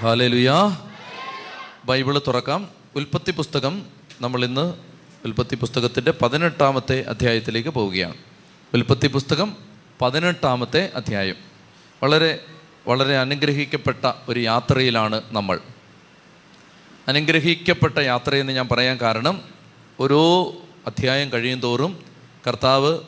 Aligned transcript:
Hallelujah. 0.00 0.76
Bible 1.84 2.18
തുറക്കാം. 2.18 2.68
ഉൽപ്പത്തി 2.96 3.30
പുസ്തകം 3.30 3.86
നമ്മൾ 4.20 4.44
ഇന്ന് 4.44 4.74
ഉൽപ്പത്തി 5.24 5.54
പുസ്തകത്തിന്റെ 5.54 6.10
പതിനെട്ടാമത്തെ 6.22 7.04
അധ്യായത്തിലേക്ക് 7.08 7.68
പോവുകയാണ്. 7.68 8.14
ഉൽപ്പത്തി 8.74 9.06
പുസ്തകം 9.06 9.56
പതിനെട്ടാമത്തെ 10.02 10.90
അധ്യായം. 10.94 11.34
വളരെ 12.02 12.44
വളരെ 12.88 13.16
അനുഗ്രഹിക്കപ്പെട്ട 13.16 14.12
ഒരു 14.28 14.40
യാത്രയിലാണ് 14.40 15.22
നമ്മൾ. 15.32 15.60
അനുഗ്രഹിക്കപ്പെട്ട 17.08 17.98
യാത്രയെന്ന് 17.98 18.52
ഞാൻ 18.52 18.68
പറയാൻ 18.68 18.96
കാരണം 18.96 19.42
ഓരോ 20.00 20.54
അധ്യായം 20.86 21.32
കഴിയും 21.32 21.60
തോറും 21.60 22.02
കർത്താവ് 22.48 22.98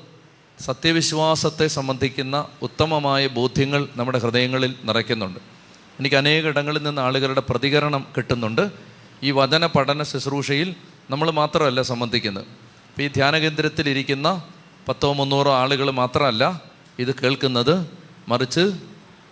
സത്യവിശ്വാസത്തെ 0.61 1.67
സംബന്ധിക്കുന്ന 1.67 2.49
ഉത്തമമായ 2.63 3.27
ബോധ്യങ്ങൾ 3.27 3.89
നമ്മുടെ 3.97 4.19
ഹൃദയങ്ങളിൽ 4.19 4.75
നിറയ്ക്കുന്നുണ്ട്. 4.85 5.62
എനിക്ക് 6.03 6.17
അനേക 6.17 6.47
ഇടങ്ങളിൽ 6.47 6.83
നിന്ന് 6.83 7.03
ആളുകളുടെ 7.03 7.41
പ്രതികരണം 7.41 8.07
കിട്ടുന്നുണ്ട്. 8.17 8.73
ഈ 9.23 9.31
വചന 9.31 9.67
പഠന 9.67 10.03
ശുശ്രൂഷയിൽ 10.03 10.75
നമ്മൾ 11.11 11.31
മാത്രമല്ല 11.31 11.83
സംബന്ധിക്കുന്നത്. 11.83 12.45
ഇപ്പോൾ 12.45 13.03
ഈ 13.03 13.09
ധ്യാന 13.09 13.39
കേന്ദ്രത്തിൽ 13.39 13.89
ഇരിക്കുന്ന 13.89 14.43
പത്തോ 14.89 15.13
മുന്നൂറോ 15.13 15.53
ആളുകൾ 15.53 15.91
മാത്രമല്ല 15.91 16.63
ഇത് 16.99 17.15
കേൾക്കുന്നത്. 17.15 17.87
മറിച്ച് 18.29 18.73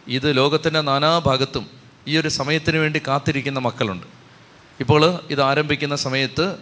ഇത് 0.08 0.36
ലോകത്തിന്റെ 0.36 0.80
നാനാഭാഗത്തും 0.80 1.66
ഈ 2.08 2.16
ഒരു 2.16 2.28
സമയത്തിന് 2.28 2.76
വേണ്ടി 2.76 3.02
കാത്തിരിക്കുന്ന 3.08 3.58
മക്കളുണ്ട്. 3.58 4.06
ഇപ്പോൾ 4.80 5.18
ഇത് 5.30 5.42
ആരംഭിക്കുന്ന 5.42 5.96
സമയത്ത് 5.96 6.56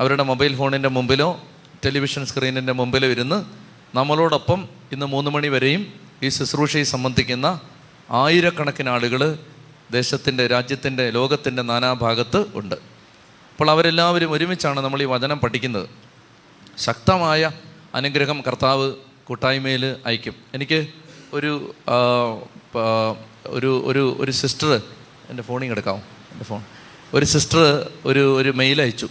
അവരുടെ 0.00 0.22
മൊബൈൽ 0.22 0.56
ഫോണിന്റെ 0.56 0.88
മുമ്പിലോ 0.88 1.42
ടെലിവിഷൻ 1.84 2.26
സ്ക്രീനിന്റെ 2.26 2.72
മുമ്പിലോ 2.72 3.08
ഇരുന്ന് 3.08 3.44
നമ്മളോടൊപ്പം 3.94 4.68
ഇന്ന് 4.92 5.06
മൂന്ന് 5.06 5.30
മണി 5.30 5.48
വരെയും 5.48 5.92
ഈ 6.22 6.28
ശുശ്രൂഷയെ 6.28 6.82
സംബന്ധിക്കുന്ന 6.82 7.60
ആയിരക്കണക്കിന് 8.10 8.88
ആളുകൾ 8.88 9.38
ദേശത്തിന്റെ 9.90 10.46
രാജ്യത്തിന്റെ 10.46 11.10
ലോകത്തിന്റെ 11.10 11.62
നാനാഭാഗത്ത് 11.62 12.44
ഉണ്ട്. 12.54 12.74
അപ്പോൾ 12.74 13.70
അവരെല്ലാവരും 13.70 14.32
ഒരുമിച്ചാണ് 14.32 14.80
നമ്മൾ 14.80 15.02
ഈ 15.02 15.04
വചനം 15.04 15.38
പഠിക്കുന്നത്. 15.38 15.88
ശക്തമായ 16.78 17.50
അനുഗ്രഹം 17.94 18.42
കർത്താവ് 18.46 18.92
കൂട്ടായ്മയിൽ 19.24 19.96
അയക്കും. 20.06 20.34
എനിക്ക് 20.54 20.86
ഒരു 21.32 21.74
ഒരു 23.46 23.82
ഒരു 23.84 24.16
ഒരു 24.20 24.30
സിസ്റ്റർ 24.32 24.82
എന്റെ 25.30 25.42
ഫോണിൽ 25.42 25.70
എടുക്കാമോ 25.70 25.98
എന്റെ 26.32 26.44
ഫോൺ. 26.44 26.62
ഒരു 27.14 27.24
സിസ്റ്റർ 27.24 27.90
ഒരു 28.04 28.36
ഒരു 28.36 28.50
മെയിൽ 28.50 28.82
അയച്ചു. 28.82 29.08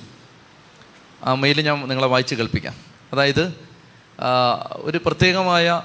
ആ 1.23 1.33
മെയിൽ 1.33 1.61
ഞാൻ 1.61 1.87
നിങ്ങളെ 1.87 2.07
വായിച്ച് 2.07 2.35
കേൾപ്പിക്കാം. 2.35 2.75
അതായത് 3.13 3.53
ഒരു 4.73 4.99
പ്രത്യേകമായ 5.05 5.81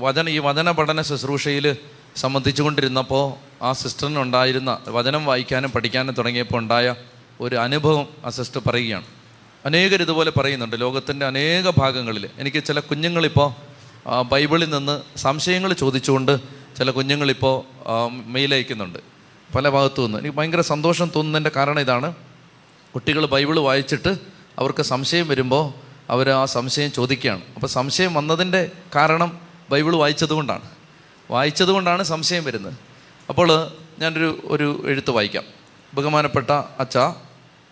വചന 0.00 0.28
ഈ 0.28 0.38
വചന 0.38 0.70
പഠന 0.70 1.02
ശുശ്രൂഷയിൽ 1.02 1.76
സംബന്ധിച്ചുകൊണ്ടിരുന്നപ്പോൾ 2.16 3.24
ആ 3.64 3.72
സിസ്റ്ററിനുണ്ടായിരുന്ന 3.72 4.78
വചനം 4.88 5.24
വായിക്കാനും 5.24 5.70
പഠിക്കാനും 5.70 6.14
തുടങ്ങിയപ്പോൾ 6.14 6.58
ഉണ്ടായ 6.58 6.94
ഒരു 7.40 7.56
അനുഭവം 7.56 8.06
ആ 8.24 8.30
സിസ്റ്റർ 8.30 8.62
പറയുകയാണ്. 8.66 9.04
അനേകർ 9.64 10.02
ഇതുപോലെ 10.02 10.30
പറയുന്നുണ്ട്. 10.30 10.80
ലോകത്തിന്റെ 10.80 11.26
അനേക 11.26 11.70
ഭാഗങ്ങളിൽ 11.70 12.28
എനിക്ക് 12.38 12.64
ചില 12.64 12.80
കുഞ്ഞുങ്ങളിപ്പോൾ 12.80 13.48
ബൈബിളിൽ 14.22 14.70
നിന്ന് 14.70 15.18
സംശയങ്ങൾ 15.18 15.72
ചോദിച്ചുകൊണ്ട് 15.72 16.38
ചില 16.78 16.90
കുഞ്ഞുങ്ങളിപ്പോൾ 16.90 17.56
മെയിലയക്കുന്നുണ്ട് 18.26 18.98
പല 19.54 19.68
ഭാഗത്തു 19.68 20.02
നിന്ന്. 20.02 20.18
എനിക്ക് 20.18 20.36
ഭയങ്കര 20.36 20.60
സന്തോഷം 20.60 21.10
തോന്നുന്നതിന്റെ 21.16 21.50
കാരണം 21.56 21.80
ഇതാണ്. 21.80 22.14
കുട്ടികൾ 22.94 23.26
ബൈബിൾ 23.26 23.58
വായിച്ചിട്ട് 23.58 24.16
അവർക്ക് 24.58 24.82
സംശയം 24.82 25.28
വരുമ്പോൾ 25.28 25.64
അവർ 26.10 26.30
ആ 26.30 26.44
സംശയം 26.44 26.92
ചോദിക്കുകയാണ്. 26.92 27.42
അപ്പോൾ 27.54 27.66
സംശയം 27.66 28.14
വന്നതിന്റെ 28.14 28.70
കാരണം 28.96 29.40
ബൈബിൾ 29.70 29.96
വായിച്ചതുകൊണ്ടാണ്. 29.96 30.62
വായിച്ചതുകൊണ്ടാണ് 31.30 32.02
സംശയം 32.02 32.44
വരുന്നത്. 32.44 32.74
അപ്പോൾ 33.28 33.72
ഞാനൊരു 33.98 34.42
ഒരു 34.44 34.82
എഴുത്ത് 34.86 35.10
വായിക്കാം. 35.10 35.44
ബഹുമാനപ്പെട്ട 35.94 36.50
അച്ഛ 36.50 36.98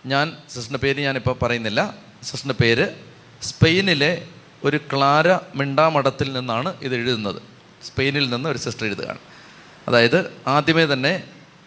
ഞാൻ 0.05 0.37
സിസ്റ്ററിന്റെ 0.49 0.79
പേര് 0.79 1.01
ഞാനിപ്പോൾ 1.01 1.45
പറയുന്നില്ല. 1.45 1.93
സിസ്റ്ററിന്റെ 2.23 2.63
പേര് 2.63 2.87
സ്പെയിനിലെ 3.41 4.27
ഒരു 4.63 4.77
ക്ലാര 4.77 5.35
മിണ്ടാമഠത്തിൽ 5.55 6.33
നിന്നാണ് 6.33 6.73
ഇത് 6.81 6.95
എഴുതുന്നത്. 6.95 7.41
സ്പെയിനിൽ 7.85 8.29
നിന്ന് 8.29 8.49
ഒരു 8.49 8.57
സിസ്റ്റർ 8.57 8.85
എഴുതുകയാണ്. 8.85 9.17
അതായത് 9.87 10.33
ആദ്യമേ 10.47 10.85
തന്നെ 10.85 11.23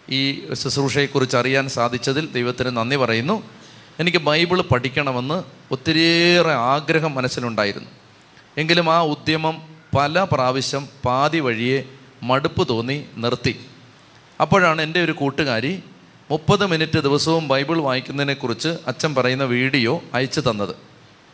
ഈ 0.09 0.53
ശുശ്രൂഷയെക്കുറിച്ച് 0.53 1.37
അറിയാൻ 1.37 1.69
സാധിച്ചതിൽ 1.69 2.31
ദൈവത്തിന് 2.31 2.77
നന്ദി 2.77 2.95
പറയുന്നു. 2.95 3.43
എനിക്ക് 3.99 4.17
ബൈബിൾ 4.17 4.61
പഠിക്കണമെന്ന് 4.61 5.43
ഒത്തിരിയേറെ 5.71 6.51
ആഗ്രഹം 6.51 7.15
മനസ്സിലുണ്ടായിരുന്നു. 7.15 7.89
എങ്കിലും 8.57 8.93
ആ 8.93 9.01
ഉദ്യമം 9.01 9.74
പല 9.95 10.23
പ്രാവശ്യം 10.23 10.87
പാതി 11.05 11.39
വഴിയെ 11.39 11.83
മടുപ്പ് 12.23 12.69
തോന്നി 12.69 13.05
നിർത്തി. 13.17 13.59
അപ്പോഴാണ് 14.41 14.81
എന്റെ 14.81 15.03
ഒരു 15.03 15.11
കൂട്ടുകാരി 15.11 15.83
മുപ്പത് 16.31 16.65
മിനിറ്റ് 16.65 16.99
ദിവസവും 16.99 17.47
ബൈബിൾ 17.47 17.77
വായിക്കുന്നതിനെക്കുറിച്ച് 17.77 18.67
അച്ഛൻ 18.87 19.15
പറയുന്ന 19.15 19.43
വീഡിയോ 19.43 20.03
അയച്ചു 20.13 20.41
തന്നത്. 20.41 20.75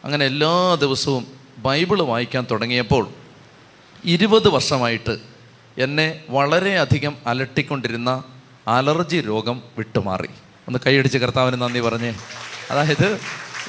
അങ്ങനെ 0.05 0.25
എല്ലാ 0.25 0.75
ദിവസവും 0.75 1.27
ബൈബിൾ 1.57 2.01
വായിക്കാൻ 2.01 2.47
തുടങ്ങിയപ്പോൾ 2.51 3.09
ഇരുപത് 4.05 4.47
വർഷമായിട്ട് 4.47 5.17
എന്നെ 5.77 6.23
വളരെയധികം 6.29 7.17
അലട്ടിക്കൊണ്ടിരുന്ന 7.27 8.23
അലർജി 8.67 9.21
രോഗം 9.21 9.61
വിട്ടുമാറി. 9.77 10.29
ഒന്ന് 10.67 10.79
കൈയടിച്ച് 10.87 11.17
കർത്താവിന് 11.17 11.61
നന്ദി 11.61 11.79
പറഞ്ഞേ. 11.79 12.13
അതായത് 12.71 13.19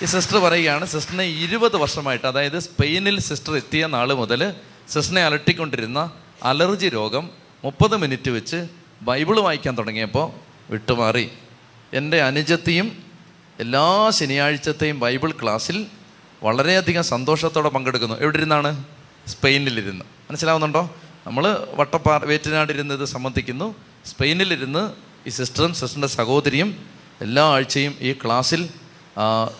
ഈ 0.02 0.04
സിസ്റ്റർ 0.04 0.38
പറയുകയാണ് 0.38 0.86
സിസ്റ്ററിനെ 0.86 1.24
ഇരുപത് 1.24 1.76
വർഷമായിട്ട് 1.76 2.26
അതായത് 2.26 2.58
സ്പെയിനിൽ 2.58 3.20
സിസ്റ്റർ 3.20 3.56
എത്തിയ 3.56 3.86
നാൾ 3.86 4.12
മുതൽ 4.12 4.54
സിസ്റ്ററിനെ 4.88 5.24
അലട്ടിക്കൊണ്ടിരുന്ന 5.24 6.12
അലർജി 6.42 6.88
രോഗം 6.88 7.30
മുപ്പത് 7.64 7.96
മിനിറ്റ് 7.96 8.30
വെച്ച് 8.30 8.68
ബൈബിൾ 9.02 9.40
വായിക്കാൻ 9.40 9.78
തുടങ്ങിയപ്പോൾ 9.78 10.30
വിട്ടുമാറി. 10.70 11.30
എന്റെ 11.92 12.22
അനുജത്തിയും 12.22 13.02
എല്ലാ 13.60 14.10
ശനിയാഴ്ചത്തെയും 14.10 15.00
ബൈബിൾ 15.00 15.32
ക്ലാസ്സിൽ 15.32 15.86
വളരെയധികം 16.42 17.04
സന്തോഷത്തോടെ 17.04 17.68
പങ്കെടുക്കുന്നു. 17.68 18.14
എവിടെ 18.20 18.36
ഇരുന്നാണ് 18.36 18.84
സ്പെയിനിലിരുന്ന്. 19.26 20.04
മനസ്സിലാവുന്നുണ്ടോ? 20.30 20.96
നമ്മൾ 21.26 21.68
വട്ടപ്പാറ 21.74 22.24
വേറ്റനാടിരുന്ന് 22.24 22.94
ഇത് 22.94 23.04
സംബന്ധിക്കുന്നു. 23.04 23.74
സ്പെയിനിലിരുന്ന് 24.06 24.90
ഈ 25.26 25.30
സിസ്റ്ററും 25.30 25.74
സിസ്റ്ററിന്റെ 25.74 26.08
സഹോദരിയും 26.08 26.86
എല്ലാ 27.20 27.44
ആഴ്ചയും 27.44 27.94
ഈ 28.00 28.12
ക്ലാസ്സിൽ 28.12 28.68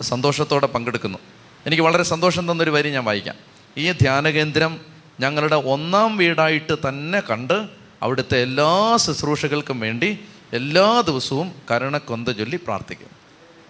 സന്തോഷത്തോടെ 0.00 0.66
പങ്കെടുക്കുന്നു. 0.66 1.19
എനിക്ക് 1.66 1.83
വളരെ 1.83 2.03
സന്തോഷം 2.03 2.53
തന്നൊരു 2.53 2.71
വരി 2.71 2.91
ഞാൻ 2.91 3.04
വായിക്കാം. 3.04 3.34
ഈ 3.77 3.93
ധ്യാന 3.93 4.28
കേന്ദ്രം 4.28 4.91
ഞങ്ങളുടെ 5.21 5.56
ഒന്നാം 5.56 6.17
വീടായിട്ട് 6.17 6.89
തന്നെ 6.89 7.21
കണ്ട് 7.21 7.69
അവിടുത്തെ 8.03 8.43
എല്ലാ 8.43 8.97
ശുശ്രൂഷകൾക്കും 8.97 9.81
വേണ്ടി 9.81 10.19
എല്ലാ 10.53 11.00
ദിവസവും 11.00 11.53
കരുണക്കൊന്ത 11.71 12.28
ചൊല്ലി 12.28 12.56
പ്രാർത്ഥിക്കും. 12.56 13.09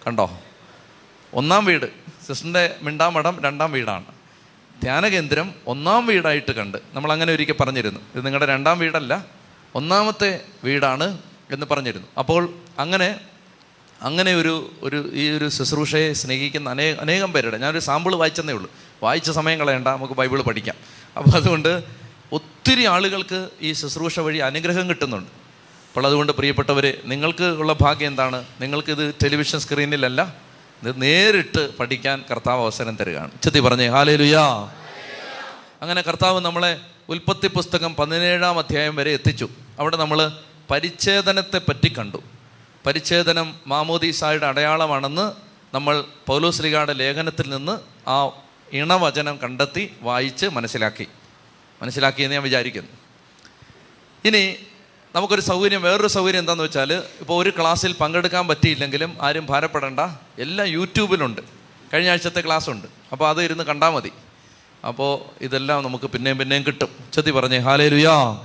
കണ്ടോ? 0.07 0.39
ഒന്നാം 1.33 1.65
വീട് 1.65 1.85
സിസ്റ്ററിന്റെ 2.27 2.75
മിണ്ടാമടം 2.81 3.39
രണ്ടാം 3.43 3.71
വീടാണ്. 3.71 4.05
ധ്യാനകേന്ദ്രം 4.81 5.53
ഒന്നാം 5.67 6.05
വീടായിട്ട് 6.05 6.51
കണ്ട് 6.51 6.77
നമ്മൾ 6.93 7.11
അങ്ങനെ 7.11 7.33
ഒരിക്കൽ 7.33 7.53
പറഞ്ഞിരുന്നു. 7.53 7.99
ഇത് 8.15 8.25
നിങ്ങളുടെ 8.25 8.45
രണ്ടാം 8.45 8.79
വീടല്ല 8.79 9.25
ഒന്നാമത്തെ 9.75 10.41
വീടാണ് 10.63 11.17
എന്ന് 11.51 11.65
പറഞ്ഞിരുന്നു. 11.71 12.07
അപ്പോൾ 12.19 12.49
അങ്ങനെ 12.79 13.19
അങ്ങനെ 14.01 14.35
ഒരു 14.35 14.71
ഒരു 14.81 15.09
ഈ 15.13 15.29
ഒരു 15.29 15.49
ശുശ്രൂഷയെ 15.49 16.13
സ്നേഹിക്കുന്ന 16.13 16.69
അനേ 16.69 16.91
അനേകം 16.91 17.33
പേരുടെ 17.33 17.57
ഞാനൊരു 17.57 17.79
സാമ്പിൾ 17.79 18.15
വായിച്ചെന്നേ 18.15 18.53
ഉള്ളൂ. 18.53 18.71
വായിച്ച 19.03 19.31
സമയം 19.31 19.59
കളയണ്ട 19.59 19.87
നമുക്ക് 19.87 20.13
ബൈബിൾ 20.13 20.41
പഠിക്കാം. 20.41 20.75
അപ്പോൾ 21.17 21.35
അതുകൊണ്ട് 21.35 21.83
ഒത്തിരി 22.31 22.83
ആളുകൾക്ക് 22.83 23.49
ഈ 23.61 23.73
ശുശ്രൂഷ 23.73 24.19
വഴി 24.19 24.37
അനുഗ്രഹം 24.37 24.89
കിട്ടുന്നുണ്ട്. 24.89 25.29
അപ്പോൾ 25.89 26.07
അതുകൊണ്ട് 26.07 26.31
പ്രിയപ്പെട്ടവരെ 26.31 27.01
നിങ്ങൾക്ക് 27.05 27.43
ഉള്ള 27.43 27.73
ഭാഗ്യം 27.73 28.07
എന്താണ്? 28.07 28.45
നിങ്ങൾക്കിത് 28.61 29.15
ടെലിവിഷൻ 29.23 29.59
സ്ക്രീനിലല്ല 29.59 30.35
ഇത് 30.83 31.01
നേരിട്ട് 31.01 31.77
പഠിക്കാൻ 31.77 32.23
കർത്താവ് 32.31 32.61
അവസരം 32.61 32.95
തരികയാണ്. 32.95 33.31
ചെത്തി 33.43 33.59
പറഞ്ഞേ 33.59 33.87
ഹാലേ 33.87 34.15
ലുയാ 34.15 34.71
അങ്ങനെ 35.81 36.01
കർത്താവ് 36.01 36.39
നമ്മളെ 36.39 36.79
ഉൽപ്പത്തി 37.09 37.47
പുസ്തകം 37.47 37.95
പതിനേഴാം 37.95 38.59
അധ്യായം 38.59 38.95
വരെ 38.95 39.11
എത്തിച്ചു. 39.11 39.49
അവിടെ 39.79 39.97
നമ്മൾ 39.97 40.31
പരിച്ഛേദനത്തെ 40.71 41.57
പറ്റി 41.57 41.93
കണ്ടു. 41.99 42.17
പരിച്ഛേദനം 42.85 43.55
മാമോദീസായുടെ 43.67 44.45
അടയാളമാണെന്ന് 44.45 45.31
നമ്മൾ 45.75 46.03
പൗലോസ്ലിഗായുടെ 46.27 46.93
ലേഖനത്തിൽ 46.93 47.49
നിന്ന് 47.49 47.77
ആ 48.09 48.29
ഇണവചനം 48.73 49.37
കണ്ടെത്തി 49.37 49.93
വായിച്ച് 50.01 50.45
മനസ്സിലാക്കി. 50.45 51.07
മനസ്സിലാക്കിയെന്ന് 51.81 52.33
ഞാൻ 52.33 52.43
വിചാരിക്കുന്നു. 52.43 52.89
ഇനി 54.25 54.55
നമുക്കൊരു 55.15 55.41
സൗകര്യം 55.41 55.81
വേറൊരു 55.81 56.07
സൗകര്യം 56.07 56.39
എന്താണെന്ന് 56.39 56.63
വെച്ചാൽ 56.63 56.93
ഇപ്പോൾ 56.93 57.43
ഒരു 57.43 57.49
ക്ലാസ്സിൽ 57.49 57.93
പങ്കെടുക്കാൻ 57.93 58.47
പറ്റിയില്ലെങ്കിലും 58.47 59.17
ആരും 59.21 59.45
ഭാരപ്പെടേണ്ട. 59.45 59.99
എല്ലാം 60.39 60.67
യൂട്യൂബിലുണ്ട്. 60.67 61.41
കഴിഞ്ഞ 61.93 62.09
ആഴ്ചത്തെ 62.09 62.41
ക്ലാസ് 62.41 62.69
ഉണ്ട് 62.69 62.87
അപ്പോൾ 63.11 63.29
അത് 63.29 63.43
ഇരുന്ന് 63.43 63.63
കണ്ടാൽ 63.63 63.89
മതി. 63.89 64.11
അപ്പോൾ 64.87 65.43
ഇതെല്ലാം 65.43 65.83
നമുക്ക് 65.83 66.05
പിന്നെയും 66.05 66.37
പിന്നെയും 66.37 66.63
കിട്ടും. 66.67 66.89
ചെത്തി 67.13 67.31
പറഞ്ഞേ 67.31 67.57
ഹാലേ 67.57 67.89
ലുയാ 67.89 68.41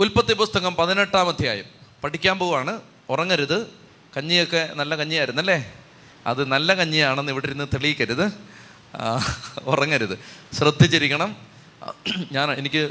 ഉൽപ്പത്തി 0.00 0.34
പുസ്തകം 0.34 0.74
പതിനെട്ടാം 0.74 1.28
അധ്യായം. 1.28 1.64
പഠിക്കാൻ 2.04 2.38
പോവാണ്. 2.38 2.80
ഉറങ്ങരുത്. 3.10 3.66
കഞ്ഞിയൊക്കെ 4.16 4.70
നല്ല 4.74 4.96
കഞ്ഞിയായിരുന്നല്ലേ? 4.96 5.72
അത് 6.26 6.44
നല്ല 6.44 6.74
കഞ്ഞിയാണെന്ന് 6.74 7.32
ഇവിടെ 7.32 7.46
ഇരുന്ന് 7.46 7.66
തെളിയിക്കരുത്. 7.74 8.57
ഉറങ്ങരുത്. 9.64 10.18
ശ്രദ്ധിച്ചിരിക്കണം. 10.54 11.36
ഞാൻ 12.32 12.52
എനിക്ക് 12.52 12.90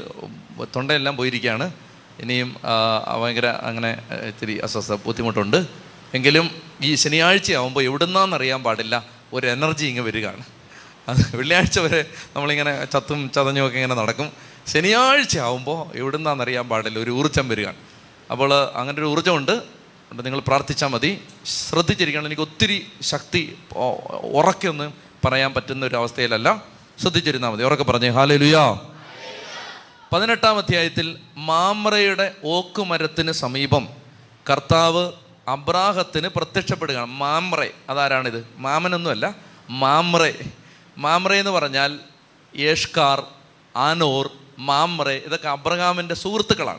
തൊണ്ടയെല്ലാം 0.76 1.16
പോയിരിക്കുകയാണ്. 1.16 1.72
ഇനിയും 2.20 2.56
ഭയങ്കര 3.22 3.46
അങ്ങനെ 3.46 4.02
ഇത്തിരി 4.28 4.58
അസ്വസ്ഥ 4.58 4.92
ബുദ്ധിമുട്ടുണ്ട്. 4.92 5.66
എങ്കിലും 6.14 6.50
ഈ 6.82 6.94
ശനിയാഴ്ച 6.94 7.52
ആകുമ്പോൾ 7.52 7.84
എവിടുന്നാന്നറിയാൻ 7.84 8.62
പാടില്ല. 8.62 9.04
ഒരു 9.32 9.46
എനർജി 9.46 9.86
ഇങ്ങ് 9.86 10.02
വരികയാണ്. 10.02 10.42
അത് 11.08 11.36
വെള്ളിയാഴ്ച 11.36 11.78
വരെ 11.78 12.04
നമ്മളിങ്ങനെ 12.36 12.84
ചത്തും 12.84 13.30
ചതഞ്ഞും 13.34 13.66
ഒക്കെ 13.66 13.78
ഇങ്ങനെ 13.78 13.94
നടക്കും. 13.94 14.32
ശനിയാഴ്ച 14.66 15.38
ആകുമ്പോൾ 15.38 15.98
എവിടുന്നാന്നറിയാൻ 15.98 16.68
പാടില്ല. 16.68 16.98
ഒരു 16.98 17.10
ഊർജം 17.10 17.48
വരികയാണ്. 17.48 17.76
അപ്പോൾ 18.30 18.54
അങ്ങനെ 18.74 18.98
ഒരു 18.98 19.06
ഊർജമുണ്ട്. 19.06 19.62
നിങ്ങൾ 20.12 20.40
പ്രാർത്ഥിച്ചാൽ 20.40 20.88
മതി. 20.88 21.20
ശ്രദ്ധിച്ചിരിക്കണം. 21.46 22.26
എനിക്ക് 22.26 22.42
ഒത്തിരി 22.42 22.86
ശക്തി 23.00 23.58
ഉറക്കൊന്നും 24.22 25.07
പറയാൻ 25.24 25.54
പറ്റുന്ന 25.54 25.86
ഒരു 25.86 25.96
അവസ്ഥയിലല്ല. 25.96 26.62
ശ്രദ്ധിച്ചിരുന്നാൽ 27.00 27.50
മതി. 27.50 27.64
ഉറക്കെ 27.64 27.84
പറഞ്ഞേ 27.84 28.08
ഹാലലുയാ. 28.08 28.80
പതിനെട്ടാം 30.12 30.58
അധ്യായത്തിൽ 30.58 31.18
മാമ്രയുടെ 31.36 32.34
ഓക്കുമരത്തിന് 32.44 33.32
സമീപം 33.32 33.88
കർത്താവ് 34.50 35.12
അബ്രാഹത്തിന് 35.48 36.28
പ്രത്യക്ഷപ്പെടുകയാണ്. 36.28 37.06
മാമ്രെ 37.06 37.70
അതാരാണിത്? 37.90 38.48
മാമനൊന്നുമല്ല 38.56 39.34
മാമ്ര. 39.70 40.32
മാമ്ര 40.98 41.32
എന്ന് 41.32 41.50
പറഞ്ഞാൽ 41.50 41.98
യേഷ്കാർ 42.56 43.22
ആനോർ 43.76 44.30
മാമ്ര 44.58 45.08
ഇതൊക്കെ 45.08 45.48
അബ്രഹാമിന്റെ 45.48 46.14
സുഹൃത്തുക്കളാണ്. 46.14 46.78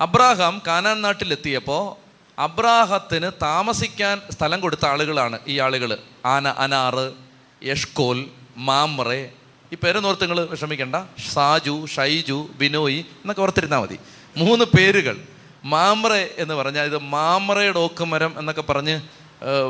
അബ്രാഹാം 0.00 0.62
കാനാൻ 0.66 1.02
നാട്ടിലെത്തിയപ്പോൾ 1.02 2.08
അബ്രാഹത്തിന് 2.40 3.30
താമസിക്കാൻ 3.42 4.22
സ്ഥലം 4.30 4.60
കൊടുത്ത 4.60 4.86
ആളുകളാണ് 4.86 5.38
ഈ 5.46 5.58
ആളുകൾ 5.58 5.98
ആന 6.26 6.48
അനാറ് 6.48 7.27
യഷ്കോൽ 7.64 8.30
മാമ്രെ 8.56 9.32
ഈ 9.72 9.76
പേരൊന്നോർത്ത് 9.76 10.22
നിങ്ങൾ 10.22 10.46
വിഷമിക്കണ്ട. 10.46 10.96
സാജു 11.32 11.86
ഷൈജു 11.86 12.48
ബിനോയ് 12.58 12.98
എന്നൊക്കെ 12.98 13.42
ഓർത്തിരുന്നാൽ 13.42 13.78
മതി. 13.78 13.98
മൂന്ന് 14.36 14.64
പേരുകൾ. 14.64 15.16
മാമ്രെ 15.64 16.34
എന്ന് 16.38 16.54
പറഞ്ഞാൽ 16.54 16.84
ഇത് 16.84 16.98
മാമ്രയുടെ 16.98 17.78
ഓക്കുമരം 17.78 18.38
എന്നൊക്കെ 18.38 18.62
പറഞ്ഞ് 18.62 19.00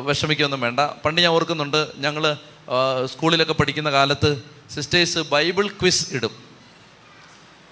വിഷമിക്കൊന്നും 0.05 0.61
വേണ്ട. 0.61 0.81
പണ്ട് 0.81 1.20
ഞാൻ 1.20 1.31
ഓർക്കുന്നുണ്ട് 1.31 1.93
ഞങ്ങൾ 1.96 2.37
സ്കൂളിലൊക്കെ 3.05 3.52
പഠിക്കുന്ന 3.52 3.91
കാലത്ത് 3.91 4.43
സിസ്റ്റേഴ്സ് 4.75 5.19
ബൈബിൾ 5.19 5.69
ക്വിസ് 5.69 6.14
ഇടും. 6.14 6.31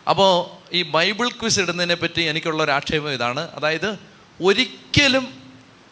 അപ്പോൾ 0.09 0.51
ഈ 0.75 0.83
ബൈബിൾ 0.83 1.29
ക്വിസ് 1.29 1.61
ഇടുന്നതിനെ 1.61 1.95
പറ്റി 1.95 2.23
എനിക്കുള്ള 2.23 2.63
ഒരു 2.63 2.71
ആക്ഷേപം 2.71 3.13
ഇതാണ്. 3.13 3.41
അതായത് 3.41 3.99
ഒരിക്കലും 4.45 5.29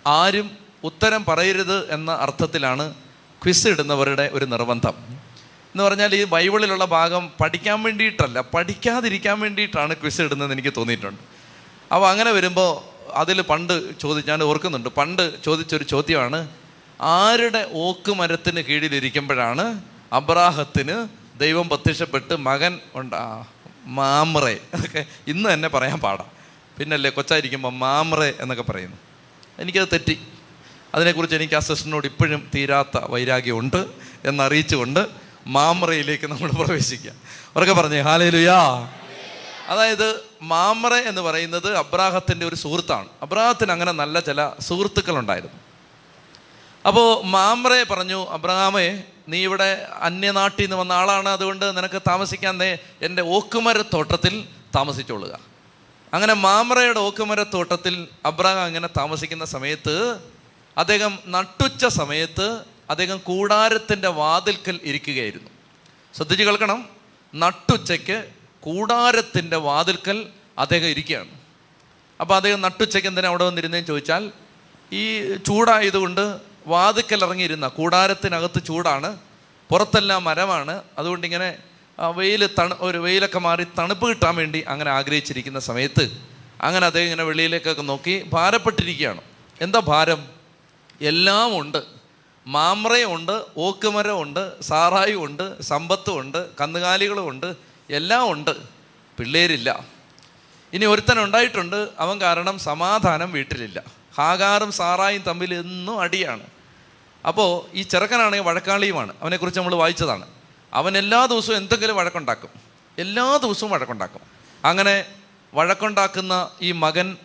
ആരും 0.07 0.51
ഉത്തരം 0.85 1.25
പറയരുത് 1.25 1.93
എന്ന 1.93 2.13
അർത്ഥത്തിലാണ് 2.13 2.95
ക്വിസ് 3.45 3.69
ഇടുന്നവരുടെ 3.69 4.31
ഒരു 4.33 4.45
നിർബന്ധം. 4.45 4.95
എന്ന് 5.73 5.85
പറഞ്ഞാൽ 5.85 6.15
ഈ 6.15 6.25
ബൈബിളിലുള്ള 6.25 6.85
ഭാഗം 6.85 7.33
പഠിക്കാൻ 7.41 7.83
വേണ്ടിയിട്ടല്ല 7.83 8.41
പഠിക്കാതിരിക്കാൻ 8.41 9.41
വേണ്ടിയിട്ടാണ് 9.41 9.95
ക്വിസ് 9.95 10.21
ഇടുന്നതെന്ന് 10.21 10.55
എനിക്ക് 10.55 10.73
തോന്നിയിട്ടുണ്ട്. 10.77 11.23
അപ്പോൾ 11.95 12.11
അങ്ങനെ 12.11 12.31
വരുമ്പോൾ 12.31 12.95
അതിൽ 13.13 13.43
പണ്ട് 13.43 13.99
ചോദിച്ച് 14.01 14.31
ഞാൻ 14.31 14.43
ഓർക്കുന്നുണ്ട് 14.43 14.89
പണ്ട് 14.89 15.45
ചോദിച്ചൊരു 15.45 15.85
ചോദ്യമാണ് 15.85 16.49
ആരുടെ 17.01 17.71
ഓക്ക് 17.73 18.13
മരത്തിന് 18.13 18.61
കീഴിലിരിക്കുമ്പോഴാണ് 18.61 19.83
അബ്രാഹത്തിന് 20.13 21.09
ദൈവം 21.41 21.69
പ്രത്യക്ഷപ്പെട്ട് 21.69 22.37
മകൻ 22.37 22.79
ഉണ്ടാ 22.95 23.45
മാമ്രെ 23.87 24.61
അതൊക്കെ 24.75 25.05
ഇന്ന് 25.29 25.53
തന്നെ 25.53 25.69
പറയാൻ 25.69 25.99
പാടാം. 25.99 26.27
പിന്നല്ലേ 26.79 27.11
കൊച്ചായിരിക്കുമ്പോൾ 27.11 27.73
മാമ്രെ 27.73 28.35
എന്നൊക്കെ 28.41 28.63
പറയുന്നു. 28.63 28.97
എനിക്കത് 29.59 29.89
തെറ്റി. 29.93 30.21
അതിനെക്കുറിച്ച് 30.95 31.37
എനിക്ക് 31.37 31.55
ആ 31.55 31.59
സെഷനോട് 31.59 32.07
ഇപ്പോഴും 32.07 32.49
തീരാത്ത 32.55 32.99
വൈരാഗ്യമുണ്ട് 33.05 33.87
എന്നറിയിച്ചുകൊണ്ട് 34.25 35.09
മാമ്രയിലേക്ക് 35.47 36.27
നമ്മൾ 36.27 36.51
പ്രവേശിക്കാം 36.51 37.15
ഉറക്കെ 37.57 37.73
പറഞ്ഞേ 37.73 38.01
ഹാലേ 38.01 38.31
ലുയാ 38.31 38.91
അതായത് 39.69 40.23
മാമറ 40.43 40.95
എന്ന് 40.95 41.21
പറയുന്നത് 41.21 41.77
അബ്രാഹത്തിന്റെ 41.77 42.47
ഒരു 42.47 42.55
സുഹൃത്താണ്. 42.55 43.09
അബ്രാഹത്തിന് 43.23 43.73
അങ്ങനെ 43.73 43.93
നല്ല 43.93 44.21
ചില 44.21 44.51
സുഹൃത്തുക്കളുണ്ടായിരുന്നു. 44.61 45.57
അപ്പോൾ 46.87 47.25
മാമ്രെ 47.25 47.85
പറഞ്ഞു 47.85 48.27
അബ്രഹാമേ 48.27 49.03
നീ 49.29 49.45
ഇവിടെ 49.45 49.87
അന്യനാട്ടിൽ 50.01 50.63
നിന്ന് 50.63 50.77
വന്ന 50.77 50.93
ആളാണ് 50.93 51.29
അതുകൊണ്ട് 51.29 51.77
നിനക്ക് 51.77 52.03
താമസിക്കാൻ 52.09 52.59
നേ 52.59 52.79
എന്റെ 53.03 53.23
ഓക്കുമരത്തോട്ടത്തിൽ 53.23 54.49
താമസിച്ചോളുക. 54.77 55.39
അങ്ങനെ 56.15 56.33
മാമ്രയുടെ 56.33 56.99
ഓക്കുമരത്തോട്ടത്തിൽ 56.99 58.09
അബ്രഹാം 58.27 58.61
അങ്ങനെ 58.61 58.89
താമസിക്കുന്ന 58.97 59.45
സമയത്ത് 59.45 60.21
അദ്ദേഹം 60.79 61.19
നട്ടുച്ച 61.27 61.87
സമയത്ത് 61.87 62.61
അദ്ദേഹം 62.91 63.19
കൂടാരത്തിന്റെ 63.19 64.09
വാതിൽക്കൽ 64.09 64.81
ഇരിക്കുകയായിരുന്നു. 64.83 65.51
ശ്രദ്ധിച്ച് 66.15 66.45
കേൾക്കണം. 66.45 66.89
നട്ടുച്ചയ്ക്ക് 67.35 68.29
കൂടാരത്തിന്റെ 68.61 69.57
വാതിൽക്കൽ 69.57 70.27
അദ്ദേഹം 70.59 70.87
ഇരിക്കുകയാണ്. 70.87 71.29
അപ്പോൾ 72.21 72.35
അദ്ദേഹം 72.35 72.61
നട്ടുച്ചയ്ക്ക് 72.61 73.09
എന്തിനാ 73.09 73.29
അവിടെ 73.29 73.45
വന്നിരുന്നതെന്ന് 73.45 73.89
ചോദിച്ചാൽ 73.89 74.33
ഈ 74.93 75.35
ചൂടായതുകൊണ്ട് 75.35 76.41
വാതിക്കൽ 76.67 77.25
ഇറങ്ങിയിരുന്ന 77.25 77.69
കൂടാരത്തിനകത്ത് 77.69 78.65
ചൂടാണ് 78.65 79.19
പുറത്തെല്ലാം 79.71 80.25
മരമാണ് 80.25 80.83
അതുകൊണ്ട് 80.99 81.27
ഇങ്ങനെ 81.27 81.59
വെയിൽ 82.15 82.49
തണു 82.59 82.75
ഒരു 82.81 82.99
വെയിലൊക്കെ 82.99 83.39
മാറി 83.39 83.65
തണുപ്പ് 83.79 84.09
കിട്ടാൻ 84.09 84.37
വേണ്ടി 84.37 84.61
അങ്ങനെ 84.61 84.91
ആഗ്രഹിച്ചിരിക്കുന്ന 84.91 85.59
സമയത്ത് 85.59 86.11
അങ്ങനെ 86.61 86.87
അദ്ദേഹം 86.87 87.05
ഇങ്ങനെ 87.05 87.25
വെളിയിലേക്കൊക്കെ 87.25 87.83
നോക്കി 87.83 88.23
ഭാരപ്പെട്ടിരിക്കുകയാണ്. 88.23 89.21
എന്താ 89.61 89.79
ഭാരം? 89.79 90.34
എല്ലാം 91.05 91.61
ഉണ്ട് 91.61 91.85
മാമ്രയുണ്ട് 92.47 93.45
ഓക്കുമരമുണ്ട് 93.57 94.63
സാറായും 94.63 95.25
ഉണ്ട് 95.25 95.63
സമ്പത്തും 95.63 96.21
ഉണ്ട് 96.21 96.51
കന്നുകാലികളും 96.61 97.29
ഉണ്ട് 97.29 97.55
എല്ലാം 97.91 98.33
ഉണ്ട് 98.33 98.51
പിള്ളേരില്ല. 99.19 99.85
ഇനി 100.73 100.85
ഒരുത്തൻ 100.85 101.25
ഉണ്ടായിട്ടുണ്ട് 101.25 101.89
അവൻ 101.99 102.21
കാരണം 102.21 102.59
സമാധാനം 102.59 103.33
വീട്ടിലില്ല. 103.33 103.83
ഹാഗാറും 104.19 104.73
സാറായും 104.73 105.23
തമ്മിൽ 105.23 105.55
എന്നും 105.55 106.01
അടിയാണ്. 106.01 106.47
അപ്പോൾ 107.29 107.77
ഈ 107.77 107.83
ചെറുക്കനാണെങ്കിൽ 107.83 108.49
വഴക്കാളിയുമാണ്. 108.49 109.13
അവനെക്കുറിച്ച് 109.23 109.61
നമ്മൾ 109.61 109.75
വായിച്ചതാണ്. 109.75 110.27
അവൻ 110.73 110.99
എല്ലാ 110.99 111.27
ദിവസവും 111.27 111.57
എന്തെങ്കിലും 111.57 111.97
വഴക്കുണ്ടാക്കും. 111.97 112.51
എല്ലാ 112.99 113.37
ദിവസവും 113.37 113.71
വഴക്കുണ്ടാക്കും. 113.71 114.21
അങ്ങനെ 114.65 115.05
വഴക്കുണ്ടാക്കുന്ന 115.55 116.51
ഈ 116.63 116.73
മകൻ 116.73 117.17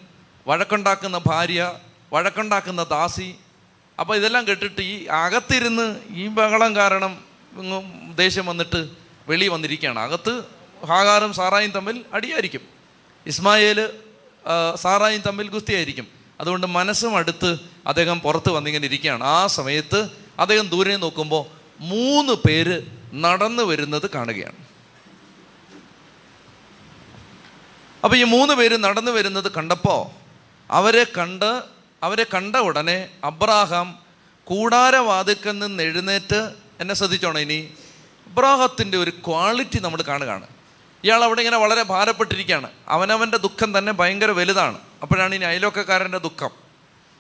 വഴക്കുണ്ടാക്കുന്ന 0.47 1.21
ഭാര്യ 1.25 1.73
വഴക്കുണ്ടാക്കുന്ന 2.13 2.83
ദാസി 2.83 3.35
അപ്പോൾ 3.99 4.15
ഇതെല്ലാം 4.15 4.47
കേട്ടിട്ട് 4.47 4.81
ഈ 4.81 5.05
അകത്തിരുന്ന് 5.05 5.99
ഈ 6.09 6.27
ബഹളം 6.27 6.75
കാരണം 6.75 7.23
ദേഷ്യം 8.15 8.45
വന്നിട്ട് 8.45 8.89
വെളി 9.27 9.47
വന്നിരിക്കുകയാണ്. 9.47 9.99
അകത്ത് 9.99 10.43
ഹാഗാറും 10.85 11.33
സാറായും 11.33 11.71
തമ്മിൽ 11.71 12.05
അടിയായിരിക്കും. 12.13 12.61
ഇസ്മായേൽ 13.25 13.89
സാറായും 14.75 15.21
തമ്മിൽ 15.21 15.49
ഗുസ്തിയായിരിക്കും. 15.49 16.07
അതുകൊണ്ട് 16.39 16.67
മനസ്സും 16.67 17.17
അടുത്ത് 17.17 17.59
അദ്ദേഹം 17.87 18.19
പുറത്ത് 18.19 18.49
വന്നിങ്ങനെ 18.49 18.85
ഇരിക്കുകയാണ്. 18.85 19.23
ആ 19.23 19.47
സമയത്ത് 19.47 20.09
അദ്ദേഹം 20.39 20.69
ദൂരെ 20.69 20.95
നോക്കുമ്പോൾ 20.97 21.45
മൂന്ന് 21.79 22.33
പേര് 22.33 22.81
നടന്നു 23.13 23.63
വരുന്നത് 23.63 24.09
കാണുകയാണ്. 24.09 24.57
അപ്പോൾ 28.03 28.17
ഈ 28.17 28.23
മൂന്ന് 28.23 28.53
പേര് 28.53 28.77
നടന്നു 28.77 29.11
വരുന്നത് 29.11 29.51
കണ്ടപ്പോൾ 29.51 30.01
അവരെ 30.71 31.03
കണ്ട് 31.03 31.78
അവരെ 32.03 32.23
കണ്ട 32.23 32.55
ഉടനെ 32.55 33.09
അബ്രാഹാം 33.23 33.99
കൂടാരവാതിക്കൽ 34.43 35.59
നിന്ന് 35.59 35.83
എഴുന്നേറ്റ് 35.83 36.51
എന്നെ 36.79 36.95
ശ്രദ്ധിച്ചോണം 36.95 37.39
ഇനി 37.39 37.73
അബ്രാഹത്തിന്റെ 38.27 38.97
ഒരു 38.97 39.09
ക്വാളിറ്റി 39.09 39.79
നമ്മൾ 39.79 40.01
കാണുകയാണ്. 40.01 40.47
ഇയാൾ 41.03 41.23
അവിടെ 41.23 41.39
ഇങ്ങനെ 41.39 41.57
വളരെ 41.57 41.83
ഭാരപ്പെട്ടിരിക്കുകയാണ്. 41.83 42.69
അവനവന്റെ 42.87 43.37
ദുഃഖം 43.37 43.77
തന്നെ 43.77 43.91
ഭയങ്കര 43.91 44.31
വലുതാണ്. 44.31 44.77
അപ്പോഴാണ് 45.01 45.35
ഇനി 45.35 45.45
അയലോക്കക്കാരന്റെ 45.45 46.17
ദുഃഖം. 46.17 46.49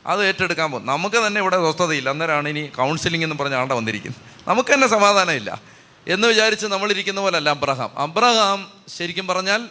അത് 0.05 0.25
ഏറ്റെടുക്കാൻ 0.25 0.71
പോകും. 0.71 0.85
നമുക്ക് 0.85 1.27
തന്നെ 1.27 1.41
ഇവിടെ 1.41 1.55
സ്വസ്ഥതയില്ല. 1.55 2.09
അന്നേരമാണ് 2.09 2.49
ഇനി 2.49 2.67
കൗൺസിലിംഗ് 2.67 3.25
എന്ന് 3.25 3.35
പറഞ്ഞ 3.35 3.55
ആളുടെ 3.55 3.73
വന്നിരിക്കുന്നത്. 3.73 4.49
നമുക്ക് 4.49 4.73
തന്നെ 4.73 4.87
സമാധാനമില്ല. 4.87 5.61
എന്ന് 6.07 6.27
വിചാരിച്ച് 6.27 6.67
നമ്മളിരിക്കുന്ന 6.67 7.21
പോലല്ല 7.21 7.49
അബ്രഹാം. 7.49 7.99
അബ്രഹാം 7.99 8.71
ശരിക്കും 8.87 9.27
പറഞ്ഞാൽ 9.27 9.67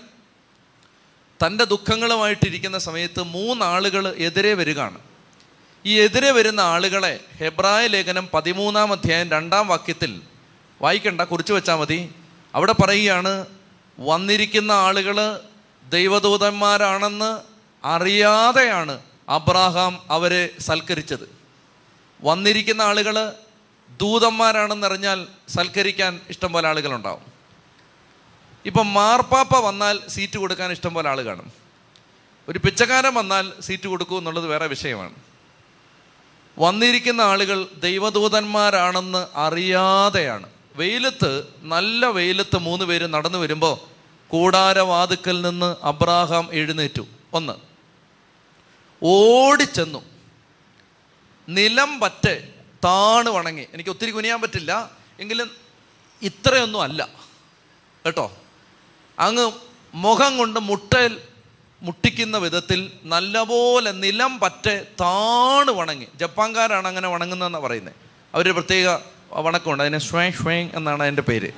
തന്റെ 1.45 1.65
ദുഃഖങ്ങളുമായിട്ടിരിക്കുന്ന 1.65 2.79
സമയത്ത് 2.79 3.23
മൂന്നാളുകൾ 3.23 4.15
എതിരെ 4.17 4.55
വരികയാണ്. 4.55 4.99
ഈ 5.85 6.01
എതിരെ 6.01 6.31
വരുന്ന 6.31 6.61
ആളുകളെ 6.61 7.21
ഹെബ്രായ 7.39 7.87
ലേഖനം 7.87 8.29
പതിമൂന്നാം 8.35 8.93
അധ്യായം 8.93 9.31
രണ്ടാം 9.31 9.69
വാക്യത്തിൽ 9.69 10.21
വായിക്കണ്ട 10.83 11.21
കുറിച്ച് 11.21 11.53
വെച്ചാൽ 11.53 11.77
മതി. 11.77 12.15
അവിടെ 12.55 12.73
പറയുകയാണ് 12.73 13.47
വന്നിരിക്കുന്ന 14.01 14.73
ആളുകൾ 14.73 15.41
ദൈവദൂതന്മാരാണെന്ന് 15.89 17.39
അറിയാതെയാണ് 17.87 18.99
അബ്രാഹാം 19.29 20.03
അവരെ 20.11 20.49
സൽക്കരിച്ചത്. 20.61 21.29
വന്നിരിക്കുന്ന 22.23 22.83
ആളുകൾ 22.83 23.33
ദൂതന്മാരാണെന്നറിഞ്ഞാൽ 24.01 25.27
സൽക്കരിക്കാൻ 25.49 26.21
ഇഷ്ടം 26.29 26.53
പോലെ 26.53 26.69
ആളുകളുണ്ടാവും. 26.69 27.28
ഇപ്പം 28.69 28.95
മാർപ്പാപ്പ 28.95 29.57
വന്നാൽ 29.57 30.01
സീറ്റ് 30.09 30.39
കൊടുക്കാൻ 30.39 30.73
ഇഷ്ടം 30.73 30.95
പോലെ 30.95 31.09
ആൾ 31.09 31.23
കാണും. 31.23 31.53
ഒരു 32.49 32.59
പിച്ചക്കാരൻ 32.59 33.15
വന്നാൽ 33.15 33.53
സീറ്റ് 33.61 33.89
കൊടുക്കൂ 33.89 34.19
എന്നുള്ളത് 34.19 34.47
വേറെ 34.47 34.67
വിഷയമാണ്. 34.67 35.15
വന്നിരിക്കുന്ന 36.59 37.21
ആളുകൾ 37.21 37.67
ദൈവദൂതന്മാരാണെന്ന് 37.81 39.27
അറിയാതെയാണ്. 39.35 40.51
വെയിലത്ത് 40.75 41.47
നല്ല 41.63 42.07
വെയിലത്ത് 42.07 42.59
മൂന്ന് 42.59 42.85
പേര് 42.85 43.07
നടന്നു 43.07 43.39
വരുമ്പോൾ 43.39 43.79
കൂടാരവാതുക്കൽ 44.29 45.43
നിന്ന് 45.43 45.77
അബ്രാഹാം 45.83 46.49
എഴുന്നേറ്റു. 46.53 47.07
ഒന്ന് 47.33 47.53
ഓടിച്ചെന്നു. 49.03 50.05
നിലം 51.49 52.01
പറ്റെ 52.01 52.49
താണ് 52.85 53.29
വണങ്ങി. 53.29 53.67
എനിക്ക് 53.75 53.91
ഒത്തിരി 53.91 54.11
കുനിയാൻ 54.11 54.41
പറ്റില്ല 54.41 54.91
എങ്കിലും 55.21 55.51
ഇത്രയൊന്നും 56.23 56.83
അല്ല. 56.83 57.09
കേട്ടോ? 58.07 58.37
അങ്ങ് 59.19 59.53
മുഖം 59.95 60.39
കൊണ്ട് 60.39 60.61
മുട്ടയിൽ 60.61 61.21
മുട്ടിക്കുന്ന 61.83 62.39
വിധത്തിൽ 62.39 62.93
നല്ലപോലെ 63.05 63.91
നിലം 63.91 64.39
പറ്റെ 64.39 64.87
താണ് 65.01 65.71
വണങ്ങി. 65.71 66.07
ജപ്പാൻകാരാണ് 66.17 66.89
അങ്ങനെ 66.89 67.09
വണങ്ങുന്നതെന്നാണ് 67.09 67.65
പറയുന്നത് 67.65 67.95
അവർ 68.35 68.55
പ്രത്യേക 68.55 68.99
വണക്കമുണ്ട്. 69.31 69.83
അതിന് 69.83 69.99
ഷ്വേ 69.99 70.31
ഷ്വേ 70.31 70.71
എന്നാണ് 70.75 71.03
അതിന്റെ 71.03 71.23
പേര്. 71.23 71.53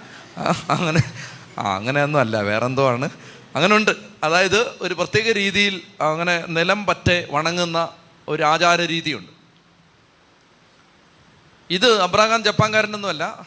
അങ്ങനെ 0.71 1.13
ആ 1.59 1.77
അങ്ങനെയൊന്നും 1.77 2.21
അല്ല. 2.21 2.41
വേറെന്തോ 2.41 2.89
ആണ്. 2.89 3.11
അങ്ങനെ 3.55 3.77
ഉണ്ട് 3.77 3.91
അതായത് 4.25 4.75
ഒരു 4.81 4.95
പ്രത്യേക 4.95 5.33
രീതിയിൽ 5.33 5.83
അങ്ങനെ 6.01 6.45
നിലം 6.49 6.87
പറ്റെ 6.87 7.29
വണങ്ങുന്ന 7.31 7.89
ഒരു 8.29 8.43
ആചാര 8.43 8.81
രീതിയുണ്ട്. 8.81 9.33
ഇത് 11.71 12.03
അബ്രാഹാം 12.03 12.45
ജപ്പാൻകാരനൊന്നുമല്ല. 12.45 13.47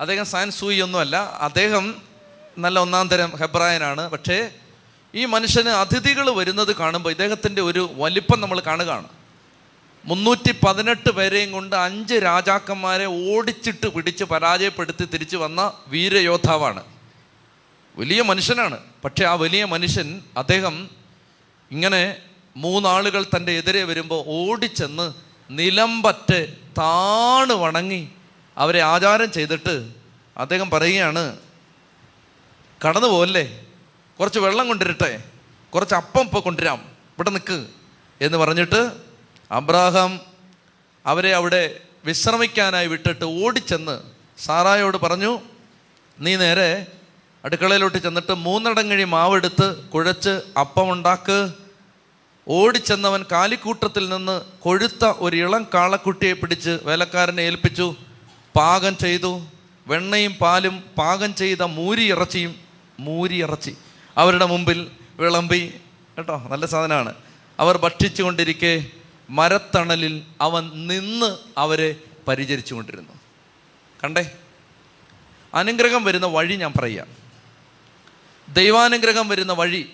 അദ്ദേഹം 0.00 0.26
സാൻ 0.26 0.50
സൂയി 0.50 0.80
ഒന്നുമല്ല 0.80 1.16
അദ്ദേഹം 1.16 2.07
നല്ല 2.58 2.78
ഒന്നാം 2.78 3.08
തരം 3.08 3.36
ഹെബ്രായനാണ്. 3.36 4.08
പക്ഷേ 4.08 4.50
ഈ 5.14 5.24
മനുഷ്യന് 5.24 5.68
അതിഥികൾ 5.68 6.30
വരുന്നത് 6.30 6.76
കാണുമ്പോൾ 6.76 7.10
ഇദ്ദേഹത്തിന്റെ 7.10 7.62
ഒരു 7.62 7.90
വലിപ്പം 7.92 8.40
നമ്മൾ 8.40 8.60
കാണുകയാണ്. 8.60 9.08
മുന്നൂറ്റി 10.04 10.54
പതിനെട്ട് 10.66 11.10
പേരെയും 11.10 11.52
കൊണ്ട് 11.52 11.76
അഞ്ച് 11.76 12.14
രാജാക്കന്മാരെ 12.14 13.04
ഓടിച്ചിട്ട് 13.04 13.86
പിടിച്ച് 13.86 14.24
പരാജയപ്പെടുത്തി 14.24 15.04
തിരിച്ചു 15.04 15.36
വന്ന 15.36 15.72
വീരയോദ്ധാവാണ്. 15.88 16.84
വലിയ 17.96 18.22
മനുഷ്യനാണ്. 18.22 18.78
പക്ഷേ 19.04 19.24
ആ 19.24 19.34
വലിയ 19.34 19.64
മനുഷ്യൻ 19.64 20.22
അദ്ദേഹം 20.36 20.90
ഇങ്ങനെ 21.70 22.16
മൂന്നാളുകൾ 22.56 23.24
തന്റെ 23.36 23.52
എതിരെ 23.52 23.84
വരുമ്പോൾ 23.84 24.24
ഓടിച്ചെന്ന് 24.26 25.12
നിലമ്പറ്റ് 25.50 26.46
താണ് 26.78 27.52
വണങ്ങി 27.52 28.08
അവരെ 28.56 28.80
ആചാരം 28.80 29.32
ചെയ്തിട്ട് 29.32 29.88
അദ്ദേഹം 30.36 30.70
പറയുകയാണ് 30.70 31.38
കടന്നു 32.84 33.08
പോകല്ലേ 33.08 33.64
കുറച്ച് 34.20 34.38
വെള്ളം 34.38 34.68
കൊണ്ടുവരട്ടെ 34.68 35.22
കുറച്ച് 35.74 35.94
അപ്പം 35.94 36.20
ഇപ്പോൾ 36.20 36.40
കൊണ്ടുവരാം. 36.40 36.78
ഇവിടെ 36.78 37.30
നിൽക്ക് 37.30 37.66
എന്ന് 38.20 38.38
പറഞ്ഞിട്ട് 38.38 38.92
അബ്രാഹാം 39.50 40.20
അവരെ 41.06 41.34
അവിടെ 41.34 41.80
വിശ്രമിക്കാനായി 42.04 42.86
വിട്ടിട്ട് 42.86 43.24
ഓടിച്ചെന്ന് 43.24 44.00
സാറായോട് 44.38 44.96
പറഞ്ഞു 44.96 45.40
നീ 46.20 46.36
നേരെ 46.36 46.86
അടുക്കളയിലോട്ട് 47.44 47.98
ചെന്നിട്ട് 47.98 48.32
മൂന്നടങ്ങഴി 48.32 49.04
മാവെടുത്ത് 49.04 49.76
കുഴച്ച് 49.76 50.40
അപ്പമുണ്ടാക്ക്. 50.60 51.52
ഓടിച്ചെന്നവൻ 52.48 53.24
കാലിക്കൂട്ടത്തിൽ 53.32 54.08
നിന്ന് 54.08 54.40
കൊഴുത്ത 54.60 55.04
ഒരു 55.04 55.36
ഇളം 55.36 55.66
കാളക്കുട്ടിയെ 55.74 56.32
പിടിച്ച് 56.32 56.78
വേലക്കാരനെ 56.82 57.42
ഏൽപ്പിച്ചു. 57.42 57.96
പാകം 58.56 58.96
ചെയ്തു. 58.96 59.46
വെണ്ണയും 59.86 60.32
പാലും 60.32 60.84
പാകം 60.98 61.34
ചെയ്ത 61.34 61.62
മൂരി 61.62 62.10
ഇറച്ചിയും 62.10 62.67
മൂരി 63.00 63.42
ഇറച്ചി 63.42 63.76
അവരുടെ 64.16 64.46
മുമ്പിൽ 64.46 64.90
വിളമ്പി. 65.18 65.74
കേട്ടോ 66.18 66.48
നല്ല 66.50 66.66
സാധനമാണ്. 66.66 67.14
അവർ 67.60 67.78
ഭക്ഷിച്ചു 67.78 68.22
കൊണ്ടിരിക്കെ 68.22 68.86
മരത്തണലിൽ 69.30 70.22
അവൻ 70.40 70.70
നിന്ന് 70.74 71.38
അവരെ 71.58 71.96
പരിചരിച്ചു 72.28 72.74
കൊണ്ടിരുന്നു 72.74 73.12
കണ്ടേ? 74.04 74.30
അനുഗ്രഹം 75.54 76.04
വരുന്ന 76.04 76.26
വഴി 76.26 76.56
ഞാൻ 76.56 76.72
പറയാം 76.78 77.06
ദൈവാനുഗ്രഹം 78.54 79.28
വരുന്ന 79.28 79.52
വഴി. 79.52 79.90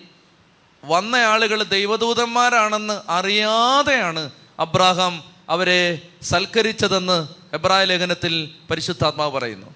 വന്ന 0.85 1.15
ആളുകൾ 1.15 1.63
ദൈവദൂതന്മാരാണെന്ന് 1.63 3.11
അറിയാതെയാണ് 3.11 4.29
അബ്രാഹാം 4.59 5.23
അവരെ 5.49 5.99
സൽക്കരിച്ചതെന്ന് 6.21 7.27
എബ്രായ 7.53 7.85
ലേഖനത്തിൽ 7.85 8.49
പരിശുദ്ധാത്മാവ് 8.71 9.31
പറയുന്നു. 9.31 9.75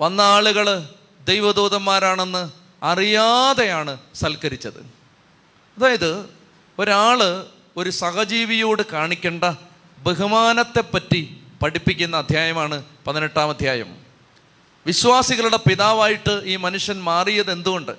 വന്ന 0.00 0.20
ആളുകൾ 0.20 0.88
ദൈവദൂതന്മാരാണെന്ന് 1.24 2.50
അറിയാതെയാണ് 2.82 3.96
സൽക്കരിച്ചത്. 4.14 4.78
അതായത് 5.78 6.28
ഒരാൾ 6.78 7.46
ഒരു 7.76 7.90
സഹജീവിയോട് 7.90 8.82
കാണിക്കേണ്ട 8.92 9.44
ബഹുമാനത്തെപ്പറ്റി 9.98 11.36
പഠിപ്പിക്കുന്ന 11.62 12.16
അധ്യായമാണ് 12.16 12.84
പതിനെട്ടാം 13.06 13.48
അധ്യായം. 13.48 13.96
വിശ്വാസികളുടെ 14.86 15.56
പിതാവായിട്ട് 15.56 16.42
ഈ 16.44 16.56
മനുഷ്യൻ 16.56 17.02
മാറിയത് 17.02 17.52
എന്തുകൊണ്ട്? 17.52 17.92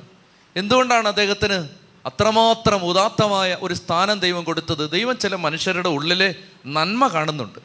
എന്തുകൊണ്ടാണ് 0.55 1.07
അദ്ദേഹത്തിന് 1.07 1.69
അത്രമാത്രം 2.05 2.85
ഉദാത്തമായ 2.85 3.57
ഒരു 3.61 3.73
സ്ഥാനം 3.73 4.19
ദൈവം 4.19 4.43
കൊടുത്തത്? 4.43 4.91
ദൈവം 4.91 5.17
ചില 5.17 5.35
മനുഷ്യരുടെ 5.35 5.89
ഉള്ളിലെ 5.89 6.35
നന്മ 6.65 7.07
കാണുന്നുണ്ട്. 7.07 7.59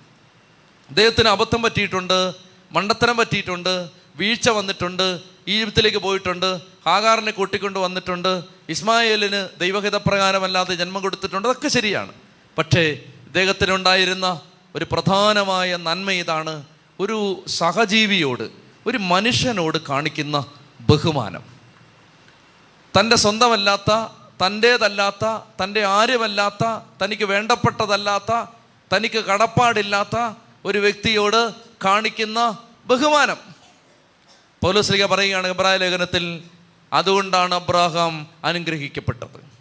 അദ്ദേഹത്തിന് 0.89 1.29
അബദ്ധം 1.29 1.63
പറ്റിയിട്ടുണ്ട് 1.63 2.35
മണ്ടത്തരം 2.73 3.17
പറ്റിയിട്ടുണ്ട് 3.17 3.91
വീഴ്ച 4.17 4.51
വന്നിട്ടുണ്ട് 4.51 5.36
ഈജിപ്തിലേക്ക് 5.49 5.99
പോയിട്ടുണ്ട് 5.99 6.61
ഹാഗാറിനെ 6.87 7.33
കൂട്ടിക്കൊണ്ട് 7.33 7.79
വന്നിട്ടുണ്ട് 7.79 8.43
ഇസ്മായേലിന് 8.69 9.61
ദൈവഹിതപ്രകാരമല്ലാതെ 9.61 10.75
ജന്മം 10.75 11.03
കൊടുത്തിട്ടുണ്ട് 11.03 11.49
അതൊക്കെ 11.49 11.69
ശരിയാണ്. 11.69 12.13
പക്ഷേ 12.59 12.99
ഇദ്ദേഹത്തിനുണ്ടായിരുന്ന 13.27 14.41
ഒരു 14.75 14.87
പ്രധാനമായ 14.93 15.77
നന്മ 15.77 16.11
ഇതാണ് 16.11 16.65
ഒരു 17.01 17.45
സഹജീവിയോട് 17.49 18.51
ഒരു 18.87 18.99
മനുഷ്യനോട് 18.99 19.79
കാണിക്കുന്ന 19.79 20.45
ബഹുമാനം. 20.81 21.43
തന്റെ 22.99 23.17
സ്വന്തമല്ലാത്ത 23.17 23.93
തന്റേതല്ലാത്ത 24.45 25.25
തന്റെ 25.63 25.85
ആരുമല്ലാത്ത 25.85 26.65
തനിക്ക് 27.03 27.25
വേണ്ടപ്പെട്ടതല്ലാത്ത 27.25 28.45
തനിക്ക് 28.95 29.25
കടപ്പാടില്ലാത്ത 29.25 30.17
ഒരു 30.65 30.79
വ്യക്തിയോട് 30.79 31.55
കാണിക്കുന്ന 31.85 32.59
ബഹുമാനം. 32.87 33.56
പൗലോസ്ലിക 34.63 35.07
പറയുകയാണ് 35.07 35.47
ഇബ്രാഹിം 35.47 35.81
ലേഖനത്തിൽ 35.81 36.43
അതുകൊണ്ടാണ് 36.93 37.55
അബ്രാഹാം 37.55 38.27
അനുഗ്രഹിക്കപ്പെട്ടത്. 38.45 39.57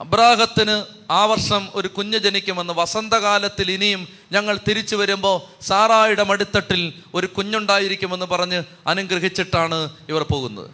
അബ്രാഹത്തിന് 0.00 0.84
ആ 1.12 1.24
വർഷം 1.24 1.68
ഒരു 1.74 1.88
കുഞ്ഞ് 1.88 2.18
ജനിക്കുമെന്ന് 2.18 2.72
വസന്തകാലത്തിൽ 2.76 3.70
ഇനിയും 3.70 4.08
ഞങ്ങൾ 4.32 4.58
തിരിച്ചു 4.68 4.96
വരുമ്പോൾ 4.96 5.62
സാറായുടെ 5.62 6.22
മടിത്തട്ടിൽ 6.22 6.92
ഒരു 7.14 7.26
കുഞ്ഞുണ്ടായിരിക്കുമെന്ന് 7.26 8.26
പറഞ്ഞ് 8.26 8.62
അനുഗ്രഹിച്ചിട്ടാണ് 8.86 9.90
ഇവർ 10.08 10.22
പോകുന്നത്. 10.22 10.70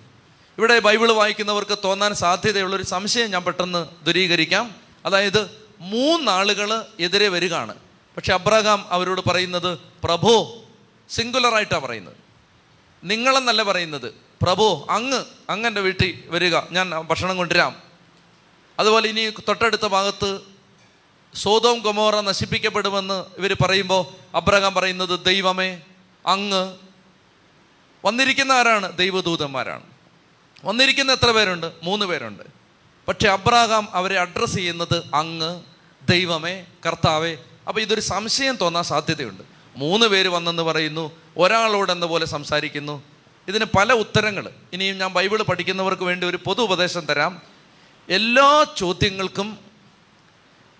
ഇവിടെ 0.59 0.79
ബൈബിൾ 0.79 1.13
വായിക്കുന്നവർക്ക് 1.13 1.79
തോന്നാൻ 1.85 2.15
സാധ്യതയുള്ളൊരു 2.15 2.83
സംശയം 2.83 3.31
ഞാൻ 3.31 3.43
പെട്ടെന്ന് 3.43 4.05
ദുരീകരിക്കാം. 4.05 4.75
അതായത് 5.07 5.51
മൂന്നാളുകൾ 5.81 6.85
എതിരെ 7.01 7.29
വരികയാണ്. 7.29 7.75
പക്ഷെ 8.17 8.35
അബ്രഹാം 8.35 8.87
അവരോട് 8.91 9.21
പറയുന്നത് 9.29 9.79
പ്രഭോ 10.05 10.63
സിംഗുലറായിട്ടാണ് 11.11 11.83
പറയുന്നത്. 11.83 12.26
നിങ്ങളെന്നല്ല 13.07 13.63
പറയുന്നത്. 13.63 14.15
പ്രഭു 14.43 14.87
അങ്ങ് 14.91 15.25
അങ്ങന്റെ 15.51 15.81
വീട്ടിൽ 15.81 16.25
വരിക. 16.27 16.57
ഞാൻ 16.71 16.91
ഭക്ഷണം 16.91 17.37
കൊണ്ടുവരാം. 17.37 17.83
അതുപോലെ 18.79 19.09
ഇനി 19.09 19.31
തൊട്ടടുത്ത 19.31 19.87
ഭാഗത്ത് 19.87 20.41
സോതോം 21.35 21.81
കൊമോറ 21.81 22.21
നശിപ്പിക്കപ്പെടുമെന്ന് 22.21 23.25
ഇവർ 23.39 23.57
പറയുമ്പോൾ 23.63 24.37
അബ്രഹാം 24.37 24.75
പറയുന്നത് 24.75 25.25
ദൈവമേ 25.25 25.81
അങ്ങ്. 26.27 26.77
വന്നിരിക്കുന്ന 28.05 28.53
ആരാണ്? 28.53 28.97
ദൈവദൂതന്മാരാണ്. 28.97 29.83
വന്നിരിക്കുന്ന 30.65 31.13
എത്ര 31.13 31.31
പേരുണ്ട്? 31.31 31.73
മൂന്ന് 31.83 32.07
പേരുണ്ട്. 32.07 32.43
പക്ഷേ 33.09 33.29
അബ്രഹാം 33.29 33.89
അവരെ 33.93 34.19
അഡ്രസ്സ് 34.19 34.57
ചെയ്യുന്നത് 34.57 35.11
അങ്ങ് 35.15 35.63
ദൈവമേ 36.09 36.65
കർത്താവേ. 36.87 37.37
അപ്പോൾ 37.69 37.81
ഇതൊരു 37.81 38.01
സംശയം 38.01 38.57
തോന്നാൻ 38.57 38.85
സാധ്യതയുണ്ട്. 38.85 39.43
മൂന്ന് 39.77 40.07
പേര് 40.07 40.29
വന്നെന്ന് 40.29 40.63
പറയുന്നു 40.63 41.26
ഒരാളോട് 41.37 41.93
എന്ന 41.93 42.07
പോലെ 42.07 42.27
സംസാരിക്കുന്നു. 42.27 43.03
ഇതിന് 43.49 43.65
പല 43.65 43.93
ഉത്തരങ്ങൾ. 43.93 44.51
ഇനിയും 44.73 44.99
ഞാൻ 44.99 45.13
ബൈബിൾ 45.13 45.43
പഠിക്കുന്നവർക്ക് 45.43 46.03
വേണ്ടി 46.03 46.27
ഒരു 46.27 46.39
പൊതു 46.45 46.63
ഉപദേശം 46.63 47.01
തരാം. 47.01 47.43
എല്ലാ 48.09 48.67
ചോദ്യങ്ങൾക്കും 48.77 49.59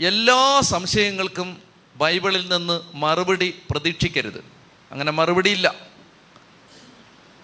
എല്ലാ 0.01 0.61
സംശയങ്ങൾക്കും 0.61 1.63
ബൈബിളിൽ 1.97 2.49
നിന്ന് 2.49 2.81
മറുപടി 2.95 3.63
പ്രതീക്ഷിക്കരുത്. 3.71 4.45
അങ്ങനെ 4.93 5.13
മറുപടിയില്ല. 5.13 5.75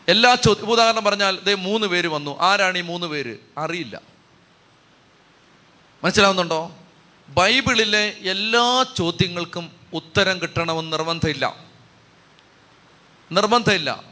എല്ലാ 0.09 0.35
ചോദ്യം 0.35 0.71
ഉദാഹരണം 0.71 1.04
പറഞ്ഞാൽ 1.04 1.38
ദേ 1.40 1.54
മൂന്ന് 1.54 1.87
പേര് 1.87 2.09
വന്നു. 2.09 2.40
ആരാണ് 2.40 2.78
ഈ 2.78 2.81
മൂന്ന് 2.81 3.07
പേര്? 3.07 3.37
അറിയില്ല. 3.59 4.00
മനസ്സിലാവുന്നുണ്ടോ? 6.04 6.73
ബൈബിളിലെ 7.28 8.14
എല്ലാ 8.21 8.85
ചോദ്യങ്ങൾക്കും 8.97 9.71
ഉത്തരം 9.92 10.42
കിട്ടണമെന്ന് 10.42 10.92
നിർബന്ധമില്ല. 10.92 11.72
നിർബന്ധമില്ല. 13.33 14.03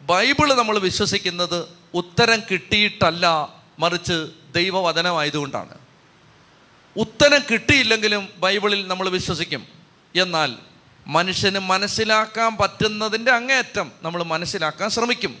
ബൈബിൾ 0.00 0.54
നമ്മൾ 0.54 0.78
വിശ്വസിക്കുന്നത് 0.78 1.68
ഉത്തരം 1.94 2.42
കിട്ടിയിട്ടല്ല 2.50 3.54
മറിച്ച് 3.78 4.26
ദൈവവചനമായതുകൊണ്ടാണ്. 4.54 5.74
ഉത്തരം 6.96 7.40
കിട്ടിയില്ലെങ്കിലും 7.50 8.28
ബൈബിളിൽ 8.36 8.86
നമ്മൾ 8.86 9.08
വിശ്വസിക്കും. 9.08 9.66
എന്നാൽ 10.16 10.54
മനുഷ്യന് 11.06 11.58
മനസ്സിലാക്കാൻ 11.58 12.56
പറ്റുന്നതിന്റെ 12.56 13.30
അങ്ങേയറ്റം 13.30 13.92
നമ്മൾ 14.02 14.22
മനസ്സിലാക്കാൻ 14.22 14.90
ശ്രമിക്കും. 14.90 15.38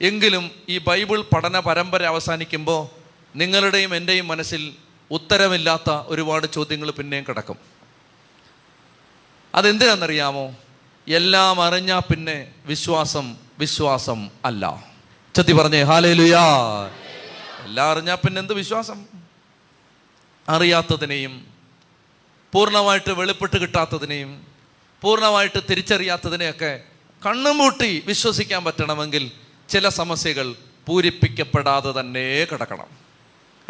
എങ്കിലും 0.00 0.50
ഈ 0.68 0.78
ബൈബിൾ 0.78 1.20
പഠന 1.20 1.58
പരമ്പര 1.58 2.04
അവസാനിക്കുമ്പോൾ 2.04 2.88
നിങ്ങളുടെയും 3.36 3.94
എന്റെയും 3.94 4.28
മനസ്സിൽ 4.28 4.74
ഉത്തരമില്ലാത്ത 5.10 5.90
ഒരുപാട് 5.90 6.46
ചോദ്യങ്ങൾ 6.46 6.90
പിന്നെയും 6.90 7.24
കിടക്കും. 7.28 7.56
അതെന്തിനാണെന്നറിയാമോ? 9.54 10.54
എല്ലാം 11.08 11.62
അറിഞ്ഞാൽ 11.62 12.00
പിന്നെ 12.00 12.52
വിശ്വാസം 12.66 13.36
വിശ്വാസം 13.58 14.30
അല്ല. 14.44 14.84
ചത്തി 15.36 15.52
പറഞ്ഞേ 15.52 15.82
ഹാലേ 15.82 16.12
ലുയാ 16.12 16.42
എല്ലാം 17.64 17.90
അറിഞ്ഞാൽ 17.90 18.14
പിന്നെ 18.14 18.38
എന്ത് 18.40 18.52
വിശ്വാസം? 18.52 19.06
അറിയാത്തതിനെയും 20.48 21.46
പൂർണമായിട്ട് 22.52 23.10
വെളിപ്പെട്ട് 23.10 23.56
കിട്ടാത്തതിനെയും 23.56 24.46
പൂർണമായിട്ട് 25.02 25.58
തിരിച്ചറിയാത്തതിനെയൊക്കെ 25.70 26.80
കണ്ണും 27.26 27.58
മൂട്ടി 27.58 28.04
വിശ്വസിക്കാൻ 28.06 28.64
പറ്റണമെങ്കിൽ 28.64 29.30
ചില 29.68 29.88
സമസ്യകൾ 29.88 30.54
പൂരിപ്പിക്കപ്പെടാതെ 30.86 32.00
തന്നെ 32.00 32.46
കിടക്കണം. 32.52 32.86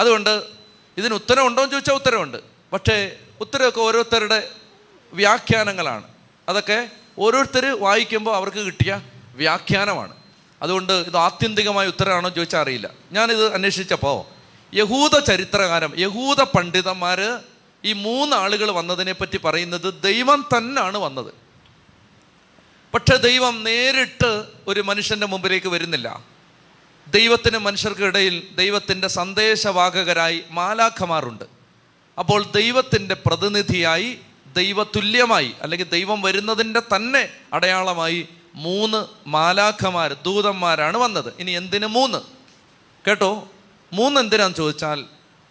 അതുകൊണ്ട് 0.00 0.42
ഇതിന് 0.98 1.14
ഉത്തരവുണ്ടോ 1.14 1.62
എന്ന് 1.62 1.72
ചോദിച്ചാൽ 1.72 1.94
ഉത്തരവുണ്ട് 1.94 2.38
പക്ഷേ 2.72 3.16
ഉത്തരവൊക്കെ 3.40 3.80
ഓരോരുത്തരുടെ 3.80 4.50
വ്യാഖ്യാനങ്ങളാണ്. 5.12 6.04
അതൊക്കെ 6.48 6.90
ഓരോരുത്തർ 7.18 7.80
വായിക്കുമ്പോൾ 7.80 8.36
അവർക്ക് 8.36 8.56
കിട്ടിയ 8.56 9.00
വ്യാഖ്യാനമാണ്. 9.34 10.16
അതുകൊണ്ട് 10.62 10.92
ഇത് 10.92 11.16
ആത്യന്തികമായ 11.16 11.86
ഉത്തരമാണോ 11.86 12.28
ചോദിച്ചാൽ 12.28 12.60
അറിയില്ല. 12.60 12.90
ഞാനിത് 13.12 13.54
അന്വേഷിച്ചപ്പോൾ 13.54 14.38
യഹൂദ 14.76 15.18
ചരിത്രകാരം 15.18 15.92
യഹൂദ 15.98 16.40
പണ്ഡിതന്മാർ 16.42 17.38
ഈ 17.84 17.92
മൂന്നാളുകൾ 17.92 18.70
വന്നതിനെ 18.70 19.12
പറ്റി 19.12 19.36
പറയുന്നത് 19.36 20.02
ദൈവം 20.02 20.46
തന്നെയാണ് 20.56 20.98
വന്നത്. 20.98 21.34
പക്ഷെ 22.94 23.16
ദൈവം 23.16 23.64
നേരിട്ട് 23.64 24.44
ഒരു 24.68 24.80
മനുഷ്യന്റെ 24.80 25.26
മുമ്പിലേക്ക് 25.26 25.66
വരുന്നില്ല. 25.66 26.22
ദൈവത്തിന് 27.08 27.58
മനുഷ്യർക്കിടയിൽ 27.58 28.48
ദൈവത്തിന്റെ 28.54 29.08
സന്ദേശവാഹകരായി 29.08 30.42
മാലാഖമാറുണ്ട് 30.50 31.44
അപ്പോൾ 32.18 32.44
ദൈവത്തിന്റെ 32.54 33.16
പ്രതിനിധിയായി 33.26 34.18
ദൈവതുല്യമായി 34.54 35.52
അല്ലെങ്കിൽ 35.62 35.88
ദൈവം 35.88 36.22
വരുന്നതിന്റെ 36.22 36.80
തന്നെ 36.80 37.28
അടയാളമായി 37.52 38.28
മൂന്ന് 38.54 39.28
മാലാഖമാർ 39.28 40.12
ദൂതന്മാരാണ് 40.12 40.96
വന്നത്. 40.96 41.32
ഇനി 41.38 41.50
എന്തിന് 41.50 41.86
മൂന്ന്? 41.86 42.18
കേട്ടോ? 43.06 43.48
മൂന്ന് 43.92 44.20
എന്തിനാന്ന് 44.20 44.56
ചോദിച്ചാൽ 44.56 45.04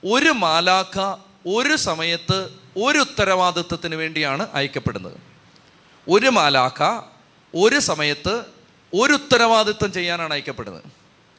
ഒരു 0.06 0.30
മാലാഖ 0.30 1.16
ഒരു 1.48 1.76
സമയത്ത് 1.76 2.50
ഒരു 2.78 2.98
ഉത്തരവാദിത്വത്തിന് 2.98 3.96
വേണ്ടിയാണ് 3.96 4.48
അയക്കപ്പെടുന്നത്. 4.54 5.18
ഒരു 6.10 6.28
മാലാഖ 6.28 7.02
ഒരു 7.56 7.80
സമയത്ത് 7.80 8.46
ഒരു 8.94 9.14
ഉത്തരവാദിത്വം 9.14 9.92
ചെയ്യാനാണ് 9.92 10.34
അയക്കപ്പെടുന്നത്. 10.34 10.84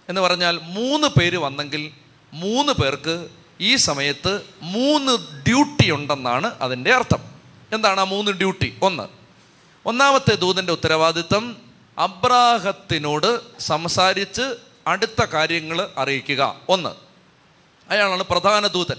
എന്ന് 0.08 0.20
പറഞ്ഞാൽ 0.20 0.60
മൂന്ന് 0.62 1.08
പേര് 1.08 1.36
വന്നെങ്കിൽ 1.36 1.90
മൂന്ന് 2.32 2.72
പേർക്ക് 2.72 3.28
ഈ 3.60 3.76
സമയത്ത് 3.76 4.42
മൂന്ന് 4.62 5.42
ഡ്യൂട്ടി 5.46 5.90
ഉണ്ടെന്നാണ് 5.90 6.54
അതിന്റെ 6.60 6.94
അർത്ഥം. 6.94 7.37
എന്താണ് 7.72 8.00
ആ 8.00 8.04
മൂന്ന് 8.04 8.32
ഡ്യൂട്ടി? 8.32 8.78
ഒന്ന് 8.82 9.02
ഒന്നാമത്തെ 9.86 10.34
ദൂതന്റെ 10.34 10.72
ഉത്തരവാദിത്തം 10.72 11.56
അബ്രാഹത്തിനോട് 11.98 13.60
സംസാരിച്ച് 13.60 14.54
അടുത്ത 14.86 15.24
കാര്യങ്ങൾ 15.24 15.88
അറിയിക്കുക. 15.98 16.60
ഒന്ന് 16.68 16.88
അയാളാണ് 17.90 18.22
പ്രധാന 18.22 18.66
ദൂതൻ. 18.66 18.96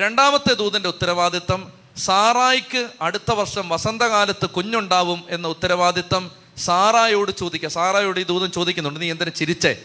രണ്ടാമത്തെ 0.00 0.54
ദൂതന്റെ 0.54 0.88
ഉത്തരവാദിത്തം 0.88 1.72
സാറായിക്ക് 1.96 2.88
അടുത്ത 3.00 3.32
വർഷം 3.32 3.68
വസന്തകാലത്ത് 3.68 4.46
കുഞ്ഞുണ്ടാവും 4.46 5.24
എന്ന 5.30 5.48
ഉത്തരവാദിത്തം 5.48 6.30
സാറായോട് 6.56 7.30
ചോദിക്കുക 7.30 7.68
സാറായോട് 7.68 8.20
ഈ 8.20 8.22
ദൂതൻ 8.22 8.50
ചോദിക്കുന്നുണ്ട് 8.50 9.00
നീ 9.00 9.10
എന്തിനു 9.10 9.30
ചിരിച്ചേ? 9.30 9.76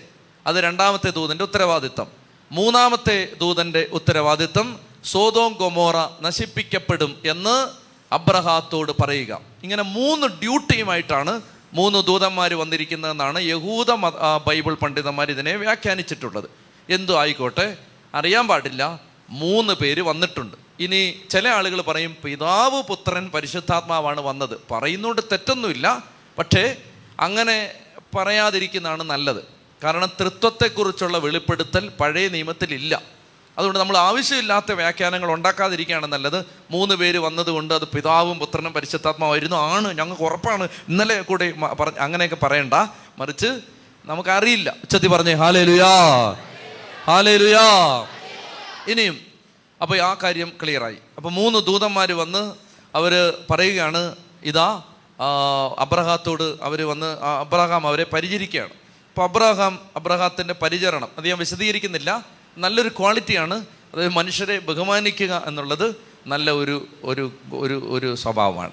അത് 0.47 0.55
രണ്ടാമത്തെ 0.55 1.09
ദൂതന്റെ 1.09 1.43
ഉത്തരവാദിത്തം 1.43 2.07
മൂന്നാമത്തെ 2.51 3.33
ദൂതന്റെ 3.39 3.87
ഉത്തരവാദിത്തം 3.91 4.79
സോതോം 5.05 5.53
ഗൊമോറ 5.53 5.95
നശിപ്പിക്കപ്പെടും 6.21 7.21
എന്ന് 7.25 7.86
അബ്രഹാത്തോട് 8.11 8.91
പറയുക. 9.01 9.41
ഇങ്ങനെ 9.63 9.83
മൂന്ന് 9.83 10.27
ഡ്യൂട്ടിയുമായിട്ടാണ് 10.27 11.41
മൂന്ന് 11.73 12.03
ദൂതന്മാർ 12.03 12.53
വന്നിരിക്കുന്നതെന്നാണ് 12.53 13.39
യഹൂദ 13.41 13.91
ബൈബിൾ 14.47 14.73
പണ്ഡിതന്മാർ 14.73 15.31
ഇതിനെ 15.31 15.55
വ്യാഖ്യാനിച്ചിട്ടുള്ളത്. 15.55 16.49
എന്തു 16.89 17.13
ആയിക്കോട്ടെ 17.13 17.77
അറിയാൻ 18.13 18.47
പാടില്ല 18.47 19.01
മൂന്ന് 19.29 19.73
പേര് 19.73 20.01
വന്നിട്ടുണ്ട്. 20.01 20.55
ഇനി 20.79 21.13
ചില 21.29 21.47
ആളുകൾ 21.47 21.81
പറയും 21.81 22.17
പിതാവ് 22.23 22.83
പുത്രൻ 22.83 23.29
പരിശുദ്ധാത്മാവാണ് 23.29 24.21
വന്നത്. 24.21 24.59
പറയുന്നുണ്ട് 24.71 25.21
തെറ്റൊന്നുമില്ല 25.31 26.03
പക്ഷേ 26.37 26.75
അങ്ങനെ 27.19 27.71
പറയാതിരിക്കുന്നതാണ് 28.15 29.03
നല്ലത്. 29.03 29.43
കാരണം 29.83 30.09
തൃത്വത്തെക്കുറിച്ചുള്ള 30.19 31.17
വെളിപ്പെടുത്തൽ 31.17 31.89
പഴയ 31.89 32.27
നിയമത്തിലില്ല. 32.27 33.16
അതുകൊണ്ട് 33.57 33.79
നമ്മൾ 33.79 33.97
ആവശ്യമില്ലാത്ത 33.97 34.71
വ്യാഖ്യാനങ്ങൾ 34.71 35.31
ഉണ്ടാക്കാതിരിക്കുകയാണ് 35.31 36.07
നല്ലത്. 36.07 36.45
മൂന്ന് 36.71 36.95
പേര് 36.95 37.17
വന്നതുകൊണ്ട് 37.17 37.73
അത് 37.73 37.87
പിതാവും 37.87 38.39
പുത്രനും 38.39 38.73
പരിശുദ്ധാത്മാവായിരുന്നു. 38.73 39.55
ആണ് 39.55 39.97
ഞങ്ങൾക്ക് 39.97 40.23
ഉറപ്പാണ്. 40.23 40.63
ഇന്നലെ 40.89 41.21
കൂടെ 41.21 41.53
അങ്ങനെയൊക്കെ 41.99 42.35
പറയണ്ട. 42.35 42.73
മറിച്ച് 43.17 43.59
നമുക്കറിയില്ല. 44.05 44.69
ഉച്ചത്തി 44.69 45.07
പറഞ്ഞേ 45.07 45.33
ഹാലേ 45.33 45.63
ലുയാ 45.63 45.87
ഹാലേ 47.07 47.37
ലുയാ 47.37 48.05
ഇനിയും 48.87 49.17
അപ്പോൾ 49.81 50.01
ആ 50.01 50.15
കാര്യം 50.23 50.51
ക്ലിയറായി. 50.61 50.97
അപ്പോൾ 51.17 51.29
മൂന്ന് 51.29 51.59
ദൂതന്മാർ 51.59 52.11
വന്ന് 52.11 52.53
അവർ 52.95 53.37
പറയുകയാണ് 53.49 54.15
ഇതാ 54.43 54.83
അബ്രഹാത്തോട് 55.77 56.63
അവർ 56.63 56.87
വന്ന് 56.87 57.17
അബ്രഹാം 57.21 57.87
അവരെ 57.87 58.05
പരിചരിക്കുകയാണ്. 58.13 58.69
അപ്പോൾ 58.69 59.23
അബ്രഹാം 59.23 59.79
അബ്രഹാത്തിന്റെ 59.95 60.53
പരിചരണം. 60.53 61.07
അത് 61.17 61.27
ഞാൻ 61.27 61.37
വിശദീകരിക്കുന്നില്ല. 61.37 62.36
നല്ലൊരു 62.57 62.89
ക്വാളിറ്റിയാണ്. 62.89 63.65
അതായത് 63.93 64.11
മനുഷ്യരെ 64.11 64.59
ബഹുമാനിക്കുക 64.59 65.43
എന്നുള്ളത് 65.47 65.95
നല്ല 66.27 66.51
ഒരു 66.51 66.87
ഒരു 67.03 67.31
ഒരു 67.53 67.87
ഒരു 67.89 68.15
സ്വഭാവമാണ്. 68.15 68.71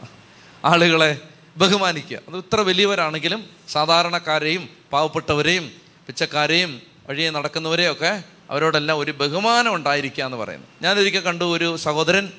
ആളുകളെ 0.65 1.19
ബഹുമാനിക്കുക. 1.57 2.19
അത് 2.29 2.37
ഇത്ര 2.37 2.61
വലിയവരാണെങ്കിലും 2.61 3.45
സാധാരണക്കാരെയും 3.69 4.69
പാവപ്പെട്ടവരെയും 4.93 5.73
പിച്ചക്കാരെയും 6.07 6.83
വഴിയെ 7.09 7.31
നടക്കുന്നവരെയും 7.31 7.93
ഒക്കെ 7.93 8.23
അവരോടെല്ലാം 8.51 8.99
ഒരു 8.99 9.11
ബഹുമാനം 9.11 9.75
ഉണ്ടായിരിക്കുക 9.75 10.25
എന്ന് 10.25 10.37
പറയുന്നു. 10.37 10.67
ഞാനൊരിക്കൽ 10.83 11.21
കണ്ടു 11.21 11.45
ഒരു 11.57 11.77
സഹോദരൻ 11.77 12.33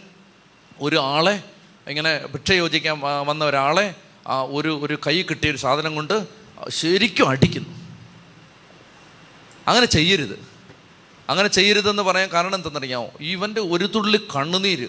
ഒരു 0.80 0.96
ആളെ 0.96 1.44
ഇങ്ങനെ 1.88 2.26
ഭിക്ഷ 2.26 2.52
യോജിക്കാൻ 2.52 3.00
വന്ന 3.00 3.46
ഒരാളെ 3.46 3.96
ഒരു 4.28 4.80
ഒരു 4.84 5.00
കൈ 5.08 5.22
കിട്ടിയ 5.22 5.50
ഒരു 5.50 5.58
സാധനം 5.58 5.96
കൊണ്ട് 5.96 6.28
ശരിക്കും 6.70 7.30
അടിക്കുന്നു. 7.30 7.70
അങ്ങനെ 9.68 9.86
ചെയ്യരുത്. 9.86 10.55
അങ്ങനെ 11.30 11.48
ചെയ്യരുതെന്ന് 11.48 12.04
പറയാൻ 12.04 12.30
കാരണം 12.30 12.56
എന്തെന്നറിയാമോ? 12.56 13.10
ഇവന്റെ 13.20 13.62
ഒരു 13.62 13.86
തുള്ളി 13.86 14.18
കണ്ണുനീര്. 14.36 14.88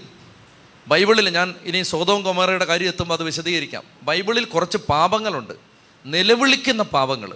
ബൈബിളിൽ 0.89 1.29
ഞാൻ 1.29 1.55
ഇനി 1.65 1.83
സ്വതവും 1.83 2.23
കുമാരയുടെ 2.23 2.65
കാര്യം 2.65 2.89
എത്തുമ്പോൾ 2.89 3.15
അത് 3.15 3.23
വിശദീകരിക്കാം. 3.23 3.83
ബൈബിളിൽ 4.03 4.45
കുറച്ച് 4.45 4.77
പാപങ്ങളുണ്ട്. 4.77 5.53
നിലവിളിക്കുന്ന 6.07 6.83
പാപങ്ങൾ. 6.83 7.33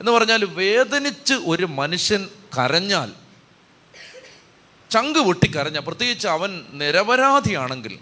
എന്ന് 0.00 0.12
പറഞ്ഞാൽ 0.12 0.44
വേദനിച്ച് 0.44 1.34
ഒരു 1.34 1.66
മനുഷ്യൻ 1.66 2.28
കരഞ്ഞാൽ 2.58 3.12
ചങ്ക് 4.90 5.18
പൊട്ടിക്കരഞ്ഞ 5.18 5.78
പ്രത്യേകിച്ച് 5.78 6.28
അവൻ 6.28 6.64
നിരപരാധിയാണെങ്കിൽ 6.72 7.98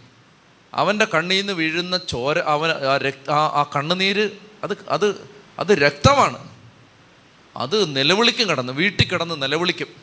അവന്റെ 0.74 1.04
കണ്ണിൽ 1.04 1.38
നിന്ന് 1.38 1.52
വീഴുന്ന 1.52 1.96
ചോര 1.96 2.38
അവൻ 2.38 2.70
ആ 2.70 2.96
രക്ത 2.96 3.30
ആ 3.30 3.70
കണ്ണുനീര് 3.76 4.30
അത് 4.64 4.76
അത് 4.88 5.28
അത് 5.58 5.72
രക്തമാണ്. 5.72 6.48
അത് 7.56 7.96
നിലവിളിക്കും 7.96 8.50
കിടന്ന് 8.50 8.72
വീട്ടിൽ 8.72 9.08
കിടന്ന് 9.08 9.42
നിലവിളിക്കും. 9.42 10.01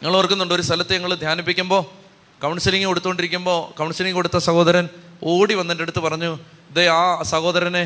നിങ്ങൾ 0.00 0.14
ഓർക്കുന്നുണ്ട് 0.16 0.54
ഒരു 0.56 0.64
സ്ഥലത്ത് 0.66 0.92
ഞങ്ങൾ 0.96 1.12
ധ്യാനിപ്പിക്കുമ്പോൾ 1.22 1.80
കൗൺസിലിംഗ് 2.42 2.86
കൊടുത്തുകൊണ്ടിരിക്കുമ്പോൾ 2.90 3.58
കൗൺസിലിംഗ് 3.78 4.16
കൊടുത്ത 4.18 4.38
സഹോദരൻ 4.48 4.86
ഓടി 5.32 5.54
വന്നതിന്റെ 5.60 5.84
അടുത്ത് 5.86 6.02
പറഞ്ഞു 6.06 6.30
ഇതേ 6.70 6.84
ആ 6.98 7.22
സഹോദരനെ 7.32 7.82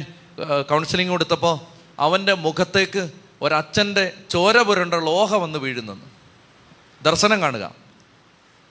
കൗൺസിലിംഗ് 0.70 1.12
കൊടുത്തപ്പോൾ 1.14 1.54
അവന്റെ 2.06 2.34
മുഖത്തേക്ക് 2.46 3.02
ഒരച്ഛന്റെ 3.44 4.04
ചോര 4.34 4.56
പുരണ്ട 4.68 4.94
ലോഹ 5.08 5.30
വന്ന് 5.44 5.58
വീഴുന്നെന്ന് 5.64 6.08
ദർശനം 7.08 7.38
കാണുക. 7.44 7.64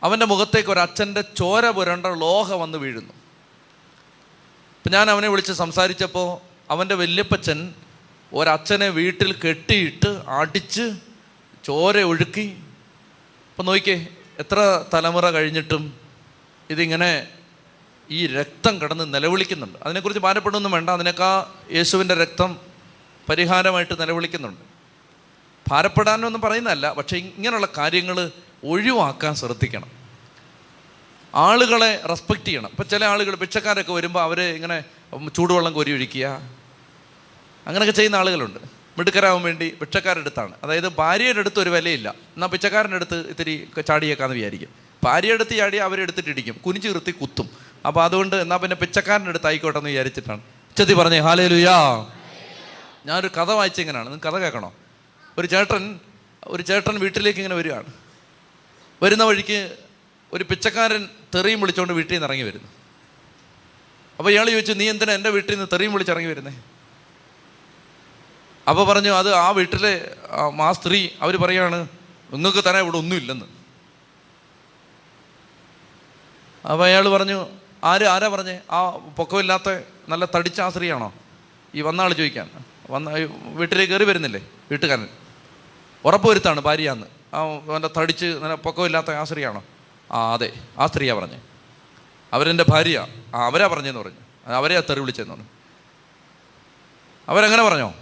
അവന്റെ 0.02 0.26
മുഖത്തേക്ക് 0.32 0.72
ഒരച്ഛന്റെ 0.76 1.22
ചോര 1.40 1.64
പുരണ്ട 1.78 2.06
ലോഹ 2.26 2.48
വന്ന് 2.62 2.78
വീഴുന്നു. 2.84 3.14
അപ്പം 4.78 4.92
ഞാൻ 4.98 5.08
അവനെ 5.14 5.28
വിളിച്ച് 5.32 5.54
സംസാരിച്ചപ്പോൾ 5.64 6.30
അവന്റെ 6.74 6.96
വല്യപ്പച്ചൻ 7.02 7.60
ഒരച്ഛനെ 8.32 8.90
വീട്ടിൽ 9.00 9.32
കെട്ടിയിട്ട് 9.44 10.12
അടിച്ച് 10.40 10.86
ചോര 11.68 11.96
ഒഴുക്കി 12.12 12.48
ഇപ്പം 13.62 13.74
നോക്കിക്കേ 13.74 14.08
എത്ര 14.40 14.84
തലമുറ 14.94 15.30
കഴിഞ്ഞിട്ടും 15.30 15.94
ഇതിങ്ങനെ 16.70 17.28
ഈ 18.10 18.28
രക്തം 18.28 18.82
കടന്ന് 18.82 19.14
നിലവിളിക്കുന്നുണ്ട്. 19.14 19.80
അതിനെക്കുറിച്ച് 19.84 20.20
ഭാരപ്പെടുമൊന്നും 20.20 20.72
വേണ്ട. 20.72 20.90
അതിനേക്കാ 20.90 21.46
യേശുവിന്റെ 21.72 22.16
രക്തം 22.16 22.58
പരിഹാരമായിട്ട് 23.30 24.02
നിലവിളിക്കുന്നുണ്ട്. 24.02 24.62
ഭാരപ്പെടാനൊന്നും 25.72 26.42
പറയുന്നതല്ല 26.42 26.94
പക്ഷേ 26.94 27.18
ഇങ്ങനെയുള്ള 27.18 27.68
കാര്യങ്ങൾ 27.78 28.32
ഒഴിവാക്കാൻ 28.64 29.36
ശ്രദ്ധിക്കണം. 29.36 29.90
ആളുകളെ 31.36 32.02
റെസ്പെക്റ്റ് 32.10 32.46
ചെയ്യണം. 32.46 32.70
ഇപ്പം 32.70 32.90
ചില 32.90 33.06
ആളുകൾ 33.06 33.36
ഭിക്ഷക്കാരൊക്കെ 33.36 33.92
വരുമ്പോൾ 33.92 34.22
അവരെ 34.22 34.52
ഇങ്ങനെ 34.52 34.84
ചൂടുവെള്ളം 35.36 35.74
കോരി 35.74 35.92
ഒഴിക്കുക. 35.92 36.26
അങ്ങനെയൊക്കെ 37.68 37.92
ചെയ്യുന്ന 37.92 38.16
ആളുകളുണ്ട്. 38.16 38.81
മിടുക്കരാവാൻ 38.98 39.42
വേണ്ടി 39.44 39.78
ഭിക്ഷക്കാരുടെ 39.82 40.22
അടുത്താണ്. 40.22 40.54
അതായത് 40.64 40.90
ഭാര്യയുടെ 40.90 41.40
അടുത്ത് 41.40 41.60
ഒരു 41.60 41.70
വിലയില്ല. 41.70 42.10
എന്നാൽ 42.10 42.48
പിച്ചക്കാരന്റെ 42.48 42.96
അടുത്ത് 42.96 43.30
ഇത്തിരി 43.30 43.68
ചാടിയേക്കാന്ന് 43.88 44.36
വിചാരിക്കും. 44.36 44.70
ഭാര്യയുടെ 45.04 45.42
അടുത്ത് 45.42 45.58
ചാടി 45.58 45.78
അവരെടുത്തിട്ട് 45.78 46.30
ഇടിക്കും 46.30 46.62
കുനിച്ച് 46.66 46.88
നിർത്തി 46.88 47.12
കുത്തും. 47.12 47.50
അപ്പോൾ 47.88 48.04
അതുകൊണ്ട് 48.04 48.36
എന്നാൽ 48.36 48.58
പിന്നെ 48.58 48.76
പിച്ചക്കാരന്റെ 48.76 49.30
അടുത്ത് 49.30 49.48
ആയിക്കോട്ടെ 49.48 49.80
എന്ന് 49.80 49.90
വിചാരിച്ചിട്ടാണ്. 49.90 50.42
ചെത്തി 50.78 50.94
പറഞ്ഞേ 50.94 51.20
ഹാലേ 51.20 51.48
ലുയാ 51.48 52.06
ഞാനൊരു 53.06 53.28
കഥ 53.28 53.52
വായിച്ചിങ്ങനെയാണ് 53.52 54.10
നിങ്ങൾ 54.10 54.32
കഥ 54.32 54.38
കേൾക്കണോ? 54.38 54.74
ഒരു 55.38 55.48
ചേട്ടൻ 55.48 56.00
ഒരു 56.44 56.64
ചേട്ടൻ 56.64 57.00
വീട്ടിലേക്ക് 57.00 57.40
ഇങ്ങനെ 57.40 57.56
വരികയാണ്. 57.56 57.94
വരുന്ന 59.04 59.24
വഴിക്ക് 59.24 59.76
ഒരു 60.34 60.44
പിച്ചക്കാരൻ 60.44 61.10
തെറിയും 61.36 61.62
വിളിച്ചുകൊണ്ട് 61.62 61.94
വീട്ടിൽ 61.94 62.14
നിന്ന് 62.14 62.28
ഇറങ്ങി 62.28 62.44
വരുന്നു. 62.44 62.68
അപ്പോൾ 64.20 64.30
ഇയാൾ 64.30 64.50
ചോദിച്ചു 64.50 64.74
നീ 64.74 64.90
എന്തിനാ 64.90 65.14
എന്റെ 65.14 65.30
വീട്ടിൽ 65.30 65.52
നിന്ന് 65.52 65.68
തെറിയും 65.74 65.94
വിളിച്ചിറങ്ങി 65.94 66.28
വരുന്നേ? 66.28 66.52
അപ്പോൾ 68.70 68.88
പറഞ്ഞു 68.88 69.10
അത് 69.10 69.34
ആ 69.34 69.50
വീട്ടിലെ 69.50 70.16
ആ 70.62 70.72
സ്ത്രീ 70.72 71.10
അവർ 71.22 71.38
പറയാണ് 71.38 71.88
നിങ്ങൾക്ക് 72.34 72.70
തന്നെ 72.70 72.80
ഇവിടെ 72.80 72.98
ഒന്നുമില്ലെന്ന് 72.98 73.46
അപ്പോൾ 76.72 76.84
അയാൾ 76.84 77.10
പറഞ്ഞു 77.10 77.48
ആര് 77.84 78.06
ആരാ 78.06 78.28
പറഞ്ഞേ? 78.28 78.60
ആ 78.72 78.90
പൊക്കമില്ലാത്ത 78.90 79.82
നല്ല 80.10 80.26
തടിച്ച 80.26 80.62
ആ 80.62 80.70
സ്ത്രീയാണോ? 80.70 81.14
ഈ 81.76 81.82
വന്ന 81.82 82.02
ആൾ 82.02 82.14
ചോദിക്കാൻ. 82.14 82.50
വന്ന 82.90 83.10
വീട്ടിലേക്ക് 83.44 83.94
കയറി 83.94 84.04
വരുന്നില്ലേ 84.04 84.42
വീട്ടുകാരൻ? 84.72 85.08
ഉറപ്പ് 86.06 86.30
വരുത്താണ് 86.30 86.62
ഭാര്യയാന്ന്. 86.62 87.08
ആ 87.34 87.44
നല്ല 87.44 87.88
തടിച്ച് 87.88 88.26
നല്ല 88.26 88.56
പൊക്കമില്ലാത്ത 88.56 89.12
ആ 89.12 89.24
സ്ത്രീയാണോ? 89.24 89.64
ആ 90.12 90.34
അതെ 90.34 90.52
ആ 90.80 90.86
സ്ത്രീയാ 90.88 91.14
പറഞ്ഞേ. 91.14 91.40
അവരെന്റെ 92.34 92.66
ഭാര്യ. 92.70 93.08
ആ 93.36 93.46
അവരാ 93.46 93.68
പറഞ്ഞെന്ന് 93.68 94.00
പറഞ്ഞു. 94.00 94.52
അവരെയാണ് 94.54 94.86
തെറി 94.90 95.00
വിളിച്ചെന്ന് 95.00 95.32
പറഞ്ഞു. 95.32 95.48
അവരങ്ങനെ 97.30 97.64
പറഞ്ഞോ? 97.64 97.94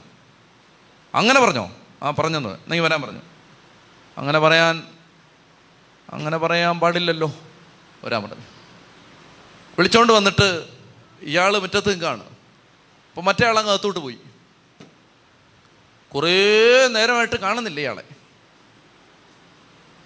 അങ്ങനെ 1.16 1.40
പറഞ്ഞോ? 1.40 1.72
ആ 2.04 2.12
പറഞ്ഞെന്ന്. 2.12 2.58
നീ 2.68 2.80
വരാൻ 2.80 3.02
പറഞ്ഞു. 3.02 3.20
അങ്ങനെ 4.18 4.40
പറയാൻ 4.40 4.84
അങ്ങനെ 6.10 6.38
പറയാൻ 6.38 6.80
പാടില്ലല്ലോ. 6.80 7.34
വരാൻ 8.04 8.24
പറഞ്ഞു. 8.24 8.44
വിളിച്ചോണ്ട് 9.78 10.14
വന്നിട്ട് 10.14 10.68
ഇയാൾ 11.22 11.58
മുറ്റത്ത് 11.58 12.00
കാണും 12.00 12.22
അപ്പോൾ 12.22 13.22
മറ്റേ 13.22 13.48
ആളങ്ങ് 13.48 13.72
അകത്തോട്ട് 13.72 14.00
പോയി. 14.00 14.18
കുറേ 16.16 16.88
നേരമായിട്ട് 16.88 17.36
കാണുന്നില്ല 17.36 17.80
ഇയാളെ. 17.80 18.04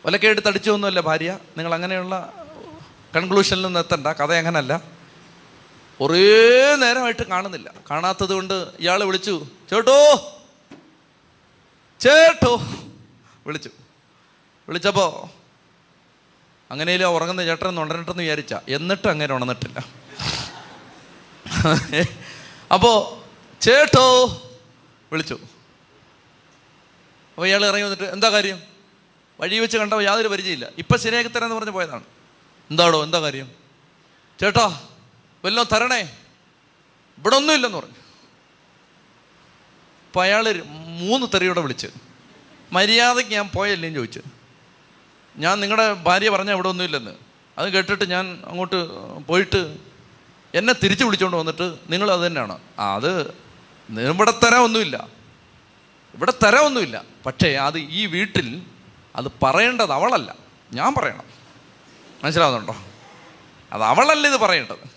ഒലക്കേട്ട് 0.05 0.41
തടിച്ചൊന്നുമല്ല 0.47 0.99
ഭാര്യ? 0.99 1.39
നിങ്ങൾ 1.57 1.73
അങ്ങനെയുള്ള 1.73 2.33
കൺക്ലൂഷനിൽ 3.15 3.61
നിന്ന് 3.61 3.79
എത്തണ്ട. 3.79 4.07
കഥ 4.07 4.33
അങ്ങനല്ല. 4.33 4.81
കുറേ 6.01 6.75
നേരമായിട്ട് 6.75 7.27
കാണുന്നില്ല. 7.27 7.73
കാണാത്തത് 7.91 8.33
കൊണ്ട് 8.33 8.67
ഇയാൾ 8.79 9.03
വിളിച്ചു 9.03 9.47
ചേട്ടോ 9.69 10.29
ചേട്ടോ. 12.03 12.61
വിളിച്ചു. 13.47 13.69
വിളിച്ചപ്പോൾ 14.67 15.29
അങ്ങനെയും 16.71 17.03
ഉറങ്ങുന്ന 17.03 17.45
ചേട്ടൻ 17.45 17.79
ഉണരട്ടെന്ന് 17.79 18.23
വിചാരിച്ച. 18.23 18.53
എന്നിട്ട് 18.67 19.07
അങ്ങനെ 19.07 19.33
ഉണർന്നിട്ടില്ല. 19.33 19.85
അപ്പോ 22.73 23.23
ചേട്ടോ 23.61 24.05
വിളിച്ചു. 25.11 25.33
അപ്പോൾ 27.33 27.45
ഇയാൾ 27.45 27.65
ഇറങ്ങി 27.65 27.81
വന്നിട്ട് 27.81 28.03
എന്താ 28.03 28.29
കാര്യം? 28.29 28.61
വഴി 29.39 29.59
വെച്ച് 29.59 29.77
കണ്ടപ്പോൾ 29.77 30.03
യാതൊരു 30.03 30.27
പരിചയമില്ല. 30.27 30.67
ഇപ്പം 30.77 30.99
സ്നേഹത്തരം 30.99 31.45
എന്ന് 31.45 31.55
പറഞ്ഞ് 31.55 31.71
പോയതാണ്. 31.71 32.03
എന്താടോ 32.69 33.03
എന്താ 33.03 33.21
കാര്യം? 33.21 33.51
ചേട്ടാ 34.39 34.87
വല്ലതും 35.45 35.67
തരണേ? 35.75 36.01
ഇവിടെ 37.17 37.35
ഒന്നുമില്ലെന്ന് 37.35 37.77
പറഞ്ഞു. 37.77 37.95
അപ്പം 40.07 40.21
അയാൾ 40.21 40.49
മൂന്ന് 40.93 41.27
തെറിയോടെ 41.33 41.61
വിളിച്ച്. 41.61 41.87
മര്യാദയ്ക്ക് 42.71 43.31
ഞാൻ 43.31 43.49
പോയല്ലേന്ന് 43.49 43.99
ചോദിച്ചു. 43.99 44.21
ഞാൻ 45.37 45.59
നിങ്ങളുടെ 45.59 45.93
ഭാര്യ 45.93 46.29
പറഞ്ഞ 46.29 46.51
ഇവിടെ 46.51 46.69
ഒന്നുമില്ലെന്ന്. 46.69 47.11
അത് 47.57 47.69
കേട്ടിട്ട് 47.69 48.09
ഞാൻ 48.09 48.41
അങ്ങോട്ട് 48.45 48.75
പോയിട്ട് 49.27 49.77
എന്നെ 50.55 50.73
തിരിച്ചു 50.83 51.05
വിളിച്ചുകൊണ്ട് 51.05 51.37
വന്നിട്ട് 51.37 51.75
നിങ്ങൾ 51.89 52.11
അത് 52.11 52.27
തന്നെയാണ്. 52.27 52.59
അത് 52.79 53.21
ഇവിടെ 53.89 54.31
തരാമൊന്നുമില്ല 54.31 55.07
ഇവിടെ 56.15 56.33
തരാമൊന്നുമില്ല 56.43 57.03
പക്ഷേ 57.25 57.51
അത് 57.51 57.77
ഈ 57.77 58.05
വീട്ടിൽ 58.05 58.61
അത് 59.15 59.25
പറയേണ്ടത് 59.43 59.91
അവളല്ല. 59.91 60.35
ഞാൻ 60.73 60.95
പറയണം. 60.95 61.23
മനസ്സിലാവുന്നുണ്ടോ? 62.23 62.75
അത് 63.73 63.83
അവളല്ല 63.83 64.27
ഇത് 64.27 64.37
പറയേണ്ടത്. 64.37 64.89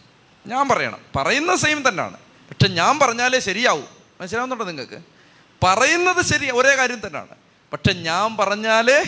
ഞാൻ 0.46 0.68
പറയണം. 0.68 0.98
പറയുന്ന 1.16 1.56
സെയിം 1.56 1.88
തന്നെയാണ്. 1.88 2.16
പക്ഷെ 2.50 2.68
ഞാൻ 2.68 2.98
പറഞ്ഞാലേ 2.98 3.40
ശരിയാവും. 3.40 3.86
മനസ്സിലാവുന്നുണ്ടോ 4.20 4.64
നിങ്ങൾക്ക്? 4.64 5.15
പറയുന്നത് 5.62 6.24
ശരി 6.24 6.50
ഒരേ 6.50 6.76
കാര്യം 6.76 7.06
തന്നെയാണ് 7.06 7.34
പക്ഷെ 7.72 7.92
ഞാൻ 7.92 8.36
പറഞ്ഞാലേ 8.36 8.98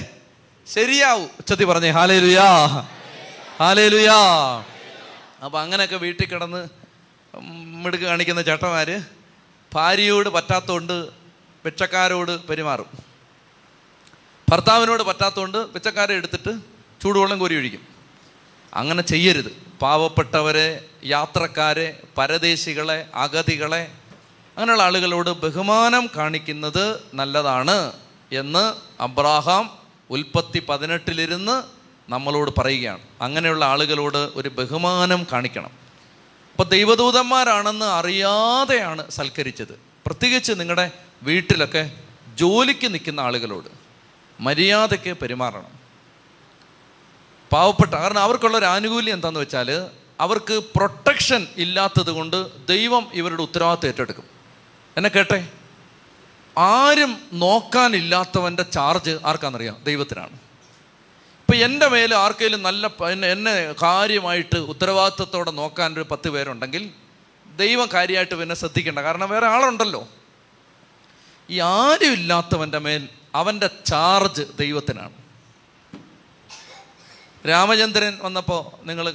ശരിയാവൂ. 0.67 1.25
ഉച്ചത്തി 1.39 1.65
പറഞ്ഞേ 1.65 1.91
ഹാലേ 1.91 2.19
ലുയാ 2.19 2.47
ഹാലേ 3.61 3.89
ലുയാ 3.89 4.19
അപ്പം 5.45 5.61
അങ്ങനെയൊക്കെ 5.61 5.97
വീട്ടിൽ 5.97 6.27
കിടന്ന് 6.27 6.69
മിടുക്ക് 7.85 8.05
കാണിക്കുന്ന 8.05 8.43
ചേട്ടന്മാർ 8.43 9.03
ഭാര്യയോട് 9.75 10.29
പറ്റാത്തതുകൊണ്ട് 10.29 11.09
പിച്ചക്കാരോട് 11.65 12.41
പെരുമാറും. 12.41 12.89
ഭർത്താവിനോട് 14.51 15.03
പറ്റാത്തതുകൊണ്ട് 15.03 15.67
പിച്ചക്കാരെ 15.73 16.15
എടുത്തിട്ട് 16.15 16.53
ചൂടുവെള്ളം 17.03 17.39
കോരി 17.39 17.57
ഒഴിക്കും. 17.57 17.83
അങ്ങനെ 18.75 19.03
ചെയ്യരുത്. 19.03 19.51
പാവപ്പെട്ടവരെ 19.83 20.85
യാത്രക്കാരെ 21.05 22.01
പരദേശികളെ 22.19 23.07
അഗതികളെ 23.15 23.93
അങ്ങനെയുള്ള 24.59 24.83
ആളുകളോട് 24.83 25.31
ബഹുമാനം 25.31 26.11
കാണിക്കുന്നത് 26.17 27.03
നല്ലതാണ് 27.15 27.93
എന്ന് 28.33 28.75
അബ്രാഹാം 29.03 29.79
ഉൽപ്പത്തി 30.11 30.63
പതിനെട്ടിലിരുന്ന് 30.69 31.63
നമ്മളോട് 32.11 32.61
പറയുകയാണ്. 32.61 33.03
അങ്ങനെയുള്ള 33.21 33.65
ആളുകളോട് 33.65 34.33
ഒരു 34.35 34.49
ബഹുമാനം 34.49 35.27
കാണിക്കണം. 35.33 35.71
അപ്പോൾ 36.53 36.63
ദൈവദൂതന്മാരാണെന്ന് 36.63 37.87
അറിയാതെയാണ് 37.87 39.11
സൽക്കരിച്ചത്. 39.11 39.81
പ്രത്യേകിച്ച് 40.07 40.53
നിങ്ങളുടെ 40.53 40.91
വീട്ടിലൊക്കെ 41.23 41.91
ജോലിക്ക് 42.35 42.87
നിൽക്കുന്ന 42.87 43.21
ആളുകളോട് 43.21 43.69
മര്യാദയ്ക്ക് 44.41 45.17
പെരുമാറണം. 45.17 45.79
പാവപ്പെട്ട 47.53 47.95
കാരണം 47.95 48.19
അവർക്കുള്ള 48.19 48.59
ഒരു 48.59 48.65
ആനുകൂല്യം 48.65 49.15
എന്താണെന്ന് 49.15 49.41
വെച്ചാൽ 49.41 49.87
അവർക്ക് 50.21 50.55
പ്രൊട്ടക്ഷൻ 50.77 51.47
ഇല്ലാത്തത് 51.57 52.11
കൊണ്ട് 52.11 52.67
ദൈവം 52.67 53.07
ഇവരുടെ 53.13 53.43
ഉത്തരവാദിത്വം 53.43 53.89
ഏറ്റെടുക്കും. 53.89 54.38
എന്നെ 54.99 55.11
കേട്ടെ? 55.11 55.49
ആരും 56.59 57.19
നോക്കാനില്ലാത്തവന്റെ 57.33 58.63
ചാർജ് 58.63 59.19
ആർക്കാണെന്നറിയാം 59.25 59.77
ദൈവത്തിനാണ്. 59.85 60.33
ഇപ്പം 61.41 61.57
എന്റെ 61.57 61.89
മേലെ 61.89 62.17
ആർക്കെങ്കിലും 62.17 62.63
നല്ല 62.63 62.87
എന്നെ 63.33 63.73
കാര്യമായിട്ട് 63.83 64.59
ഉത്തരവാദിത്വത്തോടെ 64.59 65.51
നോക്കാൻ 65.51 65.95
ഒരു 65.95 66.07
പത്ത് 66.11 66.31
പേരുണ്ടെങ്കിൽ 66.31 66.91
ദൈവം 67.57 67.89
കാര്യമായിട്ട് 67.95 68.35
പിന്നെ 68.35 68.55
ശ്രദ്ധിക്കേണ്ട. 68.55 68.99
കാരണം 68.99 69.29
വേറെ 69.29 69.47
ആളുണ്ടല്ലോ. 69.47 70.09
ഈ 71.51 71.61
ആരും 71.61 72.13
ഇല്ലാത്തവന്റെ 72.13 72.79
മേൽ 72.79 73.09
അവന്റെ 73.35 73.71
ചാർജ് 73.87 74.43
ദൈവത്തിനാണ്. 74.59 75.18
രാമചന്ദ്രൻ 77.47 78.19
വന്നപ്പോൾ 78.23 78.87
നിങ്ങൾ 78.87 79.11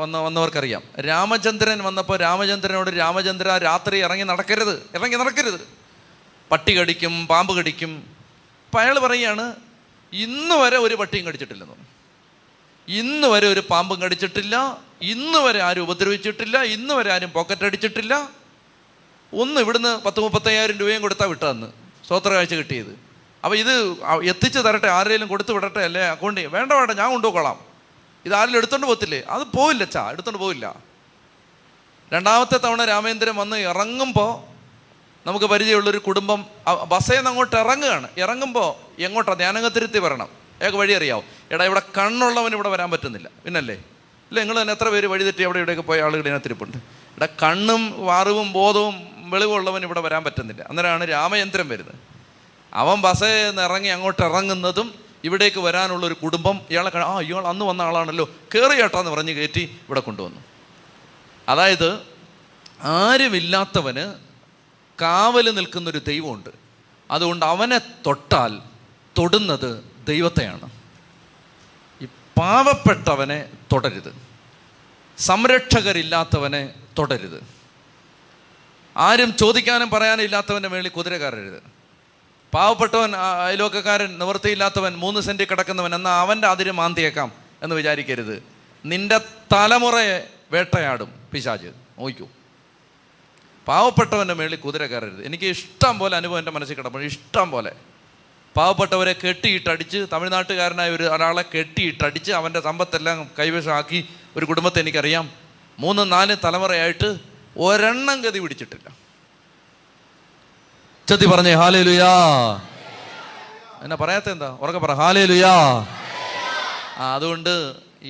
വന്ന 0.00 0.18
വന്നവർക്കറിയാം. 0.18 0.82
രാമചന്ദ്രൻ 1.00 1.82
വന്നപ്പോൾ 1.82 2.18
രാമചന്ദ്രനോട് 2.18 2.90
രാമചന്ദ്ര 2.90 3.58
രാത്രി 3.58 3.98
ഇറങ്ങി 3.98 4.24
നടക്കരുത് 4.24 4.90
ഇറങ്ങി 4.94 5.16
നടക്കരുത്. 5.16 5.60
പട്ടി 6.50 6.78
കടിക്കും 6.78 7.26
പാമ്പ് 7.26 7.56
കടിക്കും. 7.56 8.06
അപ്പം 8.66 8.80
അയാൾ 8.80 8.98
പറയുകയാണ് 8.98 9.54
ഇന്ന് 10.12 10.54
വരെ 10.54 10.76
ഒരു 10.76 10.94
പട്ടിയും 10.94 11.26
കടിച്ചിട്ടില്ലെന്ന് 11.26 11.94
ഇന്ന് 12.88 13.26
വരെ 13.26 13.48
ഒരു 13.48 13.62
പാമ്പും 13.70 14.02
കടിച്ചിട്ടില്ല. 14.02 14.78
ഇന്ന് 15.02 15.38
വരെ 15.38 15.62
ആരും 15.62 15.82
ഉപദ്രവിച്ചിട്ടില്ല. 15.82 16.62
ഇന്ന് 16.62 16.94
വരെ 16.94 17.12
ആരും 17.12 17.32
പോക്കറ്റ് 17.32 17.64
അടിച്ചിട്ടില്ല. 17.64 18.30
ഒന്ന് 19.32 19.60
ഇവിടുന്ന് 19.60 19.98
പത്ത് 19.98 20.20
മുപ്പത്തയ്യായിരം 20.20 20.78
രൂപയും 20.78 21.02
കൊടുത്താൽ 21.02 21.26
വിട്ടതെന്ന്. 21.26 21.66
സ്വോത്ര 22.06 22.28
കാഴ്ച 22.28 22.54
കിട്ടിയത്. 22.54 23.03
അപ്പോൾ 23.44 23.56
ഇത് 23.56 23.72
എത്തിച്ച് 24.32 24.58
തരട്ടെ 24.58 24.88
ആരെങ്കിലും 24.88 25.28
കൊടുത്ത് 25.28 25.52
വിടട്ടെ 25.52 25.82
അല്ലേ? 25.88 26.02
അക്കൗണ്ട് 26.02 26.40
വേണ്ട 26.40 26.72
വേണ്ട 26.72 26.90
ഞാൻ 26.90 27.10
കൊണ്ടുപോയിക്കോളാം. 27.10 27.58
ഇത് 28.26 28.34
ആരെങ്കിലും 28.34 28.58
എടുത്തോണ്ട് 28.58 28.86
പോകത്തില്ലേ? 28.86 29.20
അത് 29.34 29.42
പോവില്ല 29.56 29.84
ചാ 29.84 30.10
എടുത്തോണ്ട് 30.10 30.38
പോവില്ല. 30.38 30.66
രണ്ടാമത്തെ 32.12 32.56
തവണ 32.64 32.84
രാമേന്ദ്രൻ 32.84 33.36
വന്ന് 33.36 33.56
ഇറങ്ങുമ്പോൾ 33.56 34.32
നമുക്ക് 35.26 35.46
പരിചയമുള്ളൊരു 35.46 35.98
കുടുംബം 35.98 36.40
ബസ്സിൽ 36.92 37.14
നിന്ന് 37.16 37.30
അങ്ങോട്ട് 37.30 37.56
ഇറങ്ങുകയാണ്. 37.56 38.08
ഇറങ്ങുമ്പോൾ 38.18 39.02
എങ്ങോട്ടാണ് 39.02 39.38
ധ്യാനകത്തിരുത്തി 39.38 39.98
വരണം. 39.98 40.28
ഏക 40.62 40.74
വഴി 40.76 40.92
അറിയാവും? 40.92 41.24
എടാ 41.52 41.64
ഇവിടെ 41.64 41.82
കണ്ണുള്ളവൻ 41.98 42.52
ഇവിടെ 42.52 42.68
വരാൻ 42.68 42.90
പറ്റുന്നില്ല. 42.90 43.28
പിന്നല്ലേ? 43.44 43.74
ഇല്ല 44.30 44.40
നിങ്ങൾ 44.40 44.60
തന്നെ 44.60 44.74
എത്ര 44.74 44.88
പേര് 44.88 45.06
വഴി 45.06 45.24
തെറ്റി 45.24 45.42
അവിടെ 45.42 45.58
ഇവിടെയൊക്കെ 45.58 45.82
പോയ 45.82 46.02
ആളുകൾ 46.02 46.20
ഇതിനകത്തിരിപ്പുണ്ട്. 46.20 46.76
ഇവിടെ 47.10 47.28
കണ്ണും 47.42 48.06
വാറിവും 48.06 48.52
ബോധവും 48.52 48.94
വെളിവുള്ളവൻ 49.32 49.82
ഇവിടെ 49.82 50.00
വരാൻ 50.00 50.24
പറ്റുന്നില്ല. 50.24 50.62
അന്നേരമാണ് 50.70 51.04
രാമയന്ത്രം 51.08 51.68
വരുന്നത്. 51.68 52.13
അവൻ 52.74 53.00
ബസ്സിൽ 53.00 53.46
നിന്ന് 53.46 53.62
ഇറങ്ങി 53.62 53.88
അങ്ങോട്ട് 53.88 54.22
ഇറങ്ങുന്നതും 54.22 54.94
ഇവിടേക്ക് 55.24 55.60
വരാനുള്ള 55.60 56.06
ഒരു 56.06 56.14
കുടുംബം 56.14 56.60
ഇയാളെ 56.70 56.98
ആ 56.98 57.20
ഇയാൾ 57.20 57.46
അന്ന് 57.46 57.64
വന്ന 57.64 57.82
ആളാണല്ലോ. 57.82 58.30
കയറി 58.54 58.76
ചേട്ടാന്ന് 58.76 59.10
പറഞ്ഞ് 59.10 59.32
കയറ്റി 59.32 59.60
ഇവിടെ 59.60 60.00
കൊണ്ടുവന്നു. 60.00 60.40
അതായത് 61.48 62.00
ആരുമില്ലാത്തവന് 62.82 64.14
കാവൽ 65.00 65.50
നിൽക്കുന്നൊരു 65.50 65.98
ദൈവമുണ്ട്. 65.98 66.50
അതുകൊണ്ട് 67.10 67.44
അവനെ 67.44 67.78
തൊട്ടാൽ 67.78 68.58
തൊടുന്നത് 69.18 69.84
ദൈവത്തെയാണ്. 70.06 70.70
ഈ 72.02 72.04
പാവപ്പെട്ടവനെ 72.38 73.48
തൊടരുത്. 73.72 74.14
സംരക്ഷകരില്ലാത്തവനെ 75.18 76.74
തൊടരുത്. 76.98 77.46
ആരും 78.96 79.36
ചോദിക്കാനും 79.36 79.90
പറയാനും 79.90 80.22
ഇല്ലാത്തവന്റെ 80.24 80.68
മേളിൽ 80.68 80.88
കുതിര 80.88 81.16
കയറരുത് 81.16 81.73
പാവപ്പെട്ടവൻ 82.54 83.16
അയലോക്കക്കാരൻ 83.16 84.18
നിവൃത്തിയില്ലാത്തവൻ 84.18 84.94
മൂന്ന് 84.94 85.20
സെന്റ് 85.20 85.42
കിടക്കുന്നവൻ 85.42 85.94
എന്നാൽ 85.94 86.20
അവന്റെ 86.20 86.48
അതിര് 86.48 86.70
മാന്തിയേക്കാം 86.70 87.32
എന്ന് 87.62 87.76
വിചാരിക്കരുത്. 87.76 88.42
നിന്റെ 88.84 89.18
തലമുറയെ 89.52 90.28
വേട്ടയാടും 90.50 91.12
പിശാജ്. 91.32 91.66
നോക്കൂ. 91.98 92.28
പാവപ്പെട്ടവന്റെ 93.68 94.34
മേളിൽ 94.34 94.56
കുതിര 94.56 94.86
കയറരുത്. 94.86 95.26
എനിക്ക് 95.26 95.44
ഇഷ്ടം 95.44 95.98
പോലെ 95.98 96.16
അനുഭവം 96.16 96.38
എന്റെ 96.38 96.50
മനസ്സിൽ 96.50 96.74
കിടപ്പുണ്ട്. 96.74 97.06
ഇഷ്ടം 97.06 97.50
പോലെ. 97.50 97.72
പാവപ്പെട്ടവരെ 98.56 99.12
കെട്ടിയിട്ടടിച്ച് 99.12 100.06
തമിഴ്നാട്ടുകാരനായ 100.12 100.90
ഒരു 100.90 101.02
ഒരാളെ 101.02 101.44
കെട്ടിയിട്ടടിച്ച് 101.54 102.32
അവന്റെ 102.32 102.60
സമ്പത്തെല്ലാം 102.60 103.30
കൈവശമാക്കി 103.38 104.08
ഒരു 104.36 104.44
കുടുംബത്തെ 104.44 104.80
എനിക്കറിയാം. 104.80 105.30
മൂന്ന് 105.78 106.12
നാല് 106.12 106.36
തലമുറയായിട്ട് 106.44 107.16
ഒരെണ്ണം 107.58 108.20
ഗതി 108.20 108.38
പിടിച്ചിട്ടില്ല. 108.38 109.03
ചെത്തി 111.08 111.26
പറഞ്ഞേ 111.32 111.52
ഹാലേ 111.60 111.80
ലുയാ 111.88 112.12
എന്നാ 113.84 113.96
പറയാത്ത 114.02 114.28
എന്താ? 114.34 114.48
ഉറക്കെ 114.62 114.80
പറ 114.84 114.92
ഹാലേ 115.00 115.24
ലുയാ 115.30 115.54
ആ 117.00 117.04
അതുകൊണ്ട് 117.16 117.52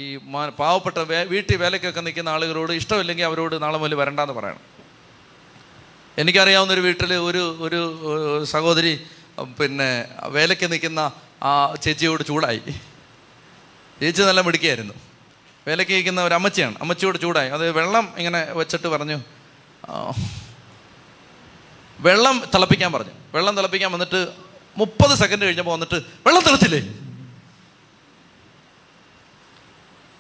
ഈ 0.01 0.05
പാവപ്പെട്ട 0.61 0.99
വീട്ടിൽ 1.33 1.57
വേലയ്ക്കൊക്കെ 1.63 2.03
നിൽക്കുന്ന 2.07 2.31
ആളുകളോട് 2.37 2.73
ഇഷ്ടമില്ലെങ്കിൽ 2.81 3.25
അവരോട് 3.31 3.55
നാളെ 3.65 3.79
മുതൽ 3.83 3.95
വരണ്ടെന്ന് 4.01 4.35
പറയണം. 4.39 4.63
എനിക്കറിയാവുന്ന 6.19 6.73
ഒരു 6.77 6.83
വീട്ടിൽ 6.87 7.13
ഒരു 7.29 7.43
ഒരു 7.67 7.81
സഹോദരി 8.55 8.93
പിന്നെ 9.61 9.89
വേലയ്ക്ക് 10.37 10.67
നിൽക്കുന്ന 10.73 11.01
ആ 11.51 11.53
ചേച്ചിയോട് 11.85 12.23
ചൂടായി. 12.31 12.61
ചേച്ചി 14.01 14.23
നല്ല 14.31 14.41
മിടുക്കിയായിരുന്നു. 14.49 14.95
വേലയ്ക്ക് 15.67 15.95
നിൽക്കുന്ന 15.99 16.21
ഒരു 16.29 16.35
അമ്മച്ചിയാണ്. 16.39 16.77
അമ്മച്ചിയോട് 16.85 17.19
ചൂടായി. 17.25 17.51
അത് 17.57 17.65
വെള്ളം 17.79 18.07
ഇങ്ങനെ 18.21 18.41
വെച്ചിട്ട് 18.61 18.89
പറഞ്ഞു 18.95 19.19
വെള്ളം 22.05 22.45
തിളപ്പിക്കാൻ 22.55 22.93
പറഞ്ഞു. 22.93 23.11
വെള്ളം 23.35 23.57
തിളപ്പിക്കാൻ 23.57 23.93
വന്നിട്ട് 23.93 24.29
മുപ്പത് 24.77 25.19
സെക്കൻഡ് 25.19 25.45
കഴിഞ്ഞപ്പോൾ 25.45 25.71
വന്നിട്ട് 25.71 25.95
വെള്ളം 25.95 26.43
തിളച്ചില്ലേ? 26.43 26.95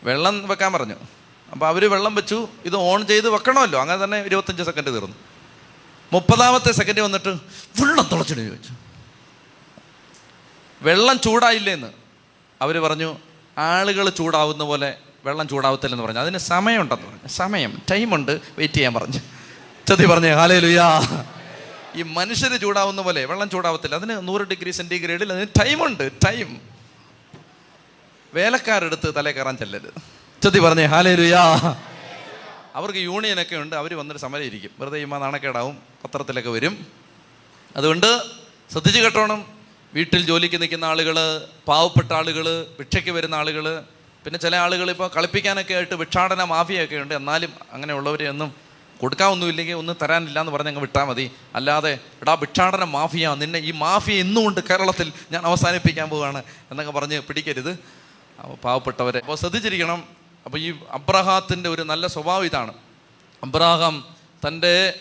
വെള്ളം 0.04 0.48
വെക്കാൻ 0.48 0.72
പറഞ്ഞു. 0.72 0.94
അപ്പോൾ 1.52 1.66
അവർ 1.66 1.90
വെള്ളം 1.90 2.14
വെച്ചു. 2.14 2.48
ഇത് 2.64 2.76
ഓൺ 2.76 3.06
ചെയ്ത് 3.06 3.28
വെക്കണമല്ലോ. 3.30 3.80
അങ്ങനെ 3.80 4.04
തന്നെ 4.04 4.22
ഇരുപത്തഞ്ച് 4.22 4.62
സെക്കൻഡ് 4.62 4.86
തീർന്നു. 4.86 5.16
മുപ്പതാമത്തെ 6.12 6.72
സെക്കൻഡ് 6.72 7.00
വന്നിട്ട് 7.00 7.28
വെള്ളം 7.80 8.08
തിളച്ചിട്ട് 8.12 8.42
ചോദിച്ചു. 8.42 8.70
വെള്ളം 10.82 11.20
ചൂടായില്ലേന്ന് 11.20 11.86
അവർ 12.62 12.78
പറഞ്ഞു 12.78 13.18
ആളുകൾ 13.58 14.08
ചൂടാവുന്ന 14.08 14.64
പോലെ 14.64 14.94
വെള്ളം 15.24 15.48
ചൂടാവത്തില്ലെന്ന് 15.48 16.04
പറഞ്ഞു. 16.04 16.20
അതിന് 16.20 16.38
സമയമുണ്ടെന്ന് 16.38 17.06
പറഞ്ഞു. 17.06 17.28
സമയം 17.28 17.82
ടൈമുണ്ട് 17.90 18.32
വെയിറ്റ് 18.32 18.74
ചെയ്യാൻ 18.74 18.94
പറഞ്ഞു. 18.94 19.20
ചതി 19.88 20.06
പറഞ്ഞേ 20.06 20.32
ഹാലേ 20.32 20.58
ലുയാ 20.58 21.00
ഈ 21.96 22.02
മനുഷ്യർ 22.02 22.56
ചൂടാവുന്ന 22.56 23.02
പോലെ 23.02 23.24
വെള്ളം 23.24 23.50
ചൂടാവത്തില്ല. 23.50 23.94
അതിന് 23.94 24.28
നൂറ് 24.28 24.40
ഡിഗ്രി 24.40 24.70
സെന്റിഗ്രേഡിൽ 24.70 25.32
അതിന് 25.32 25.46
ടൈമുണ്ട് 25.60 26.10
ടൈം 26.26 26.60
വേലക്കാരെടുത്ത് 28.34 29.16
തലേ 29.16 29.32
കയറാൻ 29.32 29.56
ചെല്ലരുത്. 29.56 30.00
ചതി 30.42 30.58
പറഞ്ഞേ 30.58 30.84
ഹാലേ 30.84 31.14
ലുയാ 31.14 31.42
അവർക്ക് 32.74 32.98
യൂണിയനൊക്കെ 32.98 33.56
ഉണ്ട് 33.56 33.76
അവർ 33.76 33.94
വന്നിട്ട് 33.94 34.20
സമരം 34.20 34.44
ഇരിക്കും 34.44 34.70
വെറുതെ 34.80 34.98
ഇമ്മ 34.98 35.18
നാണക്കേടാവും 35.18 35.78
പത്രത്തിലൊക്കെ 36.04 36.50
വരും. 36.50 36.86
അതുകൊണ്ട് 37.76 38.22
ശ്രദ്ധിച്ച് 38.72 39.00
കെട്ടണം. 39.00 39.40
വീട്ടിൽ 39.94 40.22
ജോലിക്ക് 40.26 40.60
നിൽക്കുന്ന 40.62 40.84
ആളുകൾ 40.84 41.16
പാവപ്പെട്ട 41.68 42.12
ആളുകൾ 42.12 42.46
ഭിക്ഷയ്ക്ക് 42.78 43.10
വരുന്ന 43.10 43.34
ആളുകൾ 43.34 43.84
പിന്നെ 44.24 44.38
ചില 44.38 44.56
ആളുകൾ 44.56 44.90
ഇപ്പോൾ 44.90 45.08
കളിപ്പിക്കാനൊക്കെ 45.16 45.74
ആയിട്ട് 45.74 45.94
ഭിക്ഷാടന 45.94 46.44
മാഫിയൊക്കെ 46.44 46.96
ഉണ്ട്. 46.96 47.14
എന്നാലും 47.14 47.52
അങ്ങനെയുള്ളവരെ 47.72 48.28
ഒന്നും 48.94 49.02
കൊടുക്കാനൊന്നുമില്ലെങ്കിൽ 49.02 49.74
ഒന്നും 49.74 49.96
തരാനില്ല 50.02 50.40
എന്ന് 50.40 50.52
പറഞ്ഞ് 50.52 50.68
അങ്ങ് 50.68 50.80
വിട്ടാൽ 50.80 51.04
മതി. 51.04 51.30
അല്ലാതെ 51.54 51.98
എടാ 52.22 52.34
ഭിക്ഷാടന 52.34 52.84
മാഫിയ 52.84 53.34
നിന്നെ 53.38 53.58
ഈ 53.58 53.70
മാഫിയ 53.70 54.20
ഇന്നുകൊണ്ട് 54.20 54.60
കേരളത്തിൽ 54.70 55.12
ഞാൻ 55.32 55.42
അവസാനിപ്പിക്കാൻ 55.46 56.08
പോവുകയാണ് 56.08 56.42
എന്നൊക്കെ 56.70 56.92
പറഞ്ഞ് 56.92 57.20
പിടിക്കരുത്. 57.20 57.78
പാവപ്പെട്ടവരെ. 58.64 59.18
അപ്പോൾ 59.18 59.36
ശ്രദ്ധിച്ചിരിക്കണം. 59.36 60.00
അപ്പോൾ 60.46 60.58
ഈ 60.58 60.74
അബ്രഹാത്തിന്റെ 60.90 61.68
ഒരു 61.68 61.82
നല്ല 61.82 62.06
സ്വഭാവം 62.06 62.44
ഇതാണ്. 62.44 62.72
അബ്രഹാം 63.42 64.04
തന്റെ 64.46 64.94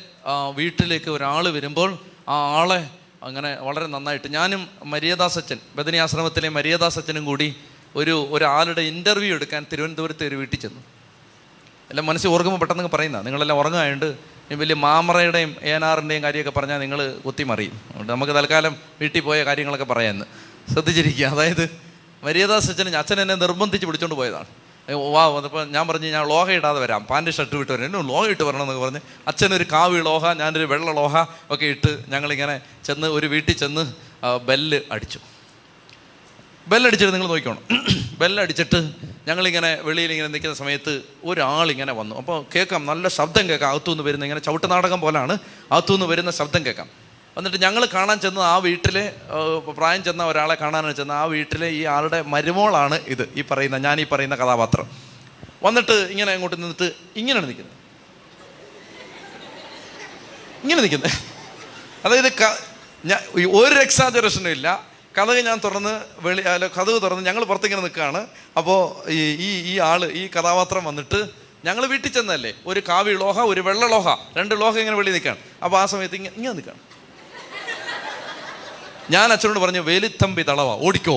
വീട്ടിലേക്ക് 0.55 1.09
ഒരാൾ 1.09 1.49
വരുമ്പോൾ 1.49 1.97
ആ 2.29 2.35
ആളെ 2.59 2.89
അങ്ങനെ 3.23 3.55
വളരെ 3.55 3.87
നന്നായിട്ട് 3.87 4.27
ഞാനും 4.27 4.67
മര്യാദാസച്ചൻ 4.83 5.57
ബദനി 5.75 5.97
ആശ്രമത്തിലെ 5.97 6.49
മര്യാദാസച്ചനും 6.49 7.25
കൂടി 7.25 7.55
ഒരു 7.95 8.27
ഒരാളുടെ 8.31 8.81
ഇന്റർവ്യൂ 8.81 9.35
എടുക്കാൻ 9.35 9.65
തിരുവനന്തപുരത്ത് 9.71 10.23
ഒരു 10.27 10.35
വീട്ടിൽ 10.35 10.59
ചെന്നു. 10.59 10.81
എല്ലാം 11.89 12.05
മനസ്സിൽ 12.05 12.29
ഓർക്കുമ്പോൾ 12.29 12.59
പെട്ടെന്ന് 12.59 12.89
പറയുന്ന 12.93 13.21
നിങ്ങളെല്ലാം 13.21 13.59
ഉറങ്ങായുണ്ട് 13.59 14.17
ഈ 14.51 14.55
വലിയ 14.55 14.75
മാമറയുടെയും 14.75 15.55
ഏനാറിന്റെയും 15.63 16.23
കാര്യമൊക്കെ 16.23 16.51
പറഞ്ഞാൽ 16.51 16.79
നിങ്ങൾ 16.79 17.19
കുത്തിമറിയും 17.25 17.81
അതുകൊണ്ട് 17.89 18.11
നമുക്ക് 18.11 18.33
തൽക്കാലം 18.33 18.75
വീട്ടിൽ 19.01 19.21
പോയ 19.21 19.43
കാര്യങ്ങളൊക്കെ 19.43 19.85
പറയാമെന്ന്. 19.85 20.25
ശ്രദ്ധിച്ചിരിക്കുക. 20.73 21.25
അതായത് 21.25 21.69
മര്യാദാസച്ചന് 22.23 22.95
അച്ഛൻ 22.95 23.21
എന്നെ 23.21 23.35
നിർബന്ധിച്ച് 23.35 23.85
പിടിച്ചോണ്ട് 23.85 24.15
പോയതാണ്. 24.15 24.45
വാ 25.11 25.25
അപ്പോൾ 25.25 25.65
ഞാൻ 25.65 25.87
പറഞ്ഞു 25.87 26.07
ഞാൻ 26.07 26.29
ലോഹ 26.29 26.51
ഇടാതെ 26.51 26.79
വരാം. 26.79 27.03
പാന്റ് 27.03 27.31
ഷർട്ട് 27.31 27.55
വിട്ട് 27.55 27.71
വരാം. 27.71 27.85
എന്നും 27.85 28.07
ലോഹ 28.07 28.25
ഇട്ട് 28.25 28.43
വരണം 28.43 28.61
എന്നൊക്കെ 28.61 28.85
പറഞ്ഞ് 28.85 28.99
അച്ഛനൊരു 29.27 29.65
കാവി 29.71 30.01
ലോഹ 30.01 30.33
ഞാനൊരു 30.33 30.65
വെള്ള 30.65 30.91
ലോഹ 30.91 31.25
ഒക്കെ 31.51 31.65
ഇട്ട് 31.65 31.99
ഞങ്ങളിങ്ങനെ 32.07 32.61
ചെന്ന് 32.85 33.07
ഒരു 33.07 33.27
വീട്ടിൽ 33.27 33.53
ചെന്ന് 33.53 33.93
ബെല്ല് 34.37 34.79
അടിച്ചു. 34.91 35.19
ബെല്ലടിച്ചിട്ട് 36.67 37.13
നിങ്ങൾ 37.13 37.27
നോക്കിക്കോണം. 37.27 37.61
ബെല്ലടിച്ചിട്ട് 38.19 39.12
ഞങ്ങളിങ്ങനെ 39.27 39.75
വെളിയിൽ 39.75 40.11
ഇങ്ങനെ 40.11 40.27
നിൽക്കുന്ന 40.27 40.55
സമയത്ത് 40.55 41.01
ഒരാളിങ്ങനെ 41.23 41.93
വന്നു. 41.93 42.15
അപ്പോൾ 42.15 42.45
കേൾക്കാം 42.55 42.85
നല്ല 42.85 43.07
ശബ്ദം 43.07 43.49
കേൾക്കാം. 43.49 43.69
അകത്തുനിന്ന് 43.69 44.03
വരുന്ന 44.03 44.25
ഇങ്ങനെ 44.25 44.39
ചവിട്ട് 44.39 44.71
നാടകം 44.71 45.01
പോലാണ്. 45.01 45.37
അകത്തുനിന്ന് 45.71 46.05
വരുന്ന 46.05 46.31
ശബ്ദം 46.31 46.65
കേൾക്കാം. 46.65 46.89
എന്നിട്ട് 47.37 47.61
ഞങ്ങൾ 47.61 47.85
കാണാൻ 47.85 48.19
ചെന്ന 48.19 48.39
ആ 48.39 48.57
വീട്ടിലെ 48.57 49.15
പ്രായം 49.77 50.03
ചെന്ന 50.03 50.25
ഒരാളെ 50.25 50.55
കാണാനാണ് 50.55 50.95
ചെന്ന 50.95 51.11
ആ 51.11 51.23
വീട്ടിലെ 51.23 51.67
ഈ 51.67 51.83
ആളുടെ 51.83 52.21
മരുമോളാണ് 52.21 52.99
ഇത് 53.07 53.29
ഈ 53.35 53.43
പറയുന്ന 53.51 53.77
ഞാൻ 53.77 54.01
ഈ 54.01 54.05
പറയുന്ന 54.11 54.35
കഥാപാത്രം. 54.35 54.87
വന്നിട്ട് 55.63 55.91
ഇങ്ങനെ 55.91 56.31
അങ്ങോട്ട് 56.33 56.57
നിന്നിട്ട് 56.57 56.91
ഇങ്ങനെയാണ് 57.15 57.47
നിൽക്കുന്നത്. 57.47 57.73
ഇങ്ങനെ 60.63 60.81
നിൽക്കുന്നത്. 60.81 61.11
അതായത് 62.05 62.27
ഒരു 63.47 63.75
എക്സാജറേഷനും 63.79 64.51
ഇല്ല. 64.51 64.92
കഥക് 65.17 65.39
ഞാൻ 65.45 65.59
തുറന്ന് 65.63 65.93
വെളി 66.19 66.41
അല്ല 66.41 66.67
കഥക് 66.67 67.01
തുറന്ന് 67.01 67.25
ഞങ്ങൾ 67.25 67.43
പുറത്തിങ്ങനെ 67.43 67.81
നിൽക്കുകയാണ്. 67.81 68.27
അപ്പോൾ 68.57 69.11
ഈ 69.11 69.19
ഈ 69.47 69.49
ഈ 69.71 69.79
ആൾ 69.79 70.05
ഈ 70.05 70.27
കഥാപാത്രം 70.27 70.83
വന്നിട്ട് 70.83 71.29
ഞങ്ങൾ 71.65 71.85
വീട്ടിൽ 71.85 72.11
ചെന്നല്ലേ? 72.11 72.53
ഒരു 72.65 72.79
കാവി 72.89 73.11
ലോഹ 73.11 73.39
ഒരു 73.39 73.61
വെള്ള 73.61 73.87
ലോഹ 73.87 74.07
രണ്ട് 74.37 74.61
ലോഹ 74.61 74.79
ഇങ്ങനെ 74.79 74.97
വെളി 74.97 75.11
നിൽക്കുകയാണ്. 75.11 75.39
അപ്പോൾ 75.63 75.77
ആ 75.81 75.85
സമയത്ത് 75.85 76.15
ഇങ്ങനെ 76.15 76.35
ഇങ്ങനെ 76.35 76.53
നിൽക്കുകയാണ്. 76.53 76.81
ഞാൻ 79.11 79.33
അച്ഛനോട് 79.33 79.59
പറഞ്ഞു 79.59 79.79
വേലിത്തമ്പി 79.79 80.41
തളവ 80.41 80.69
ഓടിക്കോ. 80.87 81.15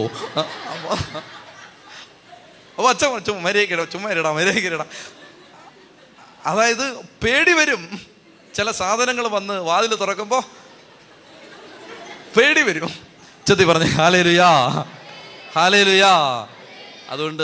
അപ്പോൾ 2.77 2.89
അച്ഛൻ 2.89 3.25
ചുമ്മാ 3.25 3.43
മര്യാദക്കിടാ 3.49 3.85
ചുമ്മാ 3.85 4.11
ഇരടാ 4.11 4.33
മര്യാദക്കിടാ 4.33 4.87
അതായത് 6.47 6.87
പേടി 7.25 7.53
വരും. 7.53 8.01
ചില 8.55 8.71
സാധനങ്ങൾ 8.71 9.29
വന്ന് 9.29 9.55
വാതിൽ 9.55 9.95
തുറക്കുമ്പോൾ 9.95 10.43
പേടി 12.37 12.63
വരും. 12.63 13.06
ചെത്തി 13.47 13.65
പറഞ്ഞു 13.65 13.85
ഹാലേലുയാ 13.85 14.51
ഹാലേലുയാ. 15.57 16.13
അതുകൊണ്ട് 17.09 17.43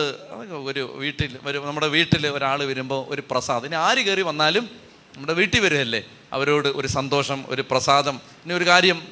ഒരു 0.70 0.94
വീട്ടിൽ 0.98 1.38
ഒരു 1.46 1.58
നമ്മുടെ 1.58 1.88
വീട്ടിൽ 1.88 2.26
ഒരാൾ 2.26 2.64
വരുമ്പോൾ 2.64 3.14
ഒരു 3.14 3.22
പ്രസാദം. 3.30 3.66
ഇനി 3.66 3.74
ആര് 3.74 3.98
കയറി 3.98 4.22
വന്നാലും 4.22 4.70
നമ്മുടെ 5.14 5.32
വീട്ടിൽ 5.32 5.60
വരുമല്ലേ 5.60 6.02
അവരോട് 6.32 6.68
ഒരു 6.68 6.88
സന്തോഷം 6.88 7.44
ഒരു 7.48 7.62
പ്രസാദം. 7.70 8.20
ഇനി 8.44 8.54
ഒരു 8.54 8.66
കാര്യം 8.66 9.02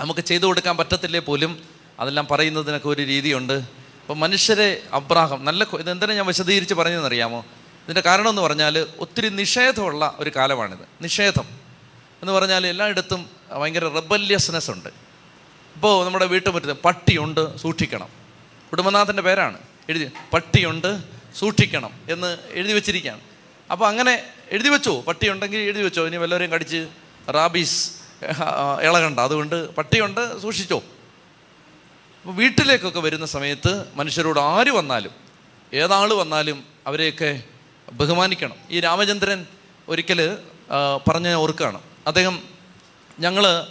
നമുക്ക് 0.00 0.20
ചെയ്തു 0.20 0.46
കൊടുക്കാൻ 0.46 0.76
പറ്റത്തില്ലേ 0.76 1.20
പോലും? 1.20 1.62
അതെല്ലാം 2.00 2.26
പറയുന്നതിനൊക്കെ 2.30 2.88
ഒരു 2.88 3.02
രീതിയുണ്ട്. 3.02 3.52
അപ്പോൾ 3.52 4.14
മനുഷ്യരെ 4.14 4.82
അബ്രാഹം 4.92 5.44
നല്ല 5.44 5.66
ഇത് 5.78 5.90
എന്തിനാ 5.90 6.14
ഞാൻ 6.14 6.26
വിശദീകരിച്ച് 6.26 6.74
പറഞ്ഞതെന്നറിയാമോ? 6.74 7.40
ഇതിന്റെ 7.84 8.00
കാരണം 8.00 8.28
എന്ന് 8.28 8.42
പറഞ്ഞാൽ 8.42 8.86
ഒത്തിരി 8.98 9.28
നിഷേധമുള്ള 9.28 10.14
ഒരു 10.18 10.30
കാലമാണിത്. 10.36 11.02
നിഷേധം 11.02 11.44
എന്ന് 12.22 12.32
പറഞ്ഞാൽ 12.32 12.66
എല്ലായിടത്തും 12.66 13.30
ഭയങ്കര 13.60 13.88
റെബല്യസ്നെസ് 13.88 14.70
ഉണ്ട്. 14.70 15.03
ഇപ്പോൾ 15.74 16.04
നമ്മുടെ 16.04 16.26
വീട്ടുമുറ്റത്ത് 16.26 16.72
പട്ടിയുണ്ട് 16.72 17.56
സൂക്ഷിക്കണം. 17.56 18.08
കുടുംബനാഥന്റെ 18.70 19.22
പേരാണ്. 19.22 19.58
എഴുതി 19.88 20.10
പട്ടിയുണ്ട് 20.32 21.02
സൂക്ഷിക്കണം 21.38 21.90
എന്ന് 22.10 22.38
എഴുതി 22.50 22.72
വെച്ചിരിക്കുകയാണ്. 22.72 23.20
അപ്പോൾ 23.70 23.86
അങ്ങനെ 23.88 24.22
എഴുതി 24.50 24.68
വെച്ചോ? 24.68 25.00
പട്ടിയുണ്ടെങ്കിൽ 25.00 25.58
എഴുതി 25.58 25.82
വെച്ചോ? 25.82 26.06
ഇനി 26.06 26.16
വല്ലവരെയും 26.16 26.50
കടിച്ച് 26.50 26.88
റാബീസ് 27.30 27.90
ഇളകണ്ട. 28.82 29.18
അതുകൊണ്ട് 29.20 29.74
പട്ടിയുണ്ട് 29.74 30.40
സൂക്ഷിച്ചോ? 30.42 30.78
അപ്പോൾ 32.20 32.34
വീട്ടിലേക്കൊക്കെ 32.34 33.00
വരുന്ന 33.00 33.26
സമയത്ത് 33.26 33.84
മനുഷ്യരോട് 33.94 34.40
ആര് 34.40 34.70
വന്നാലും 34.70 35.10
ഏതാൾ 35.74 36.12
വന്നാലും 36.12 36.64
അവരെയൊക്കെ 36.86 37.42
ബഹുമാനിക്കണം. 37.92 38.56
ഈ 38.70 38.80
രാമചന്ദ്രൻ 38.80 39.46
ഒരിക്കൽ 39.88 40.38
പറഞ്ഞ 41.08 41.32
ഓർക്കാണ്. 41.32 41.80
അദ്ദേഹം 42.06 42.42
ഞങ്ങൾ 43.20 43.66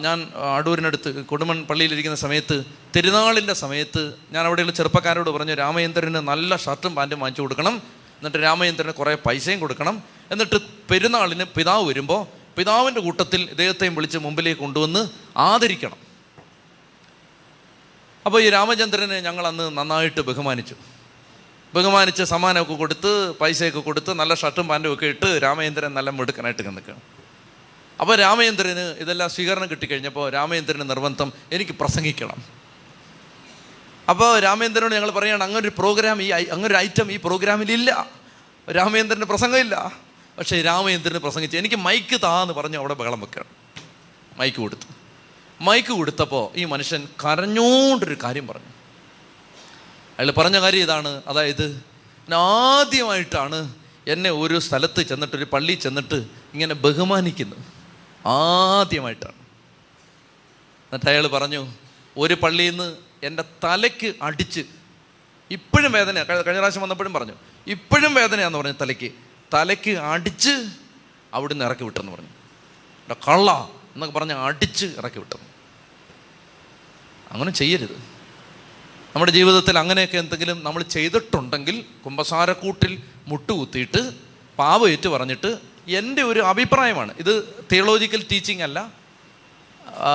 ഞാൻ 0.00 0.32
അടൂരിനടുത്ത് 0.56 1.24
കൊടുമൺ 1.24 1.64
പള്ളിയിലിരിക്കുന്ന 1.64 2.16
സമയത്ത് 2.16 2.64
തിരുനാളിന്റെ 2.96 3.52
സമയത്ത് 3.52 4.14
ഞാൻ 4.32 4.46
അവിടെയുള്ള 4.46 4.72
ചെറുപ്പക്കാരോട് 4.72 5.30
പറഞ്ഞു 5.30 5.54
രാമചന്ദ്രന് 5.54 6.14
നല്ല 6.14 6.56
ഷർട്ടും 6.56 6.94
പാന്റും 6.94 7.20
വാങ്ങിച്ചു 7.20 7.42
കൊടുക്കണം. 7.42 7.82
എന്നിട്ട് 8.18 8.38
രാമചന്ദ്രന് 8.38 8.92
കുറേ 8.92 9.14
പൈസയും 9.14 9.60
കൊടുക്കണം. 9.60 10.02
എന്നിട്ട് 10.30 10.58
പെരുന്നാളിന് 10.90 11.44
പിതാവ് 11.44 11.88
വരുമ്പോൾ 11.88 12.26
പിതാവിന്റെ 12.56 13.00
കൂട്ടത്തിൽ 13.00 13.40
ഇദ്ദേഹത്തെയും 13.50 13.94
വിളിച്ച് 13.94 14.18
മുമ്പിലേക്ക് 14.18 14.60
കൊണ്ടുവന്ന് 14.60 15.08
ആദരിക്കണം. 15.36 15.98
അപ്പോൾ 18.26 18.42
ഈ 18.42 18.50
രാമചന്ദ്രനെ 18.50 19.20
ഞങ്ങൾ 19.20 19.46
അന്ന് 19.46 19.78
നന്നായിട്ട് 19.78 20.20
ബഹുമാനിച്ചു. 20.20 20.74
ബഹുമാനിച്ച് 21.74 22.22
സമ്മാനമൊക്കെ 22.22 22.74
കൊടുത്ത് 22.74 23.38
പൈസയൊക്കെ 23.40 23.80
കൊടുത്ത് 23.80 24.14
നല്ല 24.14 24.34
ഷർട്ടും 24.34 24.68
പാന്റും 24.68 24.94
ഒക്കെ 24.94 25.06
ഇട്ട് 25.06 25.42
രാമചന്ദ്രൻ 25.42 25.94
നല്ല 25.94 26.10
മിടുക്കനായിട്ട് 26.10 26.66
നിൽക്കുകയാണ്. 26.66 27.17
അപ്പോൾ 28.00 28.16
രാമചന്ദ്രന് 28.16 28.94
ഇതെല്ലാം 28.98 29.30
സ്വീകരണം 29.30 29.70
കിട്ടിക്കഴിഞ്ഞപ്പോൾ 29.70 30.30
രാമചന്ദ്രന് 30.30 30.90
നിർബന്ധം 30.90 31.32
എനിക്ക് 31.52 31.72
പ്രസംഗിക്കണം. 31.72 32.44
അപ്പോൾ 34.10 34.40
രാമേന്ദ്രനോട് 34.40 34.94
ഞങ്ങൾ 34.94 35.10
പറയുകയാണ് 35.10 35.44
അങ്ങനൊരു 35.44 35.72
പ്രോഗ്രാം 35.78 36.22
ഈ 36.22 36.28
അങ്ങനൊരു 36.28 36.74
ഐറ്റം 36.74 37.12
ഈ 37.12 37.16
പ്രോഗ്രാമിലില്ല 37.16 38.06
രാമചന്ദ്രന് 38.70 39.24
പ്രസംഗമില്ല 39.24 39.92
പക്ഷേ 40.38 40.62
രാമചന്ദ്രന് 40.62 41.18
പ്രസംഗിച്ച് 41.18 41.56
എനിക്ക് 41.56 41.76
മൈക്ക് 41.76 42.20
താന്ന് 42.22 42.54
പറഞ്ഞ് 42.54 42.76
അവിടെ 42.76 42.94
ബഹളം 42.94 43.20
വെക്കണം. 43.20 43.46
മൈക്ക് 44.36 44.56
കൊടുത്തു. 44.56 44.86
മൈക്ക് 45.60 45.88
കൊടുത്തപ്പോൾ 45.88 46.58
ഈ 46.58 46.64
മനുഷ്യൻ 46.64 47.08
കരഞ്ഞോണ്ടൊരു 47.24 48.16
കാര്യം 48.24 48.46
പറഞ്ഞു. 48.46 48.72
അയാൾ 50.18 50.30
പറഞ്ഞ 50.30 50.60
കാര്യം 50.60 50.82
ഇതാണ്. 50.82 51.22
അതായത് 51.26 51.84
ഞാൻ 52.28 52.40
ആദ്യമായിട്ടാണ് 52.40 53.74
എന്നെ 54.06 54.30
ഒരു 54.30 54.58
സ്ഥലത്ത് 54.58 55.02
ചെന്നിട്ട് 55.02 55.36
ഒരു 55.36 55.44
പള്ളിയിൽ 55.44 55.78
ചെന്നിട്ട് 55.78 56.14
ഇങ്ങനെ 56.52 56.74
ബഹുമാനിക്കുന്നത് 56.74 57.77
ആദ്യമായിട്ടാണ്. 58.26 59.34
എന്നിട്ട് 60.92 61.10
അയാൾ 61.10 61.26
പറഞ്ഞു 61.26 61.72
ഒരു 62.16 62.34
പള്ളിയിൽ 62.34 62.70
നിന്ന് 62.70 62.96
എന്റെ 63.22 63.44
തലയ്ക്ക് 63.64 64.14
അടിച്ച് 64.22 64.64
ഇപ്പോഴും 65.50 65.92
വേദന 65.92 66.22
കഴിഞ്ഞ 66.22 66.58
പ്രാവശ്യം 66.58 66.82
വന്നപ്പോഴും 66.82 67.12
പറഞ്ഞു 67.12 67.32
ഇപ്പോഴും 67.66 68.14
വേദനയാന്ന് 68.14 68.58
പറഞ്ഞു 68.58 68.72
തലയ്ക്ക്. 68.72 69.10
തലയ്ക്ക് 69.54 69.90
അടിച്ച് 69.90 70.66
അവിടുന്ന് 71.34 71.64
ഇറക്കി 71.64 71.84
വിട്ടെന്ന് 71.84 72.12
പറഞ്ഞു. 72.12 72.28
കള്ള 73.28 73.70
എന്നൊക്കെ 73.94 74.18
പറഞ്ഞ് 74.18 74.32
അടിച്ച് 74.32 74.86
ഇറക്കി 74.86 75.18
വിട്ടു 75.18 75.34
അങ്ങനെ 77.30 77.50
ചെയ്യരുത്. 77.50 77.96
നമ്മുടെ 79.14 79.32
ജീവിതത്തിൽ 79.32 79.78
അങ്ങനെയൊക്കെ 79.78 80.18
എന്തെങ്കിലും 80.18 80.64
നമ്മൾ 80.64 80.82
ചെയ്തിട്ടുണ്ടെങ്കിൽ 80.82 81.84
കുമ്പസാരക്കൂട്ടിൽ 82.04 83.02
മുട്ടുകുത്തിയിട്ട് 83.26 84.12
പാവയേറ്റ് 84.58 85.08
പറഞ്ഞിട്ട് 85.08 85.58
എന്റെ 85.88 86.22
ഒരു 86.22 86.40
അഭിപ്രായമാണ്. 86.40 87.14
ഇത് 87.18 87.54
തിയോളജിക്കൽ 87.72 88.24
ടീച്ചിങ് 88.32 88.62
അല്ല. 88.62 88.92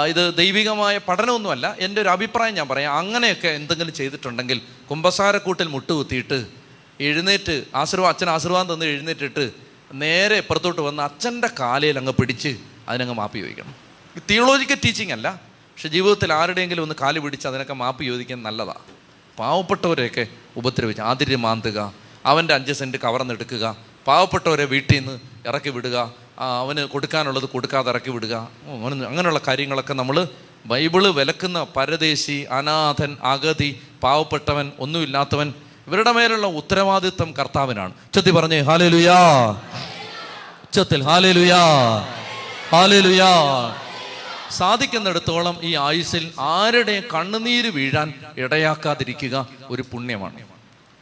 ഇത് 0.07 0.38
ദൈവികമായ 0.38 0.97
പഠനമൊന്നുമല്ല. 0.97 1.75
എന്റെ 1.79 2.01
ഒരു 2.01 2.09
അഭിപ്രായം 2.09 2.53
ഞാൻ 2.53 2.67
പറയാം. 2.67 2.93
അങ്ങനെയൊക്കെ 2.93 3.47
എന്തെങ്കിലും 3.47 3.93
ചെയ്തിട്ടുണ്ടെങ്കിൽ 3.93 4.62
കുമ്പസാരക്കൂട്ടിൽ 4.91 5.67
മുട്ടുകുത്തിയിട്ട് 5.67 6.45
എഴുന്നേറ്റ് 6.99 7.63
ആശീർവാ 7.75 8.09
അച്ഛൻ 8.09 8.29
ആശീർവാദം 8.29 8.73
തന്ന് 8.73 8.86
എഴുന്നേറ്റിട്ട് 8.86 9.51
നേരെ 9.93 10.36
ഇപ്പുറത്തോട്ട് 10.36 10.81
വന്ന് 10.81 11.03
അച്ഛന്റെ 11.03 11.49
കാലയിൽ 11.59 11.97
അങ്ങ് 11.97 12.13
പിടിച്ച് 12.13 12.57
അതിനങ്ങ് 12.89 13.15
മാപ്പ് 13.15 13.38
ചോദിക്കണം. 13.38 13.75
തിയോളജിക്കൽ 14.29 14.77
ടീച്ചിങ് 14.86 15.12
അല്ല. 15.12 15.41
പക്ഷെ 15.47 15.88
ജീവിതത്തിൽ 15.88 16.33
ആരുടെയെങ്കിലും 16.33 16.81
ഒന്ന് 16.81 16.95
കാൽ 17.01 17.19
പിടിച്ച് 17.19 17.47
അതിനൊക്കെ 17.47 17.73
മാപ്പ് 17.73 18.03
ചോദിക്കാൻ 18.03 18.43
നല്ലതാണ് 18.43 18.79
പാവപ്പെട്ടവരെയൊക്കെ 19.39 20.27
ഉപദ്രവിച്ച് 20.57 21.01
ആതിര്യമാന്തുക 21.01 21.93
അവന്റെ 22.25 22.53
അഞ്ച് 22.53 22.73
സെന്റ് 22.73 22.97
കവർന്നെടുക്കുക 22.97 23.92
പാവപ്പെട്ടവരെ 24.08 24.66
വീട്ടിൽ 24.66 24.98
നിന്ന് 24.98 25.16
ഇറക്കി 25.50 25.72
വിടുക 25.76 25.98
അവന് 26.62 26.82
കൊടുക്കാനുള്ളത് 26.94 27.46
കൊടുക്കാതെ 27.54 27.89
ഇറക്കി 27.89 28.12
വിടുക. 28.16 28.36
അങ്ങനെയുള്ള 29.10 29.42
കാര്യങ്ങളൊക്കെ 29.48 29.94
നമ്മൾ 29.94 30.18
ബൈബിൾ 30.72 31.04
വിലക്കുന്ന 31.20 31.60
പരദേശി 31.78 32.38
അനാഥൻ 32.58 33.12
അഗതി 33.34 33.70
പാവപ്പെട്ടവൻ 34.04 34.72
ഒന്നുമില്ലാത്തവൻ 34.80 35.54
ഇവരുടെ 35.88 36.12
മേലുള്ള 36.12 36.48
ഉത്തരവാദിത്വം 36.60 37.30
കർത്താവിനാണ്. 37.39 37.94
ഉച്ചത്തി 38.08 38.32
പറഞ്ഞേ 38.32 38.60
ഹാലേ 38.70 38.88
ലുയാ 38.96 39.20
ഉച്ചത്തിൽ 40.66 41.02
ഹാലേ 41.10 41.32
ലുയാ 41.38 41.63
ഹാലേ 42.74 43.00
ലുയാ 43.08 43.32
സാധിക്കുന്നിടത്തോളം 44.60 45.56
ഈ 45.68 45.76
ആയുസ്സിൽ 45.88 46.24
ആരുടെ 46.56 46.96
കണ്ണുനീര് 47.13 47.70
വീഴാൻ 47.78 48.10
ഇടയാക്കാതിരിക്കുക 48.38 49.36
ഒരു 49.70 49.84
പുണ്യമാണ്. 49.92 50.38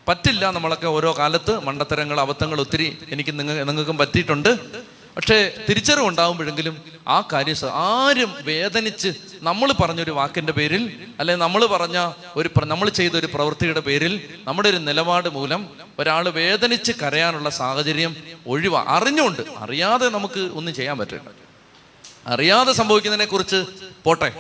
പറ്റില്ല 0.07 0.51
നമ്മളൊക്കെ 0.51 0.87
ഓരോ 0.87 1.15
കാലത്ത് 1.17 1.59
മണ്ടത്തരങ്ങൾ 1.59 2.19
അബദ്ധങ്ങൾ 2.19 2.59
ഒത്തിരി 2.59 2.97
എനിക്ക് 3.09 3.39
നിങ്ങൾ 3.39 3.63
നിങ്ങൾക്കും 3.63 3.97
പറ്റിയിട്ടുണ്ട്. 3.97 4.57
പക്ഷേ 5.15 5.65
തിരിച്ചറിവ് 5.69 6.07
ഉണ്ടാകുമ്പോഴെങ്കിലും 6.07 6.81
ആ 7.07 7.23
കാര്യം 7.33 7.55
ആരും 7.69 8.35
വേദനിച്ച് 8.41 9.13
നമ്മൾ 9.41 9.71
പറഞ്ഞൊരു 9.71 10.11
വാക്കിന്റെ 10.11 10.53
പേരിൽ 10.53 11.07
അല്ലെ 11.19 11.35
നമ്മൾ 11.35 11.65
പറഞ്ഞ 11.65 12.11
ഒരു 12.35 12.49
നമ്മൾ 12.65 12.89
ചെയ്ത 12.89 13.11
ഒരു 13.11 13.25
പ്രവൃത്തിയുടെ 13.25 13.79
പേരിൽ 13.79 14.35
നമ്മുടെ 14.43 14.69
ഒരു 14.69 14.77
നിലപാട് 14.77 15.29
മൂലം 15.29 15.69
ഒരാൾ 15.99 16.29
വേദനിച്ച് 16.29 16.91
കരയാനുള്ള 16.91 17.49
സാഹചര്യം 17.49 18.15
ഒഴിവാ. 18.47 18.85
അറിഞ്ഞുകൊണ്ട് 18.87 19.41
അറിയാതെ 19.57 20.09
നമുക്ക് 20.09 20.39
ഒന്നും 20.39 20.73
ചെയ്യാൻ 20.73 20.97
പറ്റില്ല. 20.97 21.29
അറിയാതെ 22.27 22.73
സംഭവിക്കുന്നതിനെ 22.73 23.25
കുറിച്ച് 23.25 23.65
പോട്ടെ. 24.03 24.33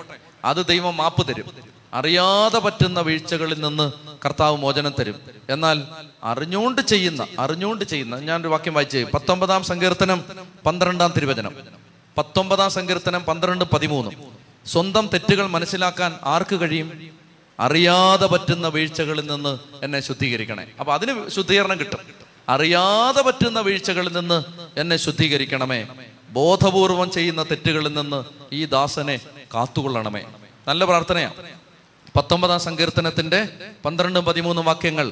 അത് 0.45 0.65
ദൈവം 0.65 0.97
മാപ്പ് 0.97 1.27
തരും. 1.27 1.71
അറിയാതെ 1.93 2.59
പറ്റുന്ന 2.59 2.99
വീഴ്ചകളിൽ 2.99 3.61
നിന്ന് 3.61 3.91
കർത്താവ് 4.25 4.57
മോചനം 4.57 4.93
തരും. 4.99 5.15
എന്നാൽ 5.49 5.83
അറിഞ്ഞുകൊണ്ട് 6.23 6.81
ചെയ്യുന്ന 6.81 7.27
അറിഞ്ഞുകൊണ്ട് 7.39 7.85
ചെയ്യുന്ന 7.85 8.19
ഞാനൊരു 8.19 8.47
വാക്യം 8.47 8.73
വായിച്ചു. 8.73 9.07
പത്തൊമ്പതാം 9.13 9.63
സങ്കീർത്തനം 9.63 10.23
പന്ത്രണ്ടാം 10.65 11.13
തിരുവചനം. 11.17 11.55
പത്തൊമ്പതാം 12.17 12.71
സങ്കീർത്തനം 12.71 13.23
പന്ത്രണ്ട് 13.23 13.65
പതിമൂന്ന്. 13.65 14.11
സ്വന്തം 14.65 15.09
തെറ്റുകൾ 15.13 15.47
മനസ്സിലാക്കാൻ 15.47 16.15
ആർക്ക് 16.23 16.61
കഴിയും? 16.61 17.09
അറിയാതെ 17.59 18.27
പറ്റുന്ന 18.27 18.67
വീഴ്ചകളിൽ 18.67 19.31
നിന്ന് 19.31 19.59
എന്നെ 19.83 19.99
ശുദ്ധീകരിക്കണേ. 19.99 20.67
അപ്പൊ 20.79 20.93
അതിന് 20.93 21.29
ശുദ്ധീകരണം 21.29 21.79
കിട്ടും. 21.79 21.99
അറിയാതെ 22.49 23.21
പറ്റുന്ന 23.21 23.59
വീഴ്ചകളിൽ 23.59 24.17
നിന്ന് 24.19 24.43
എന്നെ 24.77 24.97
ശുദ്ധീകരിക്കണമേ. 24.97 25.87
ബോധപൂർവം 26.29 27.11
ചെയ്യുന്ന 27.11 27.43
തെറ്റുകളിൽ 27.43 27.93
നിന്ന് 27.93 28.23
ഈ 28.53 28.65
ദാസനെ 28.65 29.19
കാത്തുകൊള്ളണമേ. 29.55 30.23
നല്ല 30.67 30.85
പ്രാർത്ഥനയാണ് 30.85 31.60
പത്തൊമ്പതാം 32.15 32.59
സങ്കീർത്തനത്തിന്റെ 32.59 33.47
പന്ത്രണ്ടും 33.85 34.25
പതിമൂന്നും 34.25 34.65
വാക്യങ്ങൾ. 34.65 35.11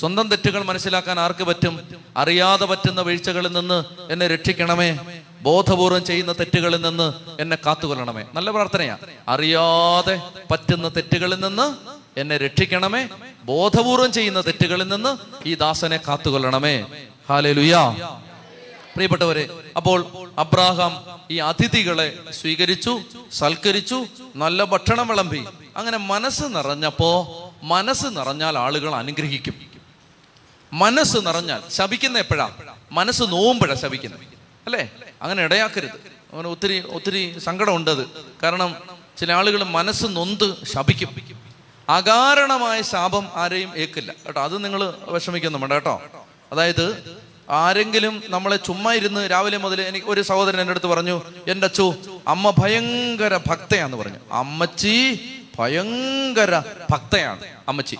സ്വന്തം 0.00 0.28
തെറ്റുകൾ 0.28 0.62
മനസ്സിലാക്കാൻ 0.62 1.20
ആർക്ക് 1.20 1.44
പറ്റും? 1.44 1.88
അറിയാതെ 2.16 2.64
പറ്റുന്ന 2.64 3.00
വീഴ്ചകളിൽ 3.00 3.52
നിന്ന് 3.52 3.84
എന്നെ 4.10 4.28
രക്ഷിക്കണമേ. 4.28 4.98
ബോധപൂർവം 5.42 6.04
ചെയ്യുന്ന 6.04 6.32
തെറ്റുകളിൽ 6.32 6.82
നിന്ന് 6.82 7.12
എന്നെ 7.40 7.58
കാത്തുകൊള്ളണമേ. 7.66 8.24
നല്ല 8.34 8.50
പ്രാർത്ഥനയാ. 8.50 8.96
അറിയാതെ 9.28 10.22
പറ്റുന്ന 10.50 10.88
തെറ്റുകളിൽ 10.88 11.40
നിന്ന് 11.40 11.74
എന്നെ 12.20 12.36
രക്ഷിക്കണമേ. 12.36 13.08
ബോധപൂർവം 13.44 14.12
ചെയ്യുന്ന 14.12 14.40
തെറ്റുകളിൽ 14.40 14.88
നിന്ന് 14.88 15.16
ഈ 15.48 15.54
ദാസനെ 15.54 15.96
കാത്തുകൊള്ളണമേ. 15.96 16.86
ഹാലേ 17.28 17.52
ലുയാ 17.52 17.88
പ്രിയപ്പെട്ടവരെ 18.94 19.48
അപ്പോൾ 19.76 20.06
അബ്രാഹാം 20.38 21.20
ഈ 21.30 21.36
അതിഥികളെ 21.36 22.18
സ്വീകരിച്ചു 22.40 23.00
സൽക്കരിച്ചു 23.32 24.04
നല്ല 24.36 24.64
ഭക്ഷണം 24.64 25.08
വിളമ്പി. 25.08 25.44
അങ്ങനെ 25.76 25.96
മനസ്സ് 25.96 26.42
നിറഞ്ഞപ്പോ 26.44 27.36
മനസ്സ് 27.62 28.06
നിറഞ്ഞാൽ 28.06 28.58
ആളുകൾ 28.58 28.94
അനുഗ്രഹിക്കും. 28.94 29.54
മനസ്സ് 30.72 31.16
നിറഞ്ഞാൽ 31.16 31.62
ശപിക്കുന്ന 31.70 32.18
എപ്പോഴാ? 32.18 32.50
മനസ്സ് 32.92 33.22
നോവുമ്പോഴാ 33.22 33.74
ശപിക്കുന്നത്. 33.74 34.20
അല്ലേ? 34.66 34.90
അങ്ങനെ 35.22 35.42
ഇടയാക്കരുത്. 35.42 35.90
അങ്ങനെ 36.32 36.48
ഒത്തിരി 36.48 36.80
ഒത്തിരി 36.80 37.38
സങ്കടമുണ്ട് 37.38 37.90
അത് 37.90 38.06
കാരണം 38.42 38.76
ചില 39.18 39.32
ആളുകൾ 39.32 39.64
മനസ്സ് 39.64 40.06
നൊന്ത് 40.06 40.64
ശപിക്കും. 40.64 41.40
അകാരണമായ 41.88 42.82
ശാപം 42.82 43.28
ആരെയും 43.34 43.76
ഏക്കില്ല 43.76 44.12
കേട്ടോ 44.26 44.42
അത് 44.42 44.64
നിങ്ങൾ 44.64 44.94
വിഷമിക്കുന്നു 45.08 45.58
വേണ്ട 45.58 45.72
കേട്ടോ. 45.72 46.02
അതായത് 46.52 47.16
ആരെങ്കിലും 47.50 48.22
നമ്മളെ 48.28 48.56
ചുമ്മാ 48.56 48.94
ഇരുന്ന് 48.94 49.30
രാവിലെ 49.30 49.56
മുതൽ 49.56 49.80
എനിക്ക് 49.80 50.06
ഒരു 50.06 50.20
സഹോദരൻ 50.22 50.60
എന്റെ 50.60 50.70
അടുത്ത് 50.70 50.86
പറഞ്ഞു 50.86 51.22
എന്റെ 51.48 51.66
അച്ചു 51.66 51.94
അമ്മ 52.28 52.50
ഭയങ്കര 52.58 53.36
ഭക്തയാന്ന് 53.36 53.96
പറഞ്ഞു. 53.96 54.18
അമ്മച്ചി 54.32 55.20
ഭയങ്കര 55.60 56.62
ഭക്തയാണ് 56.90 57.44
അമ്മച്ചി. 57.68 57.96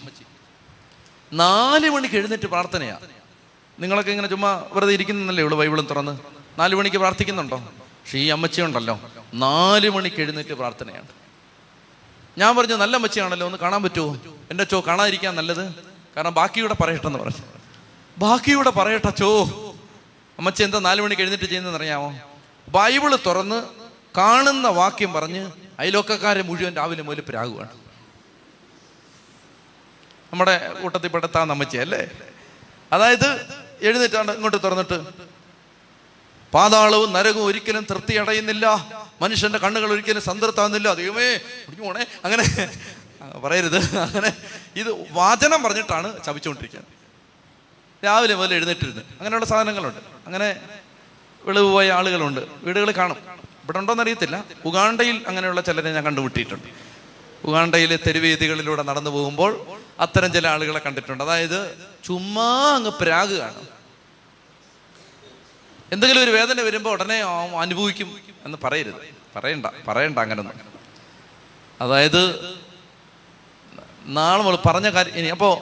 നാല് 1.33 1.91
മണിക്ക് 1.91 2.15
എഴുന്നേറ്റ് 2.15 2.47
പ്രാർത്ഥനയാണ് 2.47 3.07
നിങ്ങളൊക്കെ 3.79 4.11
ഇങ്ങനെ 4.11 4.29
ചുമ്മാ 4.29 4.51
വെറുതെ 4.73 4.93
ഇരിക്കുന്നല്ലേ 4.93 5.45
ഉള്ളു 5.45 5.57
ബൈബിളും 5.57 5.87
തുറന്ന്? 5.91 6.15
നാല് 6.59 6.75
മണിക്ക് 6.75 6.97
പ്രാർത്ഥിക്കുന്നുണ്ടോ? 6.97 7.57
പക്ഷെ 7.57 8.19
ഈ 8.19 8.27
അമ്മച്ചി 8.27 8.61
ഉണ്ടല്ലോ. 8.63 9.01
നാല് 9.35 9.89
മണിക്ക് 9.91 10.21
എഴുന്നേറ്റ് 10.21 10.55
പ്രാർത്ഥനയാണ്. 10.55 11.09
ഞാൻ 12.39 12.57
പറഞ്ഞു 12.57 12.75
നല്ല 12.75 12.97
അമ്മച്ചിയാണല്ലോ 12.97 13.47
ഒന്ന് 13.47 13.59
കാണാൻ 13.59 13.83
പറ്റുമോ? 13.83 14.11
എന്റെ 14.51 14.65
ചോ 14.65 14.83
കാണാതിരിക്കാൻ 14.87 15.37
നല്ലത്? 15.37 15.75
കാരണം 16.17 16.35
ബാക്കിയൂടെ 16.35 16.77
പറയട്ടെന്ന് 16.83 17.19
പറഞ്ഞു. 17.19 17.43
ബാക്കിയൂടെ 18.19 18.71
പറയട്ടെ 18.71 19.11
ചോ 19.11 19.31
അമ്മച്ചി 20.39 20.63
എന്താ 20.63 20.79
നാല് 20.79 21.01
മണിക്ക് 21.01 21.23
എഴുന്നേറ്റ് 21.23 21.45
ചെയ്യുന്നതെന്ന് 21.45 21.81
അറിയാമോ? 21.81 22.11
ബൈബിൾ 22.69 23.17
തുറന്ന് 23.27 23.59
കാണുന്ന 24.19 24.69
വാക്യം 24.69 25.13
പറഞ്ഞ് 25.13 25.51
അയലോക്കക്കാരെ 25.81 26.43
മുഴുവൻ 26.43 26.77
രാവിലെ 26.77 27.03
മുതൽ 27.03 27.21
പ്രാകുവാണ്. 27.29 27.75
നമ്മുടെ 30.33 30.73
കൂട്ടത്തിൽപ്പെടുത്താൻ 30.83 31.49
നമ്മച്ചി 31.49 31.77
അല്ലേ 31.77 32.11
അതായത് 32.93 33.29
എഴുന്നേറ്റാണ് 33.83 34.31
ഇങ്ങോട്ട് 34.31 34.65
തുറന്നിട്ട് 34.65 35.07
പാതാളവും 36.55 37.13
നരകവും 37.13 37.45
ഒരിക്കലും 37.45 37.87
തൃപ്തി 37.91 38.15
അടയുന്നില്ല. 38.15 38.67
മനുഷ്യന്റെ 39.23 39.59
കണ്ണുകൾ 39.59 39.93
ഒരിക്കലും 39.93 40.23
സംതൃപ്താകുന്നില്ല 40.23 40.95
ദൈവമേ 40.95 41.41
പോണേ. 41.81 42.07
അങ്ങനെ 42.25 42.45
പറയരുത്. 43.39 43.99
അങ്ങനെ 44.01 44.37
ഇത് 44.77 45.13
വാചനം 45.13 45.63
പറഞ്ഞിട്ടാണ് 45.63 46.25
ചവിച്ചുകൊണ്ടിരിക്കുന്നത് 46.25 46.93
രാവിലെ 48.05 48.35
മുതൽ 48.35 48.55
എഴുന്നേറ്റിരുന്ന് 48.55 49.03
അങ്ങനെയുള്ള 49.03 49.47
സാധനങ്ങളുണ്ട്. 49.47 50.01
അങ്ങനെ 50.27 50.69
വെളിവ് 51.45 51.73
പോയ 51.73 51.93
ആളുകളുണ്ട്. 51.93 52.41
വീടുകൾ 52.41 52.91
കാണും. 52.91 53.40
ഇവിടെ 53.71 53.79
ഉണ്ടോന്ന് 53.79 54.03
അറിയത്തില്ല 54.03 54.45
ഉഗാണ്ടയിൽ 54.65 55.25
അങ്ങനെയുള്ള 55.29 55.61
ചിലരെ 55.61 55.93
ഞാൻ 55.93 56.05
കണ്ടുമുട്ടിയിട്ടുണ്ട്. 56.05 56.69
ഉഗാണ്ടയിലെ 57.45 57.99
തെരുവേദികളിലൂടെ 58.07 58.83
നടന്നു 58.83 59.11
പോകുമ്പോൾ 59.11 59.67
അത്തരം 60.01 60.33
ചില 60.33 60.49
ആളുകളെ 60.49 60.81
കണ്ടിട്ടുണ്ട്. 60.87 61.25
അതായത് 61.25 61.59
ചുമ്മാ 62.05 62.49
അങ്ങ് 62.77 62.91
പ്രാഗുകയാണ് 62.91 63.63
എന്തെങ്കിലും 65.93 66.23
ഒരു 66.23 66.31
വേദന 66.31 66.61
വരുമ്പോൾ 66.61 66.91
ഉടനെ 66.91 67.19
അനുഭവിക്കും 67.59 68.21
എന്ന് 68.45 68.59
പറയരുത്. 68.65 68.95
പറയണ്ട 69.37 69.67
പറയണ്ട 69.89 70.19
അങ്ങനൊന്നും. 70.19 70.59
അതായത് 71.81 72.23
നാളെ 74.05 74.39
നമ്മൾ 74.39 74.59
പറഞ്ഞ 74.67 74.89
കാര്യം 74.91 75.15
ഇനി 75.15 75.29
അപ്പോൾ 75.29 75.55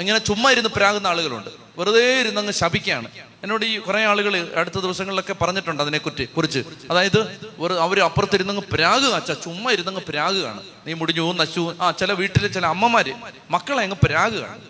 ഇങ്ങനെ 0.00 0.18
ചുമ്മാ 0.18 0.50
ഇരുന്ന് 0.50 0.70
പ്രാകുന്ന 0.70 1.06
ആളുകളുണ്ട്. 1.06 1.50
വെറുതെ 1.78 2.20
ഇരുന്ന് 2.20 2.40
അങ്ങ് 2.40 2.52
ശപിക്കുകയാണ്. 2.52 3.08
എന്നോട് 3.42 3.64
ഈ 3.64 3.78
കുറേ 3.78 4.04
ആളുകൾ 4.04 4.52
അടുത്ത 4.56 4.74
ദിവസങ്ങളിലൊക്കെ 4.74 5.32
പറഞ്ഞിട്ടുണ്ട് 5.32 5.82
അതിനെ 5.82 5.98
കുറ്റി 5.98 6.24
കുറിച്ച്. 6.24 6.60
അതായത് 6.90 7.20
ഒരു 7.58 7.74
അവർ 7.74 8.00
അപ്പുറത്തിരുന്നങ്ങ് 8.00 8.62
പ്രാഗ് 8.72 9.04
അച്ഛ 9.04 9.32
ചുമ്മാ 9.32 9.72
ഇരുന്നങ്ങ് 9.72 10.00
കാണും. 10.42 10.64
നീ 10.86 10.92
മുടിഞ്ഞു 10.92 11.32
നശു 11.32 11.76
ആ 11.80 11.90
ചില 11.90 12.12
വീട്ടിലെ 12.12 12.48
ചില 12.48 12.66
അമ്മമാര് 12.66 13.12
മക്കളെ 13.50 13.82
അങ്ങ് 13.82 13.96
പ്രാഗ് 14.04 14.34
കാണും. 14.34 14.62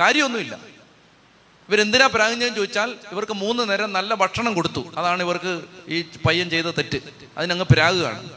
കാര്യമൊന്നുമില്ല. 0.00 0.58
ഇവരെന്തിനാ 1.68 2.06
പ്രാകുന്നതെന്ന് 2.06 2.56
ചോദിച്ചാൽ 2.56 2.94
ഇവർക്ക് 3.12 3.32
മൂന്ന് 3.32 3.70
നേരം 3.70 3.92
നല്ല 3.92 4.14
ഭക്ഷണം 4.14 4.54
കൊടുത്തു. 4.54 4.92
അതാണ് 4.96 5.22
ഇവർക്ക് 5.22 5.62
ഈ 5.88 6.02
പയ്യൻ 6.26 6.50
ചെയ്ത 6.50 6.64
തെറ്റ്. 6.64 7.00
അതിനങ്ങ് 7.38 7.64
പ്രാഗ് 7.64 7.96
കാണും. 7.96 8.30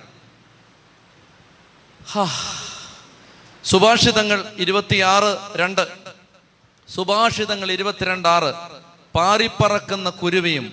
സുഭാഷിതങ്ങൾ 3.63 4.45
ഇരുപത്തിയാറ് 4.57 5.37
രണ്ട്. 5.55 5.87
സുഭാഷിതങ്ങൾ 6.89 7.71
ഇരുപത്തിരണ്ട് 7.71 8.27
ആറ്. 8.27 8.80
പാറിപ്പറക്കുന്ന 9.15 10.09
കുരുവിയും 10.09 10.65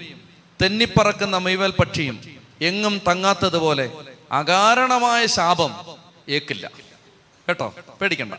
തെന്നിപ്പറക്കുന്ന 0.62 1.38
മെയ്വൽ 1.38 1.70
പക്ഷിയും 1.70 2.20
എങ്ങും 2.62 3.00
തങ്ങാത്തതുപോലെ 3.08 3.90
അകാരണമായ 4.32 5.26
ശാപം 5.26 5.72
ഏക്കില്ല. 6.28 6.70
കേട്ടോ? 7.48 7.74
പേടിക്കണ്ട. 8.00 8.34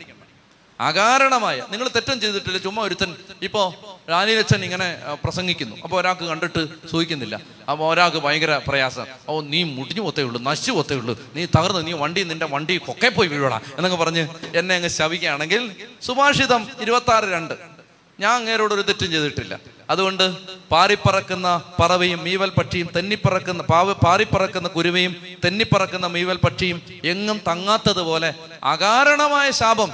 അകാരണമായ 0.80 1.58
നിങ്ങൾ 1.72 1.88
തെറ്റം 1.95 2.22
ചെയ്തിട്ടില്ല 2.22 2.58
ചുമ്മാ 2.58 2.84
ഒരുത്തൻ 2.84 3.16
ഇപ്പോ 3.41 3.62
റാനിലച്ചൻ 4.10 4.64
ഇങ്ങനെ 4.64 4.97
പ്രസംഗിക്കുന്നു. 5.24 5.76
അപ്പോൾ 5.84 6.00
ഒരാൾക്ക് 6.02 6.24
കണ്ടിട്ട് 6.24 6.88
സൂഹിക്കുന്നില്ല 6.91 7.41
അപ്പോൾ 7.70 7.93
ഒരാൾക്ക് 7.93 8.18
ഭയങ്കര 8.18 8.58
പ്രയാസം. 8.68 9.06
ഓ 9.30 9.41
നീ 9.41 9.64
മുടിഞ്ഞു 9.64 10.02
പോത്തേ 10.02 10.24
ഉള്ളൂ 10.24 10.41
നശിച്ചു 10.41 10.72
പോത്തേ 10.72 10.95
ഉള്ളൂ 10.95 11.20
നീ 11.36 11.45
തകർന്ന് 11.45 11.88
നീ 11.88 11.93
വണ്ടി 11.93 12.24
നിന്റെ 12.24 12.45
വണ്ടി 12.45 12.78
കൊക്കെ 12.78 13.10
പോയി 13.10 13.28
വീഴടാ 13.28 13.60
എന്നൊക്കെ 13.78 13.97
പറഞ്ഞ് 13.97 14.28
എന്നെ 14.56 14.76
അങ്ങ് 14.76 14.89
ശവിക്കുകയാണെങ്കിൽ 14.89 15.76
സുഭാഷിതം 16.02 16.68
ഇരുപത്തി 16.82 17.12
ആറ് 17.12 17.24
രണ്ട്. 17.24 17.78
ഞാൻ 18.22 18.34
അങ്ങേരോട് 18.39 18.74
ഒരു 18.78 18.84
തെറ്റും 18.88 19.09
ചെയ്തിട്ടില്ല. 19.11 19.53
അതുകൊണ്ട് 19.89 20.24
പാറിപ്പറക്കുന്ന 20.72 21.47
പറവയും 21.80 22.20
മീവൽ 22.26 22.49
പക്ഷിയും 22.57 22.88
തെന്നിപ്പറക്കുന്ന 22.95 23.61
പാവ് 23.72 23.93
പാറിപ്പറക്കുന്ന 24.05 24.67
കുരുവയും 24.78 25.13
തെന്നിപ്പറക്കുന്ന 25.45 26.07
മീവൽ 26.15 26.38
പക്ഷിയും 26.45 26.78
എങ്ങും 27.13 27.38
തങ്ങാത്തതുപോലെ 27.47 28.30
അകാരണമായ 28.74 29.47
ശാപം 29.61 29.91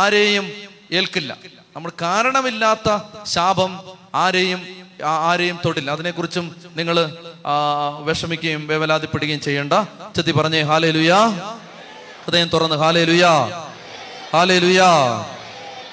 ആരെയും 0.00 0.46
ഏൽക്കില്ല. 0.98 1.32
നമ്മൾ 1.76 1.90
കാരണമില്ലാത്ത 2.02 2.88
ശാപം 3.34 3.72
ആരെയും 4.24 4.60
ആരെയും 5.30 5.56
തൊടില്ല. 5.64 5.88
അതിനെക്കുറിച്ചും 5.96 6.46
നിങ്ങൾ 6.78 6.96
വിഷമിക്കുകയും 8.08 8.62
വേവലാതിപ്പെടുകയും 8.70 9.40
ചെയ്യേണ്ട 9.46 9.72
ചെത്തി 10.16 10.32
പറഞ്ഞേ 10.38 10.60
ഹാലേ 10.70 10.90
ലുയാ 10.96 11.20
ഹൃദയം 12.24 12.48
തുറന്ന് 12.54 12.76
ഹാലേ 12.84 13.02
ലുയാ 13.10 13.32
ഹാലേ 14.34 14.58
ലുയാ 14.64 14.88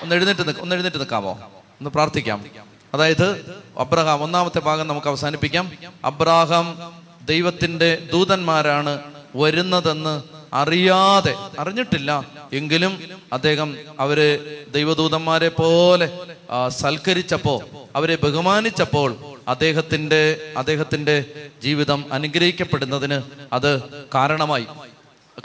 ഒന്ന് 0.03 0.15
എഴുന്നേറ്റ് 0.15 0.43
നിൽക്ക 0.47 0.61
ഒന്ന് 0.65 0.75
എഴുന്നേറ്റ് 0.75 0.99
നിൽക്കാമോ 1.01 1.33
ഒന്ന് 1.73 1.89
പ്രാർത്ഥിക്കാം. 1.89 2.45
അതായത് 2.93 3.55
അബ്രഹാം 3.79 4.23
ഒന്നാമത്തെ 4.23 4.59
ഭാഗം 4.59 4.87
നമുക്ക് 4.87 5.07
അവസാനിപ്പിക്കാം. 5.07 5.71
അബ്രാഹാം 6.05 6.93
ദൈവത്തിന്റെ 7.25 8.07
ദൂതന്മാരാണ് 8.11 8.99
വരുന്നതെന്ന് 9.35 10.23
അറിയാതെ 10.53 11.35
അറിഞ്ഞിട്ടില്ല. 11.59 12.27
എങ്കിലും 12.53 12.99
അദ്ദേഹം 13.33 13.77
അവരെ 13.99 14.63
ദൈവദൂതന്മാരെ 14.73 15.49
പോലെ 15.49 16.19
ആ, 16.49 16.69
സൽക്കരിച്ചപ്പോ 16.69 17.61
അവരെ 17.95 18.15
ബഹുമാനിച്ചപ്പോൾ 18.15 19.15
അദ്ദേഹത്തിന്റെ 19.47 20.53
അദ്ദേഹത്തിന്റെ 20.57 21.25
ജീവിതം 21.63 22.13
അനുഗ്രഹിക്കപ്പെടുന്നതിന് 22.13 23.21
അത് 23.53 23.83
കാരണമായി 24.15 24.67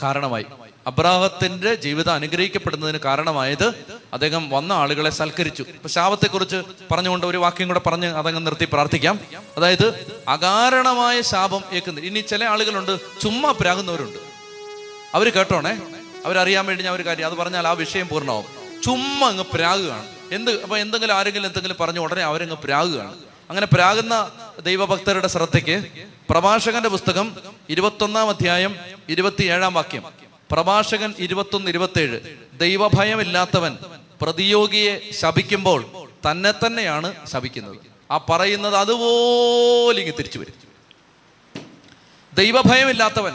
കാരണമായി. 0.02 0.46
അബ്രാഹത്തിന്റെ 0.89 1.74
ജീവിതം 1.74 2.12
അനുഗ്രഹിക്കപ്പെടുന്നതിന് 2.12 2.99
കാരണമായത് 2.99 3.72
അദ്ദേഹം 4.12 4.51
വന്ന 4.51 4.72
ആളുകളെ 4.72 5.11
സൽക്കരിച്ചു. 5.11 5.62
ഇപ്പൊ 5.62 5.89
ശാപത്തെക്കുറിച്ച് 5.89 6.62
പറഞ്ഞുകൊണ്ട് 6.91 7.26
ഒരു 7.26 7.36
വാക്യം 7.36 7.68
കൂടെ 7.68 7.80
പറഞ്ഞ് 7.86 8.07
അതങ്ങ് 8.07 8.47
നിർത്തി 8.47 8.64
പ്രാർത്ഥിക്കാം. 8.64 9.20
അതായത് 9.57 10.12
അകാരണമായ 10.28 11.20
ശാപം 11.20 11.62
ഏക്കുന്നത് 11.72 12.05
ഇനി 12.05 12.20
ചില 12.20 12.45
ആളുകളുണ്ട് 12.45 13.20
ചുമ്മാ 13.20 13.55
പ്രാകുന്നവരുണ്ട്. 13.61 14.18
അവർ 15.14 15.28
കേട്ടോണേ? 15.28 15.78
അവരറിയാൻ 16.24 16.66
വേണ്ടി 16.66 16.84
ഞാൻ 16.84 16.95
ഒരു 16.95 17.07
കാര്യം 17.07 17.26
അത് 17.26 17.34
പറഞ്ഞാൽ 17.34 17.68
ആ 17.68 17.72
വിഷയം 17.72 18.09
പൂർണമാവും. 18.09 18.45
ചുമ്മാ 18.82 19.28
അങ്ങ് 19.28 19.45
പ്രാകുകയാണ്. 19.55 20.07
എന്ത് 20.32 20.62
അപ്പൊ 20.62 20.78
എന്തെങ്കിലും 20.78 21.14
ആരെങ്കിലും 21.14 21.47
എന്തെങ്കിലും 21.47 21.76
പറഞ്ഞു 21.80 22.01
ഉടനെ 22.01 22.22
അവരങ്ങ് 22.22 22.57
പ്രാകുകയാണ്. 22.57 23.14
അങ്ങനെ 23.51 23.66
പ്രാകുന്ന 23.66 24.30
ദൈവഭക്തരുടെ 24.61 25.28
ശ്രദ്ധയ്ക്ക് 25.28 25.84
പ്രഭാഷകന്റെ 26.30 26.89
പുസ്തകം 26.89 27.36
ഇരുപത്തൊന്നാം 27.68 28.28
അധ്യായം 28.28 28.76
ഇരുപത്തിയേഴാം 29.09 29.74
വാക്യം. 29.74 30.17
പ്രഭാഷകൻ 30.51 31.14
ഇരുപത്തൊന്ന് 31.18 31.68
ഇരുപത്തേഴ് 31.70 32.20
ദൈവഭയമില്ലാത്തവൻ 32.53 33.78
പ്രതിയോഗിയെ 34.22 35.11
ശപിക്കുമ്പോൾ 35.12 35.86
തന്നെ 36.30 36.53
തന്നെയാണ് 36.53 37.26
ശപിക്കുന്നത്. 37.26 37.76
ആ 38.11 38.16
പറയുന്നത് 38.16 38.76
അതുപോലെ 38.76 40.01
ഇങ്ങ് 40.01 40.14
തിരിച്ചു 40.18 40.38
വരും. 40.38 40.55
ദൈവഭയമില്ലാത്തവൻ 42.34 43.34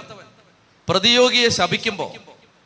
പ്രതിയോഗിയെ 0.90 1.50
ശപിക്കുമ്പോൾ 1.50 2.12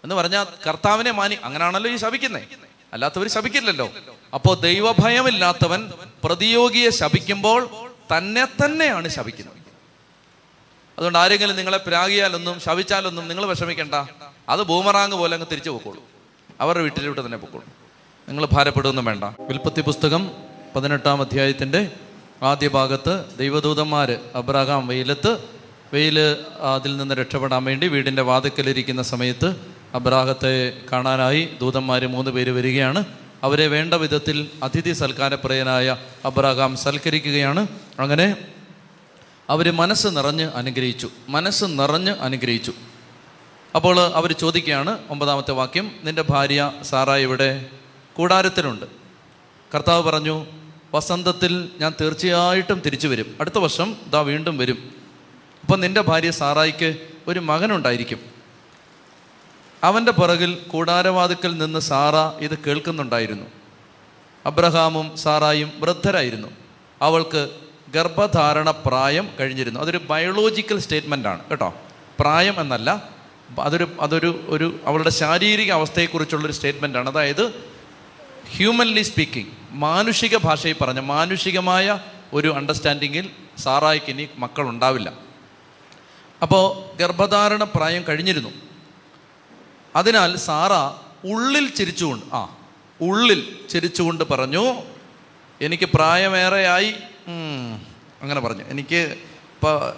എന്ന് 0.03 0.15
പറഞ്ഞാൽ 0.15 0.45
കർത്താവിനെ 0.67 1.11
മാനി 1.11 1.37
അങ്ങനാണല്ലോ 1.43 1.91
ഈ 1.91 1.95
ശപിക്കുന്നേ. 1.95 2.47
അല്ലാത്തവർ 2.93 3.27
ശപിക്കില്ലല്ലോ. 3.27 3.91
അപ്പോ 4.33 4.53
ദൈവഭയമില്ലാത്തവൻ 4.53 5.91
പ്രതിയോഗിയെ 6.23 6.89
ശപിക്കുമ്പോൾ 6.89 7.69
തന്നെ 8.17 8.45
തന്നെയാണ് 8.45 9.07
ശപിക്കുന്നത്. 9.07 9.57
അതുകൊണ്ട് 10.97 11.19
ആരെങ്കിലും 11.19 11.55
നിങ്ങളെ 11.55 11.77
പ്രാഗിയാലൊന്നും 11.77 12.59
ശവിച്ചാലൊന്നും 12.59 13.27
നിങ്ങൾ 13.27 13.45
വിഷമിക്കണ്ട. 13.45 13.95
അത് 14.49 14.63
ബൂമറാങ് 14.63 15.11
പോലെ 15.11 15.33
അങ്ങ് 15.33 15.47
തിരിച്ചു 15.51 15.69
പോക്കോളൂ. 15.69 16.03
അവരുടെ 16.61 16.83
വീട്ടിലോട്ട് 16.83 17.25
തന്നെ 17.25 17.37
പോക്കോളൂ. 17.37 17.65
നിങ്ങൾ 18.29 18.45
ഭാരപ്പെടുകയൊന്നും 18.45 19.05
വേണ്ട. 19.05 19.23
വിൽപ്പത്തി 19.23 19.81
പുസ്തകം 19.81 20.31
പതിനെട്ടാം 20.75 21.21
അധ്യായത്തിന്റെ 21.21 21.91
ആദ്യ 22.43 22.67
ഭാഗത്ത് 22.67 23.25
ദൈവദൂതന്മാർ 23.39 24.17
അബ്രഹാം 24.35 24.87
വെയിലത്ത് 24.87 25.43
വെയിൽ 25.93 26.19
അതിൽ 26.59 26.97
നിന്ന് 26.97 27.15
രക്ഷപ്പെടാൻ 27.15 27.63
വേണ്ടി 27.63 27.87
വീടിന്റെ 27.87 28.21
വാതിക്കലിരിക്കുന്ന 28.21 29.01
സമയത്ത് 29.01 29.55
അബ്രാഹത്തെ 29.93 30.73
കാണാനായി 30.91 31.49
ദൂതന്മാർ 31.59 32.05
മൂന്ന് 32.05 32.31
പേര് 32.31 32.51
വരികയാണ്. 32.51 33.03
അവരെ 33.43 33.67
വേണ്ട 33.67 33.93
വിധത്തിൽ 33.93 34.49
അതിഥി 34.63 34.91
സൽക്കാരപ്രിയനായ 34.91 35.97
അബ്രാഹാം 36.25 36.77
സൽക്കരിക്കുകയാണ്. 36.77 37.67
അങ്ങനെ 37.99 38.37
അവർ 39.49 39.71
മനസ്സ് 39.71 40.07
നിറഞ്ഞ് 40.07 40.49
അനുഗ്രഹിച്ചു. 40.55 41.09
മനസ്സ് 41.29 41.65
നിറഞ്ഞ് 41.65 42.11
അനുഗ്രഹിച്ചു. 42.11 42.73
അപ്പോൾ 43.77 43.99
അവർ 43.99 44.31
ചോദിക്കുകയാണ് 44.31 44.99
ഒമ്പതാമത്തെ 45.09 45.51
വാക്യം 45.51 45.91
നിന്റെ 46.03 46.21
ഭാര്യ 46.21 46.71
സാറ 46.81 47.11
ഇവിടെ 47.11 47.65
കൂടാരത്തിലുണ്ട്. 48.13 48.85
കർത്താവ് 49.75 50.03
പറഞ്ഞു 50.03 50.45
വസന്തത്തിൽ 50.93 51.69
ഞാൻ 51.79 51.93
തീർച്ചയായിട്ടും 52.01 52.79
തിരിച്ചു 52.79 53.07
വരും. 53.07 53.37
അടുത്ത 53.39 53.57
വർഷം 53.57 53.95
ഇതാ 54.07 54.21
വീണ്ടും 54.21 54.57
വരും. 54.57 54.93
അപ്പം 55.61 55.79
നിന്റെ 55.79 56.01
ഭാര്യ 56.01 56.31
സാറായിക്ക് 56.31 57.07
ഒരു 57.27 57.39
മകനുണ്ടായിരിക്കും. 57.39 58.19
അവന്റെ 59.83 60.11
പുറകിൽ 60.11 60.55
കൂടാരവാതുക്കൽ 60.55 61.57
നിന്ന് 61.57 61.79
സാറ 61.79 62.43
ഇത് 62.43 62.57
കേൾക്കുന്നുണ്ടായിരുന്നു. 62.57 63.45
അബ്രഹാമും 64.45 65.17
സാറായും 65.17 65.71
വൃദ്ധരായിരുന്നു. 65.79 66.47
അവൾക്ക് 67.01 67.49
ഗർഭധാരണ 67.89 68.71
പ്രായം 68.71 69.29
കഴിഞ്ഞിരുന്നു. 69.39 69.79
അതൊരു 69.79 69.97
ബയോളജിക്കൽ 69.97 70.79
സ്റ്റേറ്റ്മെന്റ് 70.79 71.27
ആണ് 71.27 71.45
കേട്ടോ. 71.45 71.73
പ്രായം 72.19 72.61
എന്നല്ല 72.61 73.16
അതൊരു 73.59 73.87
അതൊരു 73.99 74.45
ഒരു 74.47 74.79
അവളുടെ 74.85 75.09
ശാരീരിക 75.09 75.71
അവസ്ഥയെക്കുറിച്ചുള്ളൊരു 75.71 76.53
സ്റ്റേറ്റ്മെന്റ് 76.53 76.97
ആണ് 76.97 77.09
അതായത് 77.09 77.53
ഹ്യൂമൻലി 78.49 79.01
സ്പീക്കിംഗ് 79.01 79.51
മാനുഷിക 79.71 80.37
ഭാഷയിൽ 80.37 80.75
പറഞ്ഞ 80.81 80.99
മാനുഷികമായ 80.99 81.99
ഒരു 82.33 82.53
അണ്ടർസ്റ്റാൻഡിങ്ങിൽ 82.53 83.29
സാറായിക്ക് 83.57 84.09
ഇനി 84.09 84.29
മക്കളുണ്ടാവില്ല. 84.37 85.13
അപ്പോൾ 86.41 86.97
ഗർഭധാരണ 86.97 87.63
പ്രായം 87.63 88.05
കഴിഞ്ഞിരുന്നു. 88.09 88.49
അതിനാൽ 89.95 90.37
സാറ 90.37 90.73
ഉള്ളിൽ 91.27 91.69
ചിരിച്ചുകൊണ്ട് 91.69 92.25
ആ 92.33 92.57
ഉള്ളിൽ 93.01 93.65
ചിരിച്ചുകൊണ്ട് 93.69 94.23
പറഞ്ഞു 94.23 94.81
എനിക്ക് 95.61 95.83
പ്രായമേറെയായി. 95.83 96.93
അങ്ങനെ 98.21 98.41
പറഞ്ഞു. 98.41 98.63
എനിക്ക് 98.69 99.17
ഇപ്പോൾ 99.55 99.93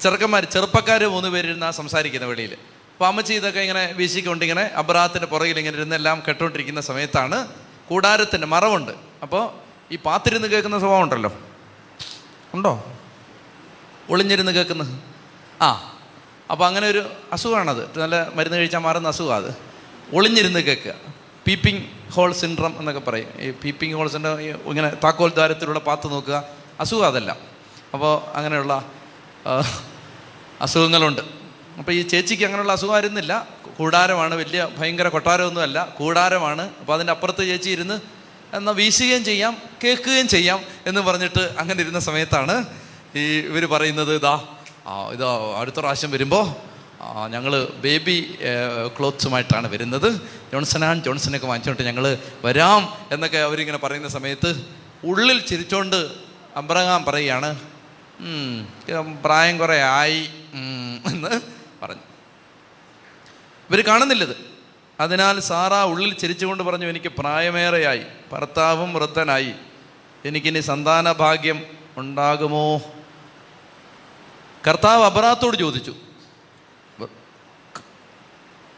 ചെറുക്കന്മാർ 0.00 0.44
ചെറുപ്പക്കാർ 0.44 1.04
മൂന്ന് 1.04 1.28
പേരിരുന്നാണ് 1.28 1.72
സംസാരിക്കുന്ന 1.72 2.26
വെളിയിൽ 2.26 2.56
അപ്പോൾ 2.96 3.06
അമ്മച്ചി 3.06 3.32
ഇതൊക്കെ 3.32 3.60
ഇങ്ങനെ 3.60 3.86
വീശിക്കൊണ്ട് 3.86 4.44
ഇങ്ങനെ 4.44 4.62
അബ്രാഹത്തിന്റെ 4.62 5.26
പുറകിൽ 5.26 5.58
ഇങ്ങനെ 5.58 5.76
ഇരുന്നെല്ലാം 5.76 6.22
കെട്ടോണ്ടിരിക്കുന്ന 6.28 6.80
സമയത്താണ് 6.80 7.48
കൂടാരത്തിന്റെ 7.88 8.46
മറവുണ്ട്. 8.46 8.92
അപ്പോൾ 9.22 9.50
ഈ 9.92 9.96
പാത്തിരുന്ന് 9.96 10.48
കേൾക്കുന്ന 10.48 10.78
സ്വഭാവം 10.78 11.02
ഉണ്ടല്ലോ? 11.02 11.32
ഉണ്ടോ? 12.54 12.92
ഒളിഞ്ഞിരുന്ന് 14.10 14.52
കേൾക്കുന്നത്? 14.52 14.98
ആ. 15.62 15.98
അപ്പോൾ 16.50 16.66
അങ്ങനെ 16.66 16.86
ഒരു 16.86 17.12
അസുഖമാണത്. 17.32 17.98
നല്ല 17.98 18.30
മരുന്ന് 18.34 18.58
കഴിച്ചാൽ 18.58 18.78
മാറുന്ന 18.78 19.08
അസുഖമാണ് 19.08 19.44
അത്. 19.44 19.54
ഒളിഞ്ഞിരുന്ന് 20.12 20.60
കേൾക്കുക. 20.60 20.94
പീപ്പിംഗ് 21.46 22.10
ഹോൾ 22.10 22.32
സിൻഡ്രം 22.32 22.74
എന്നൊക്കെ 22.78 23.00
പറയും. 23.00 23.28
ഈ 23.38 23.50
പീപ്പിംഗ് 23.50 23.94
ഹോൾ 23.94 24.08
സിൻഡ്രം 24.08 24.40
ഇങ്ങനെ 24.40 24.88
താക്കോൽ 24.88 25.30
ദ്വാരത്തിലൂടെ 25.30 25.78
പാത്ത് 25.78 26.10
നോക്കുക. 26.10 26.44
അസുഖം 26.80 27.06
അതല്ല. 27.06 27.36
അപ്പോൾ 27.94 28.36
അങ്ങനെയുള്ള 28.36 28.84
അസുഖങ്ങളുണ്ട്. 30.60 31.35
അപ്പോൾ 31.78 31.92
ഈ 31.92 32.02
ചേച്ചിക്ക് 32.02 32.44
അങ്ങനെയുള്ള 32.44 32.72
അസുഖമായിരുന്നില്ല 32.72 33.48
കൂടാരമാണ് 33.78 34.34
വലിയ 34.34 34.68
ഭയങ്കര 34.78 35.08
കൊട്ടാരമൊന്നുമല്ല. 35.08 35.88
കൂടാരമാണ്. 35.98 36.62
അപ്പോൾ 36.80 36.94
അതിന്റെ 36.94 37.10
അപ്പുറത്ത് 37.10 37.46
ചേച്ചി 37.46 37.70
ഇരുന്ന് 37.70 38.00
എന്നാൽ 38.56 38.72
വീശുകയും 38.72 39.24
ചെയ്യാം 39.24 39.56
കേൾക്കുകയും 39.84 40.28
ചെയ്യാം 40.28 40.60
എന്ന് 40.86 41.00
പറഞ്ഞിട്ട് 41.00 41.54
അങ്ങനെ 41.58 41.80
ഇരുന്ന 41.80 41.98
സമയത്താണ് 41.98 42.64
ഈ 43.16 43.40
ഇവർ 43.40 43.64
പറയുന്നത് 43.66 44.14
ഇതാ 44.14 44.34
ഇതാ 45.12 45.54
അടുത്ത 45.60 45.76
പ്രാവശ്യം 45.76 46.10
വരുമ്പോൾ 46.10 46.46
ഞങ്ങൾ 47.28 47.64
ബേബി 47.64 48.34
ക്ലോത്ത്സുമായിട്ടാണ് 48.98 49.68
വരുന്നത്. 49.72 50.12
ജോൺസൺ 50.52 50.84
ആൻഡ് 50.84 51.04
ജോൺസണൊക്കെ 51.04 51.46
വാങ്ങിച്ചുകൊണ്ട് 51.46 51.82
ഞങ്ങൾ 51.82 52.18
വരാം 52.44 52.92
എന്നൊക്കെ 53.12 53.38
അവരിങ്ങനെ 53.38 53.78
പറയുന്ന 53.78 54.08
സമയത്ത് 54.08 54.62
ഉള്ളിൽ 55.04 55.40
ചിരിച്ചോണ്ട് 55.40 56.08
അബ്രഹാം 56.56 57.04
പറയുകയാണ്. 57.04 57.56
"ഉം, 58.20 58.68
പ്രായം 59.24 59.58
കുറേ 59.58 59.82
ആയി. 59.82 60.28
എന്ന് 61.06 61.55
പറഞ്ഞു. 61.82 62.02
ഇവർ 63.70 63.80
കാണുന്നില്ലത്. 63.80 64.36
അതിനാൽ 65.00 65.40
സാറ 65.40 65.74
ഉള്ളിൽ 65.74 66.14
ചിരിച്ചുകൊണ്ട് 66.14 66.62
പറഞ്ഞു 66.62 66.86
എനിക്ക് 66.86 67.08
പ്രായമേറെയായി. 67.08 68.02
ഭർത്താവും 68.32 68.94
വൃദ്ധനായി. 68.94 69.54
എനിക്കിനി 70.24 70.60
സന്താന 70.60 71.12
ഭാഗ്യം 71.12 71.62
ഉണ്ടാകുമോ? 71.96 72.82
കർത്താവ് 74.68 75.04
അബറാത്തോട് 75.04 75.56
ചോദിച്ചു. 75.56 75.94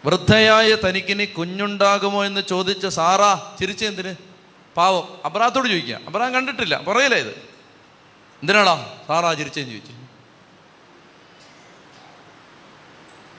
വൃദ്ധയായ 0.04 0.74
തനിക്കിനി 0.74 1.24
കുഞ്ഞുണ്ടാകുമോ? 1.24 2.24
എന്ന് 2.24 2.40
ചോദിച്ച 2.40 2.86
സാറ 2.86 3.34
ചിരിച്ചെന്തിന് 3.60 4.14
പാവം. 4.76 5.20
അബ്രാത്തോട് 5.24 5.68
ചോദിക്കുക. 5.68 6.00
അബ്രാം 6.06 6.34
കണ്ടിട്ടില്ല. 6.34 6.82
പറയലേ 6.84 7.16
ഇത്. 7.16 7.30
എന്തിനാടാ 8.42 8.98
സാറാ 9.08 9.32
ചിരിച്ചെന്ന് 9.32 9.70
ചോദിച്ചു? 9.70 9.97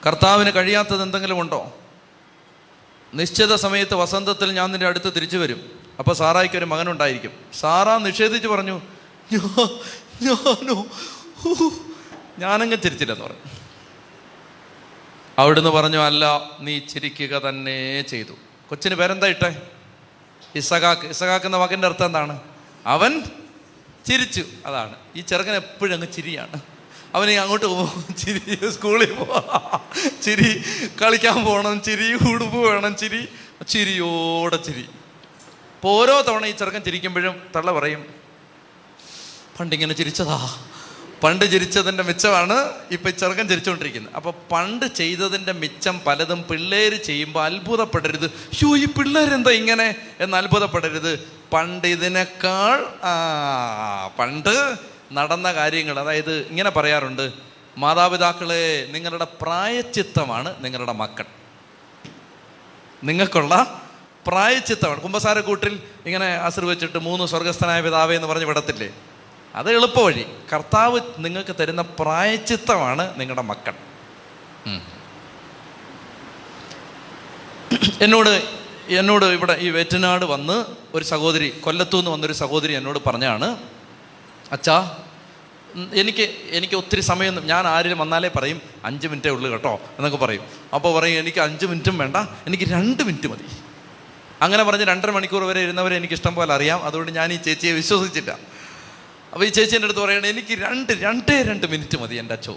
കർത്താവിന് 0.06 0.52
കഴിയാത്തത് 0.56 1.02
എന്തെങ്കിലും 1.02 1.40
ഉണ്ടോ? 1.40 1.78
നിശ്ചിത 3.14 3.54
സമയത്ത് 3.54 3.94
വസന്തത്തിൽ 3.94 4.52
ഞാൻ 4.52 4.72
നിന്റെ 4.72 4.86
അടുത്ത് 4.86 5.12
തിരിച്ചു 5.16 5.36
വരും. 5.36 5.78
അപ്പോൾ 5.98 6.14
സാറായിക്ക് 6.14 6.56
ഒരു 6.56 6.64
മകനുണ്ടായിരിക്കും. 6.64 7.32
സാറ 7.60 7.96
നിഷേധിച്ച് 7.96 8.48
പറഞ്ഞു 8.48 8.82
"ഞാ- 9.32 9.70
ഞാനോ 10.22 10.86
ഞാനങ്ങ് 12.38 12.76
ചിരിച്ചില്ലെന്ന് 12.82 13.24
പറഞ്ഞു. 13.24 13.40
അവിടുന്ന് 15.38 15.70
പറഞ്ഞു 15.70 15.98
അല്ല 15.98 16.50
നീ 16.60 16.78
ചിരിക്കുക 16.78 17.38
തന്നെ 17.38 18.02
ചെയ്തു. 18.02 18.32
കൊച്ചിന് 18.68 18.94
പേരെന്താ 18.94 19.26
ഇട്ടേ? 19.26 19.62
ഇസഖാക്ക് 20.54 21.06
ഇസഖാക്ക് 21.06 21.46
എന്ന 21.46 21.56
വാക്കിന്റെ 21.56 21.88
അർത്ഥം 21.88 22.06
എന്താണ്? 22.06 22.40
അവൻ 22.86 23.22
ചിരിച്ചു. 24.06 24.44
അതാണ്. 24.66 24.96
ഈ 25.16 25.20
ചെറുക്കൻ 25.20 25.52
എപ്പോഴും 25.52 25.94
അങ്ങ് 25.94 26.12
ചിരിയാണ്. 26.12 26.60
അവന് 27.14 27.30
അങ്ങോട്ട് 27.30 27.66
പോകും. 27.66 28.14
ചിരി 28.18 28.70
സ്കൂളിൽ 28.70 29.12
പോ 29.12 29.44
ചിരി 30.22 30.62
കളിക്കാൻ 31.02 31.44
പോകണം. 31.44 31.82
ചിരി 31.82 32.32
ഉടുപ്പ് 32.32 32.56
വേണം. 32.56 32.96
ചിരി 32.96 33.28
ചിരിയോടെ 33.68 34.56
ചിരി. 34.56 34.84
അപ്പോൾ 35.76 36.02
ഓരോ 36.02 36.20
തവണ 36.20 36.46
ഈ 36.46 36.50
ചെറുക്കൻ 36.50 36.82
ചിരിക്കുമ്പോഴും 36.82 37.42
തള്ള 37.56 37.72
പറയും 37.72 38.04
പണ്ടിങ്ങനെ 39.60 39.94
ചിരിച്ചതാ. 39.94 40.58
പണ്ട് 41.22 41.44
ചിരിച്ചതിന്റെ 41.52 42.02
മിച്ചമാണ് 42.02 42.70
ഇപ്പം 42.90 43.10
ഈ 43.10 43.12
ചെറുക്കൻ 43.12 43.48
ചിരിച്ചുകൊണ്ടിരിക്കുന്നത് 43.48 44.14
അപ്പോൾ 44.14 44.34
പണ്ട് 44.52 44.86
ചെയ്തതിന്റെ 44.86 45.52
മിച്ചം 45.52 46.00
പലതും 46.06 46.44
പിള്ളേർ 46.50 46.94
ചെയ്യുമ്പോൾ 46.94 47.44
അത്ഭുതപ്പെടരുത്. 47.44 48.30
ഷോ 48.60 48.76
ഈ 48.76 48.84
പിള്ളേരെന്താ 48.84 49.50
ഇങ്ങനെ? 49.50 49.94
എന്ന് 50.20 50.36
അത്ഭുതപ്പെടരുത്. 50.36 51.18
പണ്ട് 51.52 51.86
ഇതിനേക്കാൾ 51.86 52.78
പണ്ട് 54.18 54.76
നടന്ന 55.12 55.52
കാര്യങ്ങൾ 55.52 55.98
അതായത് 55.98 56.36
ഇങ്ങനെ 56.36 56.70
പറയാറുണ്ട് 56.70 57.32
മാതാപിതാക്കളെ 57.78 58.86
നിങ്ങളുടെ 58.90 59.26
പ്രായച്ചിത്തമാണ് 59.42 60.64
നിങ്ങളുടെ 60.64 60.92
മക്കൾ. 60.92 61.24
നിങ്ങൾക്കുള്ള 63.04 63.80
പ്രായച്ചിത്തമാണ്. 64.26 65.00
കുംഭസാരക്കൂട്ടിൽ 65.00 65.82
ഇങ്ങനെ 66.06 66.26
ആശീർവച്ചിട്ട് 66.26 66.98
മൂന്ന് 66.98 67.26
സ്വർഗസ്ഥനായ 67.26 67.80
പിതാവേ 67.80 68.14
എന്ന് 68.14 68.28
പറഞ്ഞ് 68.28 68.44
വിടത്തില്ലേ? 68.44 68.94
അത് 69.54 69.70
എളുപ്പവഴി. 69.72 70.26
കർത്താവ് 70.52 71.00
നിങ്ങൾക്ക് 71.18 71.56
തരുന്ന 71.60 71.82
പ്രായച്ചിത്തമാണ് 71.82 73.20
നിങ്ങളുടെ 73.20 73.42
മക്കൾ. 73.42 73.74
എന്നോട് 78.00 78.42
എന്നോട് 78.88 79.24
ഇവിടെ 79.24 79.56
ഈ 79.60 79.70
വേറ്റനാട് 79.70 80.24
വന്ന് 80.24 80.64
ഒരു 80.94 81.04
സഹോദരി 81.04 81.48
കൊല്ലത്തു 81.48 81.96
നിന്ന് 81.96 82.10
വന്നൊരു 82.10 82.32
സഹോദരി 82.32 82.72
എന്നോട് 82.72 82.98
പറഞ്ഞാണ് 83.06 83.56
അച്ഛാ 84.52 84.76
എനിക്ക് 85.92 86.24
എനിക്ക് 86.58 86.74
ഒത്തിരി 86.74 87.02
സമയം 87.08 87.34
ഞാൻ 87.46 87.66
ആരും 87.72 87.98
വന്നാലേ 87.98 88.28
പറയും 88.36 88.60
അഞ്ച് 88.84 89.06
മിനിറ്റേ 89.10 89.30
ഉള്ളൂ 89.34 89.50
കേട്ടോ 89.52 89.74
എന്നൊക്കെ 89.98 90.18
പറയും. 90.24 90.44
അപ്പോൾ 90.76 91.00
പറയും 91.00 91.18
എനിക്ക് 91.18 91.40
അഞ്ച് 91.40 91.66
മിനിറ്റും 91.66 91.98
വേണ്ട 91.98 92.16
എനിക്ക് 92.48 92.66
രണ്ട് 92.72 93.02
മിനിറ്റ് 93.08 93.28
മതി. 93.32 93.46
അങ്ങനെ 94.44 94.62
പറഞ്ഞ് 94.64 94.84
രണ്ടര 94.84 95.10
മണിക്കൂർ 95.10 95.42
വരെ 95.44 95.60
ഇരുന്നവരെ 95.62 95.96
എനിക്ക് 95.96 96.14
ഇഷ്ടം 96.14 96.34
പോലെ 96.34 96.54
അറിയാം. 96.54 96.84
അതുകൊണ്ട് 96.84 97.12
ഞാൻ 97.12 97.32
ഈ 97.32 97.36
ചേച്ചിയെ 97.36 97.72
വിശ്വസിച്ചില്ല. 97.72 98.30
അപ്പോൾ 99.32 99.44
ഈ 99.44 99.48
ചേച്ചീന്റെ 99.48 99.86
അടുത്ത് 99.86 100.00
പറയണേ 100.00 100.28
എനിക്ക് 100.28 100.54
രണ്ട് 100.58 100.92
രണ്ടേ 100.92 101.42
രണ്ട് 101.42 101.66
മിനിറ്റ് 101.66 101.96
മതി 102.02 102.14
എന്റെ 102.14 102.34
അച്ഛോ. 102.34 102.56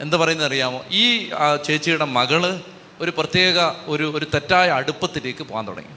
എന്താ 0.00 0.16
പറയുന്നത് 0.16 0.46
അറിയാമോ? 0.46 0.80
ഈ 0.90 1.30
ചേച്ചിയുടെ 1.66 2.04
മകൾ 2.04 2.60
ഒരു 3.00 3.10
പ്രത്യേക 3.10 3.58
ഒരു 3.86 4.12
ഒരു 4.16 4.26
തെറ്റായ 4.34 4.68
അടുപ്പത്തിലേക്ക് 4.70 5.42
പോകാൻ 5.44 5.64
തുടങ്ങി. 5.68 5.94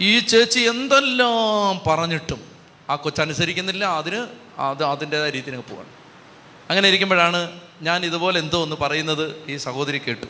ഈ 0.00 0.18
ചേച്ചി 0.20 0.60
എന്തെല്ലാം 0.60 1.80
പറഞ്ഞിട്ടും 1.86 2.47
ആ 2.90 2.96
കൊച്ചനുസരിക്കുന്നില്ല 2.96 3.84
അതിന് 3.84 4.26
അത് 4.58 4.84
അതിന്റെതായ 4.84 5.30
രീതിയിൽ 5.30 5.60
പോവാണ്. 5.60 5.88
അങ്ങനെ 6.70 6.88
ഇരിക്കുമ്പോഴാണ് 6.88 7.60
ഞാൻ 7.82 8.04
ഇതുപോലെ 8.04 8.40
എന്തോ 8.40 8.62
ഒന്ന് 8.62 8.76
പറയുന്നത് 8.80 9.44
ഈ 9.48 9.56
സഹോദരി 9.56 9.98
കേട്ടു. 9.98 10.26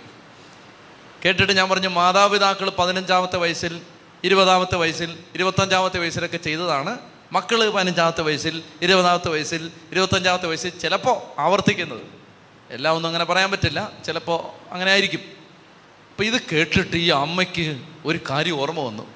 കേട്ടിട്ട് 1.24 1.52
ഞാൻ 1.52 1.70
പറഞ്ഞു 1.70 1.88
മാതാപിതാക്കൾ 1.88 2.70
പതിനഞ്ചാമത്തെ 2.70 3.36
വയസ്സിൽ 3.36 3.80
ഇരുപതാമത്തെ 4.24 4.76
വയസ്സിൽ 4.76 5.18
ഇരുപത്തഞ്ചാമത്തെ 5.34 5.98
വയസ്സിലൊക്കെ 5.98 6.36
ചെയ്തതാണ്. 6.36 6.98
മക്കൾ 7.32 7.70
പതിനഞ്ചാമത്തെ 7.70 8.22
വയസ്സിൽ 8.22 8.62
ഇരുപതാമത്തെ 8.82 9.28
വയസ്സിൽ 9.28 9.70
ഇരുപത്തഞ്ചാമത്തെ 9.92 10.46
വയസ്സിൽ 10.46 10.70
ചിലപ്പോൾ 10.78 11.40
ആവർത്തിക്കുന്നത്. 11.40 12.00
എല്ലാം 12.70 12.94
ഒന്നും 12.94 13.08
അങ്ങനെ 13.08 13.24
പറയാൻ 13.24 13.50
പറ്റില്ല 13.50 13.92
ചിലപ്പോൾ 14.06 14.72
അങ്ങനെ 14.72 14.90
ആയിരിക്കും. 14.90 15.20
അപ്പം 16.10 16.24
ഇത് 16.24 16.40
കേട്ടിട്ട് 16.52 16.96
ഈ 16.96 17.08
അമ്മയ്ക്ക് 17.08 17.82
ഒരു 18.04 18.20
കാര്യം 18.30 18.60
ഓർമ്മ 18.60 18.80
വന്നു. 18.80 19.06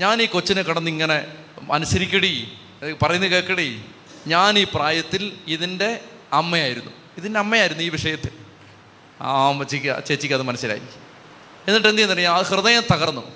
ഞാൻ 0.00 0.22
ഈ 0.22 0.26
കൊച്ചിനെ 0.26 0.62
കടന്ന് 0.62 0.90
ഇങ്ങനെ 0.90 1.36
അനുസരിക്കടി 1.72 2.58
പറയുന്നത് 2.92 3.30
കേൾക്കടി. 3.30 3.84
ഞാൻ 4.26 4.58
ഈ 4.58 4.66
പ്രായത്തിൽ 4.74 5.32
ഇതിന്റെ 5.48 6.00
അമ്മയായിരുന്നു. 6.32 6.90
ഇതിന്റെ 7.18 7.40
അമ്മയായിരുന്നു 7.40 7.82
ഈ 7.82 7.88
വിഷയത്തിൽ. 7.88 8.30
ആ 9.20 9.48
അമ്മച്ചിക്ക് 9.48 10.04
ചേച്ചിക്ക് 10.04 10.34
അത് 10.34 10.42
മനസ്സിലായി. 10.42 10.82
എന്നിട്ട് 11.68 11.88
എന്ത് 11.88 11.98
ചെയ്യുന്നറിയാം? 11.98 12.34
ആ 12.34 12.40
ഹൃദയം 12.40 12.82
തകർന്നു. 12.92 13.32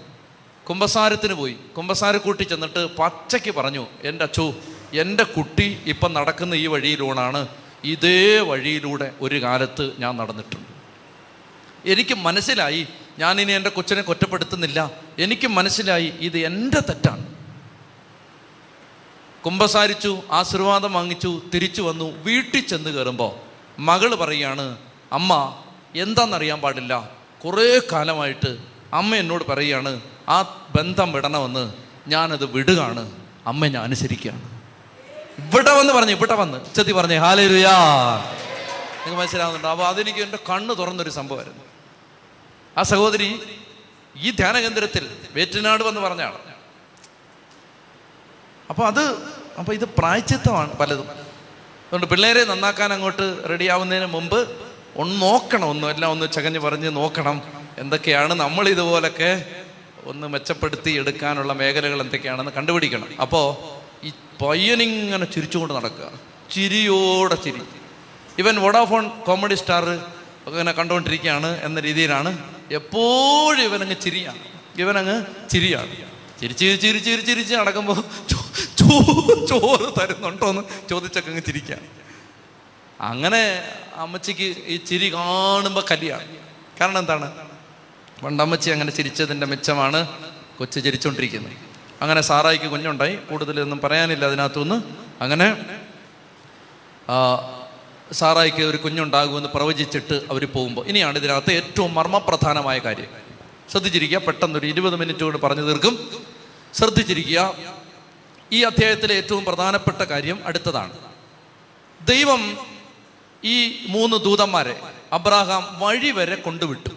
കുമ്പസാരത്തിന് 0.68 1.34
പോയി. 1.34 1.56
കുമ്പസാരക്കൂട്ടി 1.76 2.42
ചെന്നിട്ട് 2.42 2.84
പച്ചയ്ക്ക് 2.84 3.54
പറഞ്ഞു 3.54 3.86
എന്റെ 4.02 4.24
അച്ചു 4.24 4.54
എന്റെ 4.92 5.24
കുട്ടി 5.24 5.82
ഇപ്പം 5.86 6.12
നടക്കുന്ന 6.12 6.54
ഈ 6.54 6.66
വഴിയിലൂടെയാണ് 6.66 7.48
ഇതേ 7.84 8.38
വഴിയിലൂടെ 8.38 9.12
ഒരു 9.20 9.42
കാലത്ത് 9.42 9.92
ഞാൻ 9.98 10.16
നടന്നിട്ടുണ്ട്. 10.16 10.68
എനിക്ക് 11.90 12.14
മനസ്സിലായി 12.14 12.88
ഞാനിനി 13.18 13.52
എന്റെ 13.52 13.70
കൊച്ചിനെ 13.70 14.02
കുറ്റപ്പെടുത്തുന്നില്ല. 14.02 14.90
എനിക്ക് 15.18 15.46
മനസ്സിലായി 15.46 16.12
ഇത് 16.20 16.38
എന്റെ 16.38 16.80
തെറ്റാണ്. 16.80 17.37
കുമ്പസാരിച്ചു 19.44 20.22
ആശീർവാദം 20.30 20.92
വാങ്ങിച്ചു 20.92 21.42
തിരിച്ചു 21.54 21.82
വന്നു 21.82 22.04
വീട്ടിൽ 22.04 22.66
ചെന്ന് 22.66 22.90
കയറുമ്പോൾ 22.90 23.32
മകൾ 23.80 24.14
പറയുകയാണ് 24.14 24.78
അമ്മ 25.12 25.62
എന്താണെന്നറിയാൻ 25.96 26.60
പാടില്ല. 26.60 27.10
കുറേ 27.44 27.80
കാലമായിട്ട് 27.92 28.58
അമ്മ 28.92 29.14
എന്നോട് 29.14 29.44
പറയുകയാണ് 29.44 30.00
ആ 30.28 30.42
ബന്ധം 30.78 31.12
വിടണമെന്ന് 31.12 31.72
ഞാനത് 32.08 32.44
വിടുകയാണ്. 32.44 33.12
അമ്മ 33.46 33.66
ഞാൻ 33.66 33.82
അനുസരിക്കുകയാണ്. 33.82 34.42
ഇവിടെ 35.40 35.78
വന്ന് 35.78 35.92
പറഞ്ഞു 35.92 36.10
ഇവിടെ 36.10 36.34
വന്ന്. 36.34 36.74
ചെത്തി 36.74 36.92
പറഞ്ഞേ 36.92 37.16
ഹാലരുയാ 37.16 37.72
നിങ്ങൾക്ക് 38.98 39.20
മനസ്സിലാവുന്നുണ്ട്? 39.20 39.68
അപ്പോൾ 39.68 39.86
അതെനിക്ക് 39.86 40.18
എന്റെ 40.18 40.38
കണ്ണ് 40.50 40.74
തുറന്നൊരു 40.78 41.10
സംഭവമായിരുന്നു. 41.10 41.64
ആ 42.78 42.82
സഹോദരി 42.82 43.40
ഈ 44.16 44.30
ധ്യാനകേന്ദ്രത്തിൽ 44.30 45.08
വേറ്റനാട് 45.32 45.82
വന്ന് 45.82 46.00
പറഞ്ഞാണ് 46.00 46.47
അപ്പോൾ 48.70 48.86
അത് 48.86 49.02
അപ്പോൾ 49.58 49.72
ഇത് 49.72 49.84
പ്രായച്ചിത്തമാണ് 49.84 50.72
പലതും. 50.72 51.10
അതുകൊണ്ട് 51.10 52.06
പിള്ളേരെ 52.06 52.44
നന്നാക്കാൻ 52.44 52.92
അങ്ങോട്ട് 52.92 53.36
റെഡിയാവുന്നതിന് 53.48 54.06
മുമ്പ് 54.06 54.48
ഒന്ന് 54.96 55.22
നോക്കണം 55.22 55.70
ഒന്ന് 55.70 55.86
എല്ലാം 55.86 56.12
ഒന്ന് 56.12 56.32
ചകഞ്ഞ് 56.32 56.58
പറഞ്ഞ് 56.58 56.96
നോക്കണം 56.96 57.42
എന്തൊക്കെയാണ് 57.78 58.34
നമ്മൾ 58.34 58.68
ഇതുപോലൊക്കെ 58.68 59.44
ഒന്ന് 60.04 60.26
മെച്ചപ്പെടുത്തി 60.26 60.90
എടുക്കാനുള്ള 60.90 61.52
മേഖലകൾ 61.52 62.00
എന്തൊക്കെയാണെന്ന് 62.00 62.52
കണ്ടുപിടിക്കണം. 62.52 63.08
അപ്പോൾ 63.20 63.46
ഈ 64.06 64.12
പയ്യനിങ്ങനെ 64.44 65.24
ചിരിച്ചുകൊണ്ട് 65.24 65.74
നടക്കുക. 65.74 66.10
ചിരിയോടെ 66.54 67.34
ചിരി. 67.34 67.62
ഇവൻ 68.38 68.56
വോഡാഫോൺ 68.56 69.08
കോമഡി 69.08 69.54
സ്റ്റാർ 69.54 69.84
ഇങ്ങനെ 70.46 70.72
കണ്ടുകൊണ്ടിരിക്കുകയാണ് 70.72 71.60
എന്ന 71.62 71.80
രീതിയിലാണ് 71.80 72.38
എപ്പോഴും 72.72 73.62
ഇവനങ്ങ് 73.62 73.96
ചിരിയാണ്. 74.00 74.38
ഇവനങ്ങ് 74.78 75.24
ചിരിയാണ്. 75.50 75.94
ചിരിച്ച് 76.40 76.64
ചിരിച്ച് 76.64 77.04
ചിരിച്ച് 77.04 77.26
ചിരിച്ച് 77.26 77.54
നടക്കുമ്പോൾ 77.54 78.04
ചോറ് 79.48 79.92
തരുന്നുണ്ടോ 80.00 80.48
എന്ന് 80.50 80.62
ചോദിച്ചൊക്കെ 80.90 81.30
അങ്ങ് 81.30 81.42
ചിരിക്കാം. 81.46 81.80
അങ്ങനെ 83.00 83.42
അമ്മച്ചിക്ക് 83.94 84.46
ഈ 84.66 84.76
ചിരി 84.76 85.12
കാണുമ്പോൾ 85.12 85.84
കലിയാണ് 85.90 86.36
കാരണം 86.80 86.98
എന്താണ്? 86.98 87.48
പണ്ടമ്മച്ചി 88.24 88.70
അങ്ങനെ 88.70 88.90
ചിരിച്ചതിന്റെ 88.90 89.46
മിച്ചമാണ് 89.46 90.08
കൊച്ചു 90.58 90.80
ചിരിച്ചുകൊണ്ടിരിക്കുന്നത് 90.80 91.52
അങ്ങനെ 92.02 92.20
സാറായിക്ക് 92.20 92.64
കുഞ്ഞുണ്ടായി. 92.64 93.16
കൂടുതലൊന്നും 93.16 93.80
പറയാനില്ല 93.84 94.24
അതിനകത്തുനിന്ന്. 94.24 94.78
അങ്ങനെ 95.20 95.46
സാറായിക്ക് 98.12 98.62
ഒരു 98.62 98.76
കുഞ്ഞുണ്ടാകുമെന്ന് 98.76 99.48
പ്രവചിച്ചിട്ട് 99.48 100.16
അവർ 100.30 100.44
പോകുമ്പോൾ 100.52 100.86
ഇനിയാണ് 100.86 101.18
ഇതിനകത്ത് 101.18 101.52
ഏറ്റവും 101.52 101.94
മർമ്മപ്രധാനമായ 101.94 102.78
കാര്യം. 102.78 103.10
ശ്രദ്ധിച്ചിരിക്കുക 103.70 104.18
പെട്ടെന്നൊരു 104.18 104.66
ഇരുപത് 104.66 104.96
മിനിറ്റ് 104.96 105.24
കൊണ്ട് 105.24 105.38
പറഞ്ഞു 105.38 105.62
തീർക്കും. 105.62 105.94
ശ്രദ്ധിച്ചിരിക്കുക 106.74 107.54
ഈ 108.52 108.62
അധ്യായത്തിലെ 108.62 109.14
ഏറ്റവും 109.14 109.44
പ്രധാനപ്പെട്ട 109.44 110.02
കാര്യം 110.02 110.38
അടുത്തതാണ്. 110.46 110.94
ദൈവം 112.00 112.42
ഈ 113.44 113.86
മൂന്ന് 113.88 114.16
ദൂതന്മാരെ 114.16 114.80
അബ്രാഹാം 115.12 115.64
വഴി 115.80 116.10
വരെ 116.10 116.34
കൊണ്ടുവിട്ടു. 116.34 116.90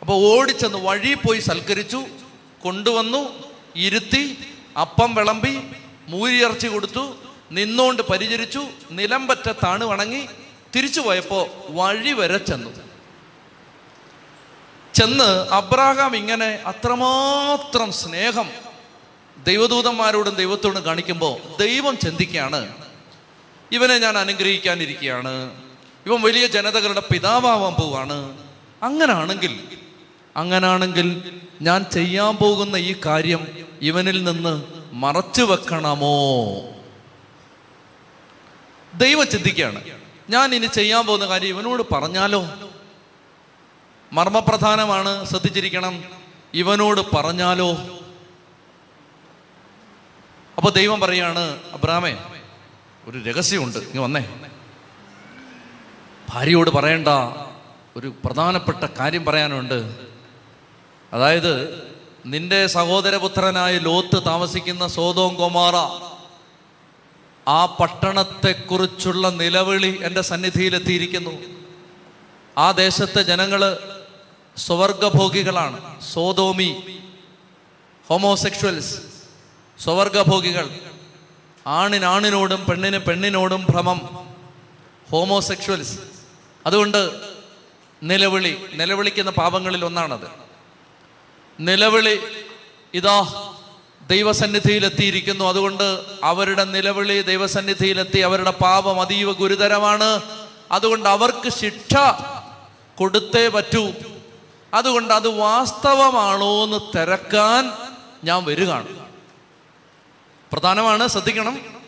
അപ്പോൾ 0.00 0.38
ഓടിച്ചെന്ന് 0.38 0.78
വഴി 0.78 1.14
പോയി 1.14 1.40
സൽക്കരിച്ചു 1.40 2.04
കൊണ്ടുവന്നു 2.62 3.22
ഇരുത്തി 3.76 4.38
അപ്പം 4.80 5.14
വിളമ്പി 5.14 5.54
മൂരിയർച്ചി 6.08 6.66
കൊടുത്തു 6.66 7.16
നിന്നുകൊണ്ട് 7.50 8.02
പരിചരിച്ചു 8.02 8.62
നിലമ്പറ്റ 8.90 9.52
താണ് 9.64 9.84
വണങ്ങി 9.84 10.28
തിരിച്ചു 10.74 11.00
പോയപ്പോൾ 11.00 11.46
വഴി 11.68 12.12
വരെ 12.12 12.38
ചെന്നു. 12.38 12.70
ചെന്ന് 14.94 15.52
അബ്രാഹാം 15.54 16.16
ഇങ്ങനെ 16.16 16.48
അത്രമാത്രം 16.66 17.92
സ്നേഹം 17.92 18.48
ദൈവദൂതന്മാരോടും 19.44 20.34
ദൈവത്തോടും 20.34 20.84
കാണിക്കുമ്പോൾ 20.84 21.58
ദൈവം 21.60 21.98
ചിന്തിക്കുകയാണ്. 21.98 22.74
ഇവനെ 23.72 23.98
ഞാൻ 23.98 24.18
അനുഗ്രഹിക്കാനിരിക്കുകയാണ്. 24.18 25.50
ഇവൻ 26.06 26.22
വലിയ 26.22 26.46
ജനതകളുടെ 26.46 27.02
പിതാവാവാൻ 27.12 27.72
പോവാണ്. 27.72 28.38
അങ്ങനാണെങ്കിൽ 28.82 29.60
അങ്ങനാണെങ്കിൽ 30.36 31.32
ഞാൻ 31.62 31.84
ചെയ്യാൻ 31.92 32.36
പോകുന്ന 32.36 32.76
ഈ 32.76 32.96
കാര്യം 33.06 33.66
ഇവനിൽ 33.82 34.24
നിന്ന് 34.24 34.62
മറച്ചു 34.92 35.42
വെക്കണമോ? 35.42 36.44
ദൈവം 38.94 39.26
ചിന്തിക്കുകയാണ്. 39.26 39.84
ഞാൻ 40.30 40.54
ഇനി 40.54 40.66
ചെയ്യാൻ 40.66 41.06
പോകുന്ന 41.06 41.26
കാര്യം 41.26 41.48
ഇവനോട് 41.48 41.94
പറഞ്ഞാലോ? 41.94 42.46
മർമ്മപ്രധാനമാണ് 44.12 45.24
ശ്രദ്ധിച്ചിരിക്കണം. 45.24 46.04
ഇവനോട് 46.54 47.16
പറഞ്ഞാലോ? 47.16 47.97
അപ്പൊ 50.58 50.70
ദൈവം 50.70 51.00
പറയാണ് 51.00 51.58
അബ്രാമേ 51.72 52.18
ഒരു 53.04 53.18
രഹസ്യമുണ്ട്. 53.18 53.78
ഇങ്ങ് 53.78 53.98
വന്നേ. 53.98 54.24
ഭാര്യയോട് 56.28 56.70
പറയണ്ട 56.70 57.08
ഒരു 57.96 58.14
പ്രധാനപ്പെട്ട 58.24 58.84
കാര്യം 58.84 59.24
പറയാനുണ്ട്. 59.24 59.96
അതായത് 61.12 61.82
നിന്റെ 62.26 62.66
സഹോദരപുത്രനായ 62.66 63.78
ലോത്ത് 63.78 64.24
താമസിക്കുന്ന 64.26 64.86
സോതോം 64.86 65.34
കൊമാറ 65.34 65.76
ആ 67.48 67.66
പട്ടണത്തെക്കുറിച്ചുള്ള 67.66 69.28
നിലവിളി 69.28 70.00
എന്റെ 70.02 70.20
സന്നിധിയിലെത്തിയിരിക്കുന്നു. 70.20 71.30
ആ 72.58 72.70
ദേശത്തെ 72.70 73.22
ജനങ്ങൾ 73.22 73.78
സ്വവർഗഭോഗികളാണ് 74.56 76.02
സോതോമി 76.02 76.98
ഹോമോസെക്ഷൽസ് 78.08 79.17
സ്വവർഗഭോഗികൾ 79.80 80.68
ആണിനാണിനോടും 81.66 82.64
പെണ്ണിന് 82.64 82.98
പെണ്ണിനോടും 82.98 83.66
ഭ്രമം. 83.70 84.28
ഹോമോസെക്ഷൽസ് 85.10 86.00
അതുകൊണ്ട് 86.66 87.10
നിലവിളി 88.02 88.66
നിലവിളിക്കുന്ന 88.72 89.30
പാപങ്ങളിൽ 89.30 89.84
ഒന്നാണത്. 89.84 90.26
നിലവിളി 91.60 92.18
ഇതാ 92.94 93.52
ദൈവസന്നിധിയിലെത്തിയിരിക്കുന്നു. 94.10 95.44
അതുകൊണ്ട് 95.44 96.04
അവരുടെ 96.24 96.64
നിലവിളി 96.64 97.22
ദൈവസന്നിധിയിലെത്തി 97.22 98.18
അവരുടെ 98.18 98.50
പാപം 98.50 99.00
അതീവ 99.00 99.32
ഗുരുതരമാണ്. 99.32 100.22
അതുകൊണ്ട് 100.72 101.08
അവർക്ക് 101.08 101.48
ശിക്ഷ 101.48 101.94
കൊടുത്തേ 102.98 103.48
പറ്റൂ. 103.48 103.88
അതുകൊണ്ട് 104.74 105.14
അത് 105.14 105.28
വാസ്തവമാണോ 105.28 106.64
എന്ന് 106.64 106.98
തിരക്കാൻ 106.98 107.72
ഞാൻ 108.24 108.44
വരികയാണ്. 108.44 109.07
പ്രധാനമാണ് 110.52 111.08
ശ്രദ്ധിക്കണം. 111.08 111.82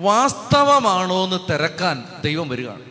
വാസ്തവമാണോ 0.00 1.24
എന്ന് 1.24 1.52
തിരക്കാൻ 1.52 2.04
ദൈവം 2.24 2.48
വരികയാണ്. 2.48 2.82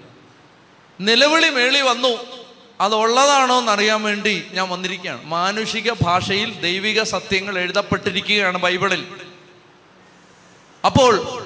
നിലവിളി 1.00 1.50
മേളി 1.50 1.82
വന്നു. 1.82 2.40
അതുള്ളതാണോ 2.82 3.60
എന്നറിയാൻ 3.60 4.04
വേണ്ടി 4.04 4.48
ഞാൻ 4.52 4.70
വന്നിരിക്കുകയാണ്. 4.70 5.26
മാനുഷിക 5.26 5.92
ഭാഷയിൽ 5.92 6.62
ദൈവിക 6.62 7.04
സത്യങ്ങൾ 7.04 7.60
എഴുതപ്പെട്ടിരിക്കുകയാണ് 7.60 8.58
ബൈബിളിൽ. 8.58 9.06
അപ്പോൾ 10.86 11.46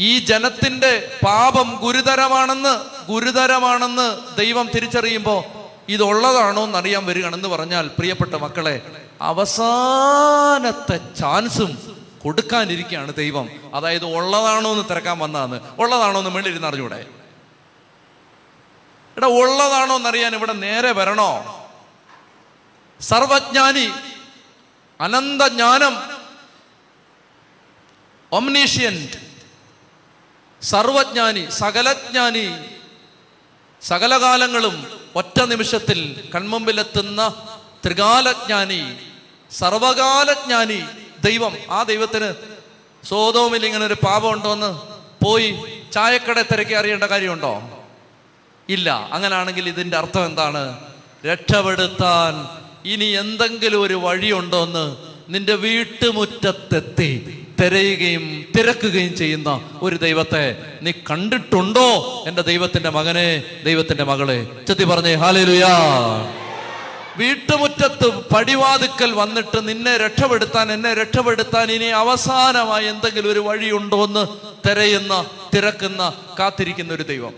ഈ 0.00 0.18
ജനത്തിന്റെ 0.18 1.18
പാപം 1.26 1.78
ഗുരുതരമാണെന്ന് 1.80 3.06
ഗുരുതരമാണെന്ന് 3.08 4.36
ദൈവം 4.36 4.70
തിരിച്ചറിയുമ്പോൾ 4.74 5.44
ഇതുള്ളതാണോ 5.88 6.64
എന്നറിയാൻ 6.64 7.06
വരികയാണെന്ന് 7.06 7.48
പറഞ്ഞാൽ 7.48 7.88
പ്രിയപ്പെട്ട 7.88 8.34
മക്കളെ 8.34 9.07
അവസാനത്തെ 9.20 10.96
ചാൻസും 11.14 11.98
കൊടുക്കാനിരിക്കുകയാണ് 12.22 13.14
ദൈവം. 13.14 13.48
അതായത് 13.74 14.04
ഉള്ളതാണോ 14.04 14.72
എന്ന് 14.72 14.84
തിരക്കാൻ 14.90 15.18
വന്നതാണ്. 15.18 15.76
ഉള്ളതാണോ 15.78 16.18
എന്ന് 16.18 16.30
മേളിരുന്ന് 16.30 16.68
അറിഞ്ഞൂടെ? 16.68 17.06
എടാ 19.16 19.26
ഉള്ളതാണോ 19.26 19.96
എന്നറിയാൻ 19.96 20.34
ഇവിടെ 20.34 20.52
നേരെ 20.52 20.92
വരണോ? 20.92 21.54
സർവജ്ഞാനി 23.00 23.90
അനന്തജ്ഞാനം 25.00 26.18
ഒംനീഷ്യൻ 28.32 29.08
സർവജ്ഞാനി 30.62 31.46
സകലജ്ഞാനി 31.50 32.54
സകലകാലങ്ങളും 33.82 35.00
ഒറ്റ 35.16 35.42
നിമിഷത്തിൽ 35.42 36.30
കൺമുമ്പിലെത്തുന്ന 36.34 37.48
ത്രികാലജ്ഞാനി 37.86 38.82
സർവകാലജ്ഞാനി 39.50 40.82
ദൈവം. 41.24 41.56
ആ 41.70 41.82
ദൈവത്തിന് 41.82 42.34
സോതോമിൽ 43.06 43.66
ഇങ്ങനെ 43.66 43.86
ഒരു 43.86 43.94
പാപം 43.94 44.32
ഉണ്ടോന്ന് 44.32 44.78
പോയി 45.24 45.54
ചായക്കട 45.92 46.42
തിരക്കി 46.42 46.72
അറിയേണ്ട 46.72 47.04
കാര്യമുണ്ടോ? 47.04 47.84
ഇല്ല. 48.68 49.08
അങ്ങനാണെങ്കിൽ 49.12 49.68
ഇതിന്റെ 49.68 49.96
അർത്ഥം 49.96 50.26
എന്താണ്? 50.26 50.78
രക്ഷപ്പെടുത്താൻ 51.26 52.58
ഇനി 52.88 53.04
എന്തെങ്കിലും 53.04 53.82
ഒരു 53.82 53.94
വഴിയുണ്ടോന്ന് 53.94 54.96
നിന്റെ 55.28 55.54
വീട്ടുമുറ്റത്തെത്തി 55.54 57.44
തിരയുകയും 57.62 58.44
തിരക്കുകയും 58.56 59.16
ചെയ്യുന്ന 59.16 59.70
ഒരു 59.82 59.96
ദൈവത്തെ 59.96 60.62
നീ 60.82 60.92
കണ്ടിട്ടുണ്ടോ? 61.10 62.24
എന്റെ 62.26 62.42
ദൈവത്തിന്റെ 62.42 62.90
മകനെ 62.90 63.42
ദൈവത്തിന്റെ 63.64 64.04
മകളെ. 64.04 64.46
ചെത്തി 64.68 64.84
പറഞ്ഞേ 64.84 65.14
ഹാലേലുയാ. 65.14 65.68
വീട്ടുമുറ്റത്ത് 67.18 68.28
പടിവാതുക്കൽ 68.34 69.12
വന്നിട്ട് 69.12 69.68
നിന്നെ 69.68 69.96
രക്ഷപ്പെടുത്താൻ 69.96 70.72
എന്നെ 70.72 70.94
രക്ഷപ്പെടുത്താൻ 70.94 71.72
ഇനി 71.72 71.84
അവസാനമായി 71.84 72.86
എന്തെങ്കിലും 72.86 73.32
ഒരു 73.32 73.38
വഴിയുണ്ടോ 73.38 74.04
എന്ന് 74.04 74.26
തിരയുന്ന 74.68 75.26
തിരക്കുന്ന 75.56 76.12
കാത്തിരിക്കുന്ന 76.38 76.92
ഒരു 76.92 77.02
ദൈവം. 77.02 77.34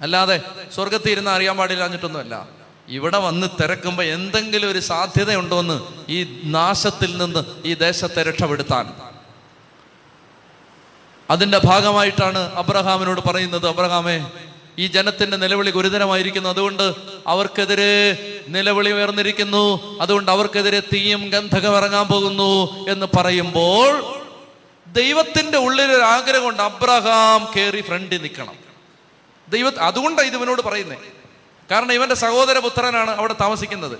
അല്ലാതെ 0.00 0.40
സ്വർഗത്തിൽ 0.74 1.10
ഇരുന്ന് 1.10 1.30
അറിയാൻ 1.30 1.56
പാടില്ല 1.56 1.84
എന്നിട്ടൊന്നുമല്ല. 1.84 2.48
ഇവിടെ 2.88 3.18
വന്ന് 3.18 3.46
തിരക്കുമ്പോൾ 3.62 4.02
എന്തെങ്കിലും 4.02 4.70
ഒരു 4.70 4.78
സാധ്യതയുണ്ടോ 4.78 5.60
എന്ന് 5.60 5.82
ഈ 6.08 6.40
നാശത്തിൽ 6.44 7.16
നിന്ന് 7.16 7.44
ഈ 7.64 7.74
ദേശത്തെ 7.74 8.22
രക്ഷപ്പെടുത്താൻ. 8.22 8.94
അതിന്റെ 11.30 11.60
ഭാഗമായിട്ടാണ് 11.64 12.38
അബ്രഹാമിനോട് 12.38 13.20
പറയുന്നത് 13.28 13.68
അബ്രഹാമേ 13.68 14.30
ഈ 14.78 14.86
ജനത്തിന്റെ 14.86 15.36
നിലവിളി 15.36 15.70
ഗുരുതരമായിരിക്കുന്നു. 15.70 16.48
അതുകൊണ്ട് 16.48 16.94
അവർക്കെതിരെ 17.26 18.18
നിലവിളി 18.48 18.90
ഉയർന്നിരിക്കുന്നു. 18.90 19.98
അതുകൊണ്ട് 20.00 20.30
അവർക്കെതിരെ 20.30 20.80
തീയും 20.80 21.30
ഗന്ധകം 21.30 21.76
ഇറങ്ങാൻ 21.76 22.06
പോകുന്നു 22.06 22.86
എന്ന് 22.88 23.06
പറയുമ്പോൾ 23.16 24.16
ദൈവത്തിന്റെ 24.86 25.58
ഉള്ളിൽ 25.58 25.92
ഒരു 25.92 26.02
ആഗ്രഹമുണ്ട് 26.02 26.62
അബ്രഹാം 26.62 27.52
കയറി 27.56 27.80
ഫ്രണ്ടിൽ 27.80 28.22
നിൽക്കണം. 28.22 28.54
ദൈവ 29.48 29.72
അതുകൊണ്ടാണ് 29.78 30.26
ഇത് 30.26 30.36
ഇവനോട് 30.36 30.62
പറയുന്നത് 30.62 30.98
കാരണം 31.70 31.92
ഇവന്റെ 31.92 32.14
സഹോദരപുത്രനാണ് 32.14 33.10
അവിടെ 33.10 33.34
താമസിക്കുന്നത്. 33.40 33.98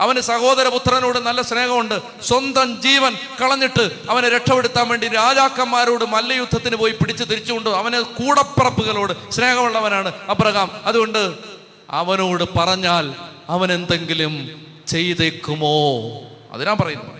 അവന് 0.00 0.20
സഹോദരപുത്രനോട് 0.20 1.18
നല്ല 1.18 1.42
സ്നേഹമുണ്ട്. 1.42 2.22
സ്വന്തം 2.22 2.82
ജീവൻ 2.82 3.16
കളഞ്ഞിട്ട് 3.42 3.90
അവനെ 4.10 4.28
രക്ഷപ്പെടുത്താൻ 4.28 4.88
വേണ്ടി 4.88 5.08
രാജാക്കന്മാരോട് 5.08 6.04
മല്ലയുദ്ധത്തിന് 6.04 6.76
പോയി 6.76 6.92
പിടിച്ച് 6.92 7.24
തിരിച്ചുകൊണ്ട് 7.24 7.70
അവന് 7.70 8.00
കൂടപ്പറപ്പുകളോട് 8.00 9.30
സ്നേഹമുള്ളവനാണ് 9.30 10.12
അബ്രഹാം. 10.28 10.80
അതുകൊണ്ട് 10.84 11.34
അവനോട് 11.90 12.58
പറഞ്ഞാൽ 12.58 13.14
അവൻ 13.48 13.72
എന്തെങ്കിലും 13.72 14.66
ചെയ്തേക്കുമോ 14.86 15.98
അതിനാ 16.52 16.74
പറയുന്നു. 16.74 17.18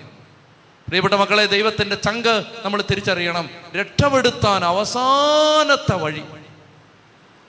പ്രിയപ്പെട്ട 0.88 1.14
മക്കളെ 1.14 1.46
ദൈവത്തിന്റെ 1.46 1.96
ചങ്ക് 1.96 2.44
നമ്മൾ 2.64 2.84
തിരിച്ചറിയണം. 2.90 3.50
രക്ഷപ്പെടുത്താൻ 3.80 4.64
അവസാനത്തെ 4.64 5.96
വഴി. 5.96 6.22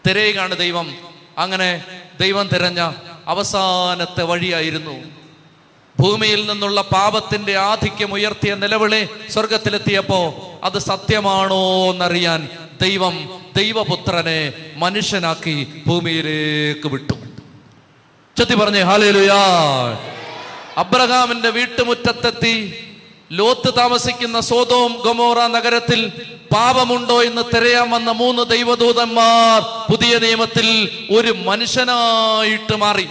തിരയുകയാണ് 0.07 0.57
ദൈവം. 0.57 0.95
അങ്ങനെ 1.38 1.84
ദൈവം 2.19 2.47
തിരഞ്ഞ 2.47 2.91
അവസാനത്തെ 3.27 4.23
വഴിയായിരുന്നു 4.23 5.18
ഭൂമിയിൽ 6.00 6.45
നിന്നുള്ള 6.45 6.82
പാപത്തിന്റെ 6.82 7.58
ആധിക്യം 7.58 8.14
ഉയർത്തിയ 8.14 8.56
നിലവിളി 8.56 9.08
സ്വർഗത്തിലെത്തിയപ്പോ 9.30 10.20
അത് 10.64 10.80
സത്യമാണോ 10.80 11.91
എന്നറിയാൻ 11.91 12.50
ദൈവം 12.82 13.41
ദൈവപുത്രനെ 13.58 14.54
മനുഷ്യനാക്കി 14.76 15.84
ഭൂമിയിലേക്ക് 15.88 16.88
വിട്ടു. 16.88 17.14
ചെത്തി 18.38 18.56
പറഞ്ഞേ 18.56 18.82
ഹാലേലുയാ 18.82 19.39
അബ്രഹാമിന്റെ 20.78 21.50
വീട്ടുമുറ്റത്തെത്തി. 21.50 22.86
ലോത്ത് 23.32 23.78
താമസിക്കുന്ന 23.78 24.39
സോതോം 24.39 25.02
ഗൊമോറ 25.06 25.47
നഗരത്തിൽ 25.47 26.08
പാപമുണ്ടോ 26.54 27.24
എന്ന് 27.24 27.41
തിരയാൻ 27.56 27.89
വന്ന 27.89 28.12
മൂന്ന് 28.12 28.43
ദൈവദൂതന്മാർ 28.50 29.62
പുതിയ 29.91 30.20
നിയമത്തിൽ 30.20 30.68
ഒരു 31.18 31.32
മനുഷ്യനായിട്ട് 31.32 32.76
മാറി. 32.76 33.08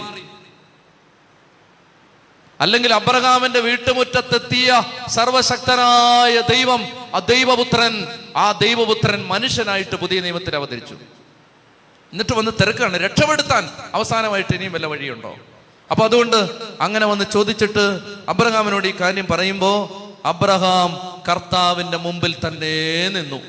അല്ലെങ്കിൽ 2.61 2.93
അബ്രഹാമിന്റെ 2.93 3.59
വീട്ടുമുറ്റത്തെത്തിയ 3.59 4.83
സർവശക്തനായ 5.07 6.39
ദൈവം 6.39 6.87
ആ 7.15 7.19
ദൈവപുത്രൻ 7.19 8.07
ആ 8.37 8.51
ദൈവപുത്രൻ 8.51 9.25
മനുഷ്യനായിട്ട് 9.27 9.95
പുതിയ 9.95 10.19
നിയമത്തിൽ 10.19 10.55
അവതരിച്ചു. 10.55 10.93
എന്നിട്ട് 12.13 12.35
വന്ന് 12.35 12.51
തിരക്കാണ് 12.61 12.97
രക്ഷപ്പെടുത്താൻ 12.97 13.69
അവസാനമായിട്ട് 13.93 14.55
ഇനിയും 14.55 14.71
വല്ല 14.71 14.85
വഴിയുണ്ടോ? 14.85 15.35
അപ്പൊ 15.91 16.05
അതുകൊണ്ട് 16.05 16.49
അങ്ങനെ 16.81 17.05
വന്ന് 17.05 17.25
ചോദിച്ചിട്ട് 17.33 17.99
അബ്രഹാമിനോട് 18.29 18.87
ഈ 18.87 18.93
കാര്യം 19.01 19.27
പറയുമ്പോ 19.31 19.95
അബ്രഹാം 20.25 21.21
കർത്താവിന്റെ 21.29 21.97
മുമ്പിൽ 21.97 22.35
തന്നെ 22.47 23.09
നിന്നു. 23.09 23.41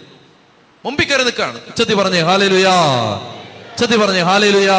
മുമ്പിൽ 0.85 1.05
കയറി 1.05 1.23
നിൽക്കാണ്. 1.23 1.61
ചതി 1.77 1.95
പറഞ്ഞേ 1.95 2.21
ഹാലേലുയാ. 2.21 2.75
ചതി 3.79 3.97
പറഞ്ഞേ 3.97 4.21
ഹാലേലുയാ. 4.21 4.79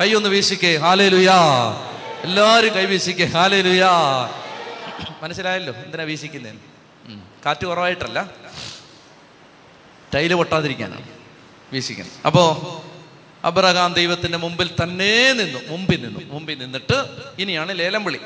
കൈ 0.00 0.14
ഒന്ന് 0.14 0.28
വീശിക്കേ 0.28 0.76
ഹാലേലുയാ. 0.76 1.34
എല്ലാരും 1.34 1.95
കൈ 2.24 2.84
വീശിക്കേ 2.84 3.24
ഹാലേലുയാ 3.24 3.90
മനസ്സിലായല്ലോ 5.22 5.74
എന്തിനാ 5.74 6.04
വീശിക്കുന്നേ? 6.04 6.52
കാറ്റ് 7.46 7.66
കുറവായിട്ടല്ല. 7.66 8.30
ടൈൽ 10.14 10.34
പൊട്ടാതിരിക്കാനാണ് 10.34 11.08
വീശിക്കുന്നത്. 11.72 12.14
അപ്പോ 12.26 12.44
അബ്രഹാം 13.44 13.92
ദൈവത്തിന്റെ 13.92 14.38
മുമ്പിൽ 14.38 14.70
തന്നെ 14.82 15.32
നിന്നു. 15.32 15.58
മുമ്പിൽ 15.68 16.04
നിന്നു. 16.04 16.20
മുമ്പിൽ 16.24 16.58
നിന്നിട്ട് 16.58 17.04
ഇനിയാണ് 17.38 17.78
ലേലം 17.78 18.04
വിളി. 18.04 18.20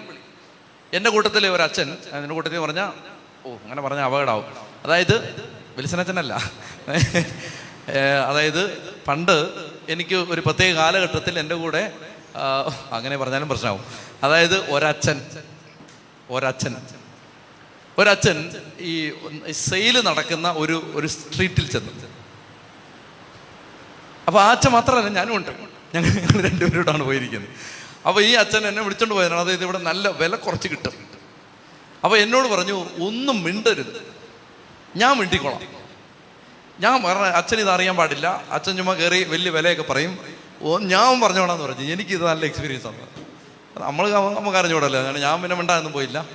എന്റെ 0.93 1.11
കൂട്ടത്തിലെ 1.11 1.49
ഒരു 1.49 1.63
അച്ഛൻ 1.63 1.97
എന്റെ 2.13 2.35
കൂട്ടത്തിൽ 2.35 2.59
പറഞ്ഞ 2.59 2.91
ഓ 3.47 3.55
അങ്ങനെ 3.55 3.83
പറഞ്ഞ 3.83 4.01
അപകടമാവും 4.01 4.45
അതായത് 4.85 5.47
വിൽസനച്ഛനല്ല 5.77 6.51
അതായത് 8.29 8.79
പണ്ട് 9.09 9.49
എനിക്ക് 9.89 10.15
ഒരു 10.15 10.41
പ്രത്യേക 10.41 10.75
കാലഘട്ടത്തിൽ 10.75 11.39
എന്റെ 11.39 11.55
കൂടെ 11.55 11.93
അങ്ങനെ 12.93 13.17
പറഞ്ഞാലും 13.17 13.49
പ്രശ്നമാവും. 13.49 13.85
അതായത് 14.23 14.71
ഒരച്ഛൻ 14.71 15.27
ഒരച്ഛൻ. 16.31 16.77
ഒരച്ഛൻ 17.99 18.51
ഈ 18.79 19.13
സെയിൽ 19.51 20.01
നടക്കുന്ന 20.01 20.51
ഒരു 20.51 20.93
ഒരു 20.95 21.07
സ്ട്രീറ്റിൽ 21.07 21.69
ചെന്നു. 21.69 21.93
അപ്പൊ 24.27 24.41
ആ 24.41 24.51
അച്ഛൻ 24.51 24.71
മാത്രമല്ല 24.71 25.09
ഞാനും 25.09 25.37
ഉണ്ട്. 25.37 25.51
ഞങ്ങൾ 25.95 26.51
രണ്ടുപേരോടാണ് 26.51 27.03
പോയിരിക്കുന്നത്. 27.03 27.51
അപ്പൊ 28.07 28.21
ഈ 28.21 28.33
അച്ഛൻ 28.33 28.67
എന്നെ 28.67 28.83
വിളിച്ചോണ്ട് 28.83 29.15
പോയതാണ്. 29.15 29.41
അതായത് 29.41 29.63
ഇവിടെ 29.63 29.79
നല്ല 29.79 30.09
വില 30.09 30.37
കുറച്ച് 30.37 30.69
കിട്ടും. 30.69 30.93
അപ്പൊ 32.05 32.17
എന്നോട് 32.17 32.49
പറഞ്ഞു 32.49 32.85
ഒന്നും 33.07 33.43
മിണ്ടരുത്. 33.43 34.13
ഞാൻ 34.97 35.17
മിണ്ടിക്കോളാം. 35.17 35.61
ഞാൻ 36.81 37.03
പറഞ്ഞ 37.03 37.23
അച്ഛൻ 37.23 37.61
ഇത് 37.61 37.71
അറിയാൻ 37.71 37.97
പാടില്ല. 37.97 38.45
അച്ഛൻ 38.51 38.77
ചുമ്മാ 38.77 38.95
കയറി 38.95 39.25
വലിയ 39.25 39.51
വിലയൊക്കെ 39.51 39.83
പറയും. 39.83 40.40
ഓ 40.63 40.79
ഞാൻ 40.79 41.21
പറഞ്ഞോടാന്ന് 41.21 41.65
പറഞ്ഞു. 41.65 41.93
എനിക്കിത് 41.93 42.27
നല്ല 42.27 42.45
എക്സ്പീരിയൻസ് 42.45 42.87
ആണ്. 42.87 43.07
നമ്മൾ 43.79 44.11
നമുക്ക് 44.11 44.59
അറിഞ്ഞുകൂടല്ലോ? 44.59 45.03
കാരണം 45.03 45.21
ഞാൻ 45.21 45.43
പിന്നെ 45.43 45.57
മിണ്ടാനൊന്നും 45.57 45.93
പോയില്ല. 45.93 46.27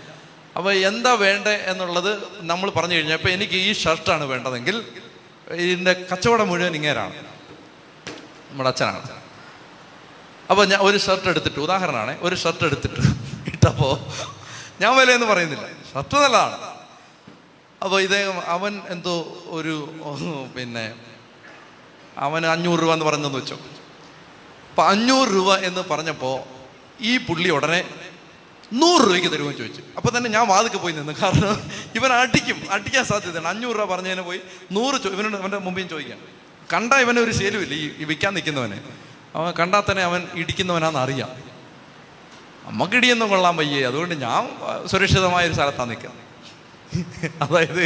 അപ്പോൾ 0.58 0.74
എന്താ 0.74 1.14
വേണ്ടേ 1.14 1.52
എന്നുള്ളത് 1.52 2.12
നമ്മൾ 2.40 2.70
പറഞ്ഞു 2.70 2.94
കഴിഞ്ഞാൽ 2.94 3.16
ഇപ്പം 3.16 3.30
എനിക്ക് 3.30 3.54
ഈ 3.54 3.74
ഷർട്ടാണ് 3.74 4.24
വേണ്ടതെങ്കിൽ 4.24 4.86
ഇതിന്റെ 5.52 6.06
കച്ചവടം 6.12 6.48
മുഴുവൻ 6.48 6.76
ഇങ്ങേരാണ്. 6.76 7.16
നമ്മുടെ 8.50 8.70
അച്ഛനാണ്. 8.70 9.10
അപ്പോൾ 10.50 10.68
ഞാൻ 10.68 10.80
ഒരു 10.82 10.98
ഷർട്ട് 10.98 11.28
എടുത്തിട്ട്. 11.28 11.60
ഉദാഹരണമാണ് 11.60 12.18
ഒരു 12.22 12.36
ഷർട്ട് 12.36 12.64
എടുത്തിട്ട്. 12.64 13.02
ഇട്ടപ്പോൾ 13.54 13.94
ഞാൻ 14.82 14.98
വിലയെന്ന് 14.98 15.26
പറയുന്നില്ല. 15.26 15.68
ഷർട്ട് 15.94 16.16
നല്ലതാണ്. 16.16 16.58
അപ്പോൾ 17.84 18.02
ഇദ്ദേഹം 18.02 18.42
അവൻ 18.46 18.82
എന്തോ 18.90 19.38
ഒരു 19.46 19.90
പിന്നെ 20.58 20.94
അവൻ 22.18 22.46
അഞ്ഞൂറ് 22.46 22.80
രൂപ 22.80 22.94
എന്ന് 22.94 23.06
പറഞ്ഞെന്ന് 23.06 23.38
വെച്ചോ. 23.38 23.58
അപ്പം 24.76 24.88
അഞ്ഞൂറ് 24.88 25.30
രൂപ 25.30 25.56
എന്ന് 25.56 25.82
പറഞ്ഞപ്പോൾ 25.90 26.42
ഈ 27.02 27.18
പുള്ളി 27.18 27.50
ഉടനെ 27.50 27.86
നൂറ് 28.74 29.02
രൂപയ്ക്ക് 29.02 29.28
തരുമെന്ന് 29.28 29.58
ചോദിച്ചു. 29.58 29.82
അപ്പോൾ 29.98 30.18
തന്നെ 30.18 30.30
ഞാൻ 30.30 30.48
വാതിക്ക് 30.48 30.76
പോയി 30.76 30.94
നിന്നു. 30.94 31.14
കാരണം 31.14 31.72
ഇവൻ 31.96 32.14
അടിക്കും. 32.14 32.72
അടിക്കാൻ 32.72 33.06
സാധ്യതയാണ് 33.06 33.48
അഞ്ഞൂറ് 33.48 33.76
രൂപ 33.76 33.86
പറഞ്ഞതിന് 33.86 34.22
പോയി 34.22 34.40
നൂറ് 34.72 35.04
ചോ 35.04 35.10
ഇവനോട് 35.10 35.36
അവന്റെ 35.36 35.58
മുമ്പിൽ 35.58 35.88
ചോദിക്കാം. 35.88 36.20
കണ്ട 36.74 36.94
ഇവനെ 36.94 37.22
ഒരു 37.22 37.32
ശീലമില്ല 37.32 37.74
ഈ 37.74 38.04
വിൽക്കാൻ 38.04 38.34
നിൽക്കുന്നവനെ. 38.34 38.82
അവൻ 39.36 39.54
കണ്ടാൽ 39.54 39.84
തന്നെ 39.92 40.04
അവൻ 40.04 40.28
ഇടിക്കുന്നവനാണെന്ന് 40.34 41.00
അറിയാം. 41.00 41.30
നമുക്ക് 42.66 42.96
ഇടിയൊന്നും 42.96 43.30
കൊള്ളാൻ 43.30 43.56
വയ്യേ. 43.56 43.88
അതുകൊണ്ട് 43.88 44.16
ഞാൻ 44.16 44.50
സുരക്ഷിതമായ 44.88 45.48
ഒരു 45.48 45.54
സ്ഥലത്താണ് 45.54 45.90
നിൽക്കുന്നത് 45.90 47.32
അതായത് 47.42 47.84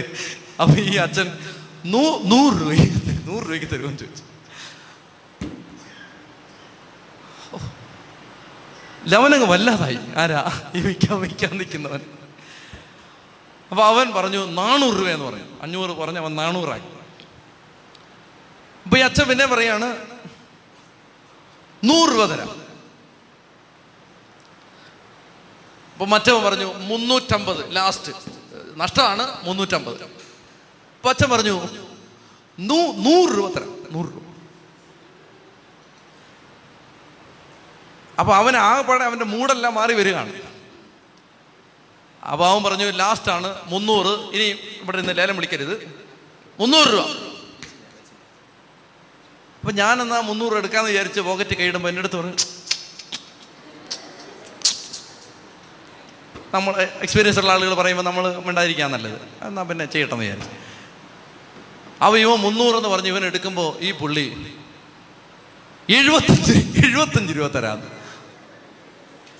അപ്പം 0.61 0.79
ഈ 0.79 0.95
അച്ഛൻ 0.95 1.37
നൂ 1.85 2.03
നൂറ് 2.23 2.61
രൂപയ്ക്ക് 2.61 3.27
നൂറ് 3.27 3.43
രൂപയ്ക്ക് 3.43 3.67
തരുമെന്ന് 3.67 3.97
ചോദിച്ചു. 3.97 4.28
ലവനങ്ങ് 9.07 9.47
വല്ലാതായി. 9.47 9.99
ആരാ? 10.17 10.71
ഈ 10.75 10.81
വിൽക്കാൻ 10.81 11.21
വിൽക്കാൻ 11.21 11.57
നിൽക്കുന്നവൻ. 11.57 11.99
അപ്പൊ 13.71 13.83
അവൻ 13.83 14.13
പറഞ്ഞു 14.13 14.45
നാനൂറ് 14.45 14.95
രൂപ 14.95 15.07
എന്ന് 15.07 15.25
പറഞ്ഞു. 15.25 15.43
അഞ്ഞൂറ് 15.61 15.89
പറഞ്ഞു 15.89 16.19
അവൻ 16.19 16.35
നാനൂറായി. 16.35 16.81
അപ്പൊ 18.83 18.97
ഈ 18.97 19.01
അച്ഛൻ 19.01 19.27
പിന്നെ 19.27 19.45
പറയാണ് 19.45 19.97
നൂറ് 21.83 22.09
രൂപ 22.09 22.25
തരാം. 22.25 22.49
അപ്പൊ 25.93 26.05
മറ്റവൻ 26.05 26.43
പറഞ്ഞു 26.43 26.73
മുന്നൂറ്റമ്പത് 26.73 27.75
ലാസ്റ്റ് 27.75 28.13
നഷ്ടമാണ് 28.75 29.27
മുന്നൂറ്റമ്പത്. 29.43 30.03
അപ്പൊ 30.03 31.09
അച്ഛൻ 31.09 31.29
പറഞ്ഞു 31.29 31.61
നൂ 32.59 32.91
നൂറ് 32.91 33.37
രൂപ 33.37 33.53
തരാം. 33.53 33.83
നൂറ് 33.91 34.05
രൂപ. 34.05 34.28
അപ്പൊ 38.19 38.35
അവൻ 38.35 38.55
ആകെപ്പാടെ 38.55 39.03
അവന്റെ 39.03 39.25
മൂടെല്ലാം 39.25 39.73
മാറി 39.73 39.93
വരികയാണ്. 39.93 40.33
അപ്പൊ 42.31 42.47
അവൻ 42.47 42.63
പറഞ്ഞു 42.63 42.85
ആണ് 43.31 43.55
മുന്നൂറ്. 43.65 44.07
ഇനി 44.07 44.43
ഇവിടെ 44.81 44.97
നിന്ന് 44.97 45.17
ലേലം 45.17 45.35
വിളിക്കരുത്. 45.35 46.05
മുന്നൂറ് 46.59 46.87
രൂപ. 46.87 47.29
അപ്പൊ 49.59 49.71
ഞാൻ 49.71 50.01
എന്നാ 50.01 50.19
മുന്നൂറ് 50.19 50.53
എടുക്കാന്ന് 50.53 50.89
വിചാരിച്ച് 50.89 51.19
പോക്കറ്റ് 51.19 51.57
കൈയിടുമ്പോൾ 51.57 51.89
എന്റെ 51.89 51.99
അടുത്ത് 51.99 52.15
പറഞ്ഞു 52.15 52.35
നമ്മൾ 56.53 56.81
എക്സ്പീരിയൻസ് 57.01 57.39
ഉള്ള 57.39 57.51
ആളുകൾ 57.51 57.73
പറയുമ്പോൾ 57.73 58.03
നമ്മൾ 58.03 58.37
മിണ്ടായിരിക്കാൻ 58.37 58.91
നല്ലത്. 58.91 59.21
എന്നാൽ 59.41 59.63
പിന്നെ 59.63 59.85
ചെയ്യട്ടെന്ന് 59.85 60.23
വിചാരിച്ചു. 60.23 60.49
അവ 62.01 62.17
ഇവൻ 62.17 62.35
മുന്നൂറെന്ന് 62.35 62.89
പറഞ്ഞ് 62.89 63.07
ഇവൻ 63.07 63.25
എടുക്കുമ്പോൾ 63.25 63.83
ഈ 63.83 63.91
പുള്ളി 63.91 64.55
എഴുപത്തഞ്ച് 65.89 66.53
എഴുപത്തഞ്ച് 66.85 67.33
രൂപ 67.37 67.47
തരാന്ന്. 67.47 67.98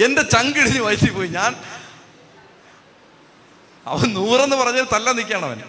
എന്റെ 0.06 0.22
ചങ്കിടിഞ്ഞ് 0.22 0.82
വയസ്സിൽ 0.82 1.12
പോയി. 1.12 1.28
ഞാൻ 1.28 1.56
അവൻ 3.86 4.14
നൂറെന്ന് 4.14 4.56
പറഞ്ഞാൽ 4.56 4.88
തല്ല 4.94 5.12
നിൽക്കുകയാണ് 5.12 5.46
അവൻ. 5.46 5.62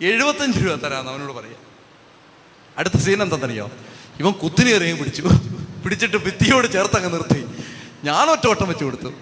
എഴുപത്തഞ്ച് 0.00 0.58
രൂപ 0.58 0.74
തരാന്ന് 0.74 1.10
അവനോട് 1.10 1.32
പറയാം. 1.32 1.56
അടുത്ത 2.78 2.96
സീൻ 2.96 3.22
എന്താണെന്നറിയോ? 3.22 3.70
ഇവൻ 4.20 4.32
കുത്തിനി 4.32 4.70
എറിയും 4.70 4.98
പിടിച്ചു. 4.98 5.22
പിടിച്ചിട്ട് 5.84 6.16
ഭിത്തിയോട് 6.16 6.72
ചേർത്ത് 6.72 6.96
അങ്ങ് 6.96 7.12
നിർത്തി. 7.12 7.46
ഞാൻ 8.04 8.30
ഒറ്റ 8.30 8.46
ഓട്ടം 8.46 8.68
വെച്ച് 8.68 8.84
കൊടുത്തു. 8.84 9.12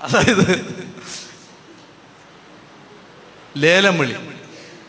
അതായത് 0.00 0.44
ലേലം 3.56 3.98
വിളി. 3.98 4.16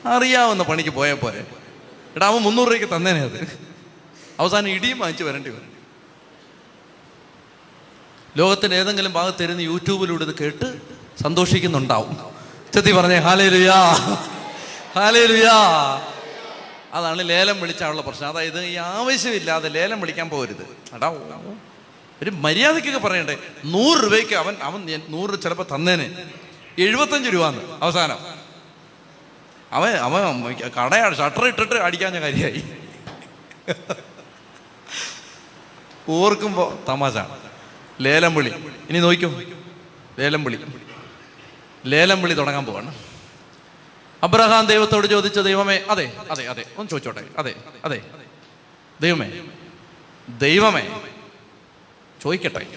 അറിയാവുന്ന 0.05 0.63
പണിക്ക് 0.63 0.89
പോയാൽ 0.89 1.15
പോരെ. 1.15 1.47
എടാ 2.15 2.27
അവൻ 2.27 2.41
മുന്നൂറ് 2.41 2.67
രൂപയ്ക്ക് 2.67 2.95
തന്നേനെ 2.95 3.21
അത്. 3.21 3.70
അവസാനം 4.41 4.69
ഇടിയും 4.69 4.99
വാങ്ങിച്ച് 4.99 5.23
വരേണ്ടി 5.23 5.49
വരും. 5.49 5.71
ലോകത്തിന്റെ 8.37 8.75
ഏതെങ്കിലും 8.75 9.13
ഭാഗത്ത് 9.13 9.43
ഇരുന്ന് 9.43 9.63
യൂട്യൂബിലൂടെ 9.63 10.23
ഇത് 10.23 10.35
കേട്ട് 10.37 10.67
സന്തോഷിക്കുന്നുണ്ടാവും. 11.23 12.17
ചെത്തി 12.73 12.91
പറഞ്ഞേ 12.91 13.17
ഹാലേ 13.17 13.47
ലുയാ 13.49 13.79
ഹാലേ 14.95 15.25
ലുയാ 15.25 15.57
അതാണ് 16.93 17.29
ലേലം 17.29 17.61
വിളിച്ചാണുള്ള 17.61 18.01
പ്രശ്നം. 18.01 18.29
അതായത് 18.29 18.59
ഈ 18.65 18.75
ആവശ്യമില്ലാതെ 18.75 19.69
ലേലം 19.69 20.01
വിളിക്കാൻ 20.01 20.29
പോകരുത് 20.29 20.65
അടാ 20.93 21.07
ഒരു 22.21 22.31
മര്യാദയ്ക്കൊക്കെ 22.45 22.99
പറയണ്ടേ? 22.99 23.37
നൂറ് 23.65 23.99
രൂപയ്ക്ക് 24.03 24.33
അവൻ 24.33 24.55
അവൻ 24.61 25.01
നൂറ് 25.09 25.41
ചിലപ്പോൾ 25.43 25.65
തന്നേനെ. 25.75 26.07
എഴുപത്തഞ്ച് 26.79 27.29
രൂപന്ന് 27.33 27.61
അവസാനം. 27.81 28.19
അവൻ 29.71 29.91
അവൻ 30.07 30.43
കടയാണ് 30.77 31.15
ഷട്ടർ 31.17 31.45
ഇട്ടിട്ട് 31.45 31.75
അടിക്കാഞ്ഞ 31.87 32.19
കാര്യമായി 32.19 32.63
ഓർക്കുമ്പോൾ 36.09 36.85
തമാശ 36.85 37.13
ലേലം 38.01 38.35
വിളി 38.35 38.49
ഇനി 38.89 38.99
നോക്കൂ. 38.99 39.41
ലേലം 40.19 40.43
വിളി 40.43 40.59
ലേലം 41.85 42.21
വിളി 42.21 42.33
തുടങ്ങാൻ 42.33 42.65
പോവാണ്. 42.65 42.95
അബ്രഹാം 44.23 44.65
ദൈവത്തോട് 44.65 45.07
ചോദിച്ച 45.07 45.39
ദൈവമേ 45.39 45.81
അതെ 45.89 46.17
അതെ 46.31 46.47
അതെ 46.47 46.65
ഒന്ന് 46.77 46.89
ചോദിച്ചോട്ടെ. 46.89 47.23
അതെ 47.37 47.55
അതെ. 47.85 48.05
ദൈവമേ 49.01 49.41
ദൈവമേ 50.29 51.01
ചോദിക്കട്ടെ. 52.23 52.67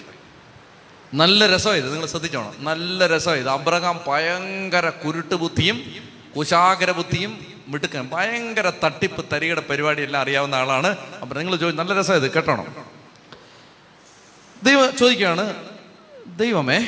നല്ല 1.13 1.47
രസമായത് 1.47 1.93
നിങ്ങൾ 1.93 2.07
ശ്രദ്ധിച്ചോണം. 2.07 2.53
നല്ല 2.59 3.07
രസമായത് 3.07 3.49
അബ്രഹാം 3.49 3.99
ഭയങ്കര 4.07 4.89
കുരുട്ട് 4.89 5.35
ബുദ്ധിയും 5.35 5.95
കുശാഗര 6.37 6.91
ബുദ്ധിയും 6.91 7.55
മിടുക്കൻ 7.67 8.09
ഭയങ്കര 8.09 8.71
തട്ടിപ്പ് 8.83 9.25
തരികയുടെ 9.31 9.61
പരിപാടി 9.61 10.01
എല്ലാം 10.01 10.21
അറിയാവുന്ന 10.21 10.55
ആളാണ്. 10.55 10.97
അപ്പം 11.21 11.37
നിങ്ങൾ 11.37 11.55
ചോദിച്ചു 11.55 11.81
നല്ല 11.81 11.99
രസമായത് 11.99 12.31
കേട്ടോണം. 12.31 12.94
ദൈവം 14.65 14.97
ചോദിക്കുകയാണ് 14.97 15.55
ദൈവമേ 16.37 16.87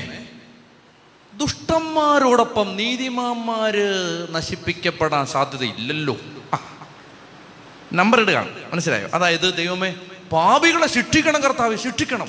ദുഷ്ടന്മാരോടൊപ്പം 1.33 2.77
നീതിമാന്മാര് 2.77 4.27
നശിപ്പിക്കപ്പെടാൻ 4.31 5.25
സാധ്യതയില്ലല്ലോ. 5.25 6.17
നമ്പർ 7.93 8.19
ഇടുകയാണ് 8.19 8.73
മനസ്സിലായോ? 8.73 9.09
അതായത് 9.13 9.57
ദൈവമേ 9.57 9.95
പാപികളെ 10.31 10.87
ശിക്ഷിക്കണം 10.87 11.41
കർത്താവ് 11.41 11.75
ശിക്ഷിക്കണം. 11.75 12.27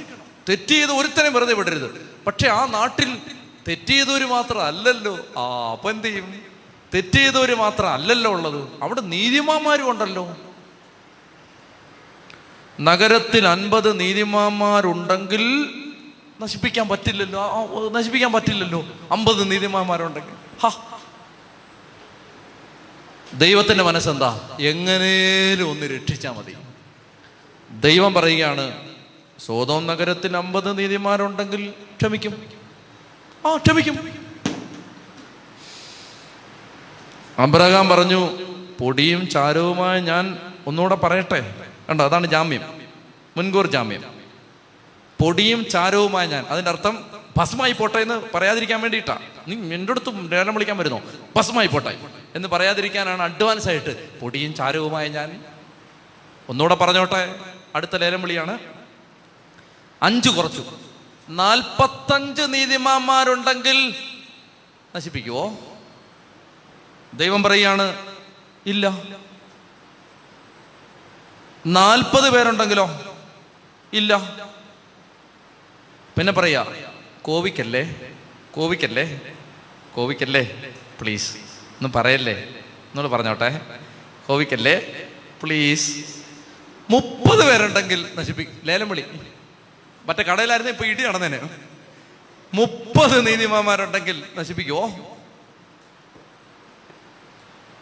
തെറ്റ് 0.48 0.68
ചെയ്ത് 0.68 0.92
ഒരുത്തനെ 0.92 1.28
വെറുതെ 1.28 1.54
വിടരുത്. 1.54 2.10
പക്ഷെ 2.26 2.48
ആ 2.48 2.66
നാട്ടിൽ 2.66 3.18
തെറ്റ് 3.68 3.86
ചെയ്തവര് 3.86 4.24
മാത്രം 4.24 4.62
അല്ലല്ലോ. 4.62 5.18
ആ 5.38 5.72
അപ്പൊ 5.72 5.90
എന്ത് 5.90 6.06
ചെയ്യും? 6.06 6.42
തെറ്റ് 6.94 7.12
ചെയ്തവര് 7.12 7.54
മാത്രം 7.54 7.88
അല്ലല്ലോ 7.88 8.30
ഉള്ളത്. 8.30 8.68
അവിടെ 8.82 9.00
നീതിമാന്മാരും 9.00 9.90
ഉണ്ടല്ലോ. 9.90 10.36
നഗരത്തിൽ 12.80 13.46
അൻപത് 13.46 14.00
നീതിമാന്മാരുണ്ടെങ്കിൽ 14.00 15.68
നശിപ്പിക്കാൻ 16.40 16.88
പറ്റില്ലല്ലോ. 16.88 17.90
നശിപ്പിക്കാൻ 17.92 18.32
പറ്റില്ലല്ലോ 18.32 18.84
അമ്പത് 19.10 19.50
നീതിമാന്മാരുണ്ടെങ്കിൽ. 19.50 20.68
ദൈവത്തിന്റെ 23.32 23.84
മനസ്സെന്താ? 23.84 24.56
എങ്ങനേലും 24.60 25.70
ഒന്ന് 25.70 25.86
രക്ഷിച്ചാൽ 25.86 26.30
മതി. 26.30 26.56
ദൈവം 27.80 28.14
പറയുകയാണ് 28.14 28.88
സോതോം 29.46 29.86
നഗരത്തിൽ 29.86 30.36
അമ്പത് 30.36 30.78
നീതിമാരുണ്ടെങ്കിൽ 30.78 31.70
ക്ഷമിക്കും. 31.70 32.46
ആ 33.46 33.56
ക്ഷമിക്കും. 33.56 33.96
അബ്രഹാം 37.38 37.88
പറഞ്ഞു 37.88 38.30
പൊടിയും 38.80 39.28
ചാരവുമായി 39.28 40.00
ഞാൻ 40.00 40.38
ഒന്നുകൂടെ 40.66 40.94
പറയട്ടെ? 40.94 41.67
കണ്ടോ? 41.88 42.04
അതാണ് 42.04 42.26
ജാമ്യം. 42.26 42.80
മുൻകൂർ 43.36 43.66
ജാമ്യം. 43.66 44.18
പൊടിയും 45.20 45.68
ചാരവുമായ 45.68 46.26
ഞാൻ. 46.26 46.46
അതിന്റെ 46.48 46.70
അർത്ഥം 46.70 47.10
ഭസ്മായി 47.36 47.72
പോട്ടെ 47.72 47.98
എന്ന് 47.98 48.22
പറയാതിരിക്കാൻ 48.34 48.80
വേണ്ടിയിട്ടാണ് 48.80 49.22
നീ 49.48 49.74
എന്റെ 49.74 49.92
അടുത്ത് 49.92 50.32
രേഖ 50.32 50.50
വിളിക്കാൻ 50.50 50.76
വരുന്നോ? 50.78 51.02
ഭസ്മായി 51.36 51.66
പോട്ടെ 51.66 51.98
എന്ന് 52.34 52.48
പറയാതിരിക്കാനാണ് 52.48 53.22
അഡ്വാൻസ് 53.22 53.68
ആയിട്ട് 53.68 54.20
പൊടിയും 54.20 54.54
ചാരവുമായ 54.54 55.08
ഞാൻ. 55.08 55.44
ഒന്നുകൂടെ 56.48 56.74
പറഞ്ഞോട്ടെ. 56.74 57.40
അടുത്ത 57.74 57.96
ലേലം 57.96 58.22
വിളിയാണ്. 58.22 58.58
അഞ്ച് 60.02 60.30
കുറച്ചു. 60.30 60.64
നാൽപ്പത്തഞ്ച് 61.28 62.42
നീതിമാന്മാരുണ്ടെങ്കിൽ 62.48 63.94
നശിപ്പിക്കുവോ? 64.96 65.52
ദൈവം 67.14 67.42
പറയാണ് 67.42 68.06
ഇല്ല. 68.66 69.02
നാൽപ്പത് 71.66 72.30
പേരുണ്ടെങ്കിലോ? 72.30 73.16
ഇല്ല. 73.92 74.16
പിന്നെ 76.18 76.32
പറയാ 76.32 76.66
കോവിക്കല്ലേ? 77.22 78.14
കോവിക്കല്ലേ? 78.50 79.20
കോവിക്കല്ലേ? 79.94 80.72
പ്ലീസ്. 81.00 81.36
ഒന്ന് 81.36 81.88
പറയല്ലേ? 81.94 82.32
എന്നോട് 82.32 83.08
പറഞ്ഞോട്ടെ. 83.08 83.60
കോവിക്കല്ലേ? 84.26 85.08
പ്ലീസ്. 85.42 86.04
മുപ്പത് 86.90 87.46
പേരുണ്ടെങ്കിൽ 87.46 88.08
നശിപ്പിക്കും. 88.14 88.60
ലേലം 88.64 88.88
വിളി. 88.88 89.04
മറ്റേ 90.06 90.22
കടയിലായിരുന്നു 90.22 90.72
ഇപ്പൊ 90.72 90.86
ഇടി 90.86 91.02
നടന്നേനെ. 91.02 91.50
മുപ്പത് 92.54 93.26
നീതിമാന്മാരുണ്ടെങ്കിൽ 93.26 94.22
നശിപ്പിക്കുവോ? 94.34 94.90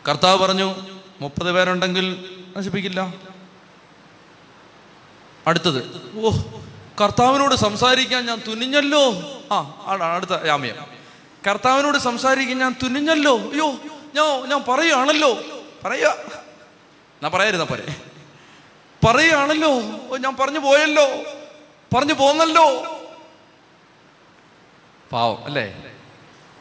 കർത്താവ് 0.09 0.39
പറഞ്ഞു 0.39 0.77
മുപ്പത് 1.21 1.53
പേരുണ്ടെങ്കിൽ 1.53 2.37
നശിപ്പിക്കില്ല. 2.57 3.15
അടുത്തത്. 5.47 6.13
ഓ 6.21 6.31
കർത്താവിനോട് 7.01 7.55
സംസാരിക്കാൻ 7.55 8.27
ഞാൻ 8.27 8.43
തുനിഞ്ഞല്ലോ. 8.49 9.15
ആ 9.53 10.15
അടുത്ത 10.15 10.45
ജാമ്യം 10.45 10.75
കർത്താവിനോട് 11.47 11.99
സംസാരിക്കാൻ 11.99 12.59
ഞാൻ 12.59 12.75
തുനിഞ്ഞല്ലോ. 12.83 13.39
അയ്യോ 13.39 13.67
ഞാൻ 14.15 14.49
ഞാൻ 14.49 14.65
പറയുകയാണല്ലോ. 14.69 15.41
പറയുക. 15.85 16.17
ഞാൻ 17.23 17.33
പറയായിരുന്ന 17.33 17.65
പറയ 17.65 17.95
പറയുകയാണല്ലോ. 19.07 19.71
ഞാൻ 20.19 20.37
പറഞ്ഞു 20.37 20.59
പോയല്ലോ. 20.59 21.07
പറഞ്ഞു 21.97 22.15
പോന്നല്ലോ. 22.15 22.99
പാവം 25.13 25.45
അല്ലേ? 25.45 25.85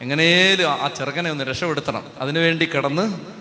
എങ്ങനെയും 0.00 0.70
ആ 0.70 0.88
ചെറുക്കനെ 0.88 1.30
ഒന്ന് 1.30 1.44
രക്ഷപ്പെടുത്തണം. 1.44 2.10
അതിനുവേണ്ടി 2.20 2.64
കിടന്ന് 2.64 3.35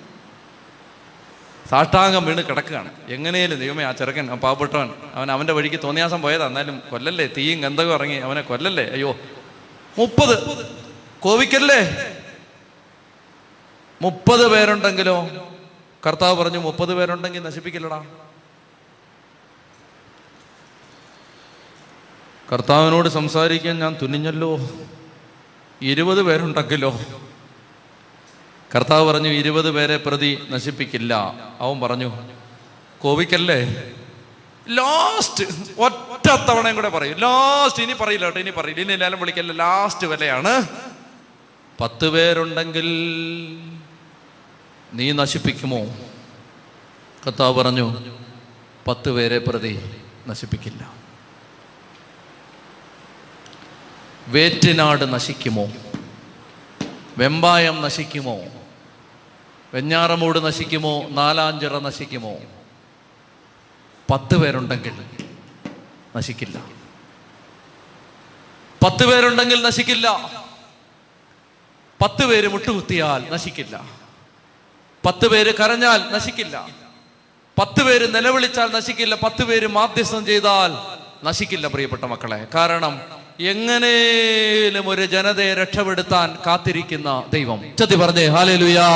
സാഷ്ടാംഗം 1.69 2.25
വീണ് 2.25 2.41
കിടക്കുകയാണ്. 2.41 2.91
എങ്ങനെയാലും 3.07 3.59
ദൈവമേ 3.59 3.83
ആ 3.83 3.91
ചെറുക്കൻ 3.91 4.31
ആ 4.31 4.35
പാവപ്പെട്ടവൻ 4.35 4.93
അവൻ 5.13 5.31
അവന്റെ 5.31 5.53
വഴിക്ക് 5.53 5.79
തോന്നിയാസം 5.83 6.21
പോയതാ. 6.21 6.45
എന്നാലും 6.47 6.81
കൊല്ലല്ലേ? 6.91 7.27
തീയും 7.37 7.61
ഗന്ധകം 7.61 7.93
ഇറങ്ങി 7.93 8.15
അവനെ 8.15 8.41
കൊല്ലല്ലേ? 8.41 8.89
അയ്യോ. 8.91 9.17
മുപ്പത്. 9.97 10.65
കോവിക്കല്ലേ? 11.19 11.81
മുപ്പത് 14.01 14.47
പേരുണ്ടെങ്കിലോ? 14.47 15.29
കർത്താവ് 16.07 16.43
പറഞ്ഞു 16.43 16.57
മുപ്പത് 16.57 16.95
പേരുണ്ടെങ്കിൽ 16.95 17.43
നശിപ്പിക്കില്ലടാ. 17.43 18.05
കർത്താവിനോട് 22.53 23.09
സംസാരിക്കാൻ 23.09 23.79
ഞാൻ 23.79 23.97
തുനിഞ്ഞല്ലോ. 24.01 24.69
ഇരുപത് 25.81 26.23
പേരുണ്ടെങ്കിലോ? 26.23 26.99
കർത്താവ് 28.75 29.13
പറഞ്ഞു 29.13 29.29
ഇരുപത് 29.29 29.71
പേരെ 29.71 29.97
പ്രതി 29.97 30.47
നശിപ്പിക്കില്ല. 30.49 31.13
അവൻ 31.59 31.81
പറഞ്ഞു 31.81 32.25
കോവിക്കല്ലേ? 33.01 33.83
ലാസ്റ്റ് 34.69 35.43
ഒറ്റ 35.79 36.27
തവണയും 36.49 36.75
കൂടെ 36.75 36.89
പറയും. 36.89 37.17
ലാസ്റ്റ് 37.17 37.83
ഇനി 37.83 37.93
പറയില്ല 37.93 38.25
കേട്ടോ 38.25 38.39
ഇനി 38.39 38.49
പറയില്ല. 38.49 38.81
ഇനി 38.81 38.93
എല്ലാവരും 38.93 39.19
വിളിക്കല്ല 39.19 39.51
ലാസ്റ്റ് 39.51 40.07
വിലയാണ്. 40.07 40.67
പത്ത് 41.81 42.09
പേരുണ്ടെങ്കിൽ 42.09 42.87
നീ 44.93 45.11
നശിപ്പിക്കുമോ? 45.11 45.79
കർത്താവ് 47.27 47.55
പറഞ്ഞു 47.55 48.03
പത്ത് 48.87 49.09
പേരെ 49.09 49.37
പ്രതി 49.37 49.79
നശിപ്പിക്കില്ല. 50.27 50.93
വേറ്റിനാട് 54.27 55.13
നശിക്കുമോ? 55.13 55.71
വെമ്പായം 57.17 57.81
നശിക്കുമോ? 57.81 58.54
വെഞ്ഞാറമൂട് 59.75 60.45
നശിക്കുമോ? 60.45 61.07
നാലാഞ്ചിറ 61.09 61.79
നശിക്കുമോ? 61.79 62.35
പത്ത് 64.11 64.37
പേരുണ്ടെങ്കിൽ 64.37 64.93
നശിക്കില്ല. 66.15 66.59
പത്ത് 68.85 69.05
പേരുണ്ടെങ്കിൽ 69.05 69.63
നശിക്കില്ല. 69.63 70.31
പത്ത് 72.01 72.25
പേര് 72.25 72.47
മുട്ടുകുത്തിയാൽ 72.47 73.31
നശിക്കില്ല. 73.31 73.83
പത്ത് 75.05 75.27
പേര് 75.27 75.53
കരഞ്ഞാൽ 75.57 76.11
നശിക്കില്ല. 76.11 76.67
പത്ത് 77.59 77.83
പേര് 77.83 78.15
നിലവിളിച്ചാൽ 78.15 78.67
നശിക്കില്ല. 78.71 79.15
പത്ത് 79.15 79.43
പേര് 79.43 79.67
മാധ്യസ്ഥം 79.67 80.25
ചെയ്താൽ 80.25 80.71
നശിക്കില്ല 81.25 81.67
പ്രിയപ്പെട്ട 81.67 82.03
മക്കളെ. 82.03 82.47
കാരണം 82.55 83.01
എങ്ങനെയും 83.39 84.89
ഒരു 84.89 85.05
ജനതയെ 85.05 85.53
രക്ഷപ്പെടുത്താൻ 85.53 86.37
കാത്തിരിക്കുന്ന 86.45 87.23
ദൈവം. 87.33 87.75
ചത്തി 87.79 87.95
പറഞ്ഞേ 87.95 88.25
ഹാലേലുയാ. 88.25 88.87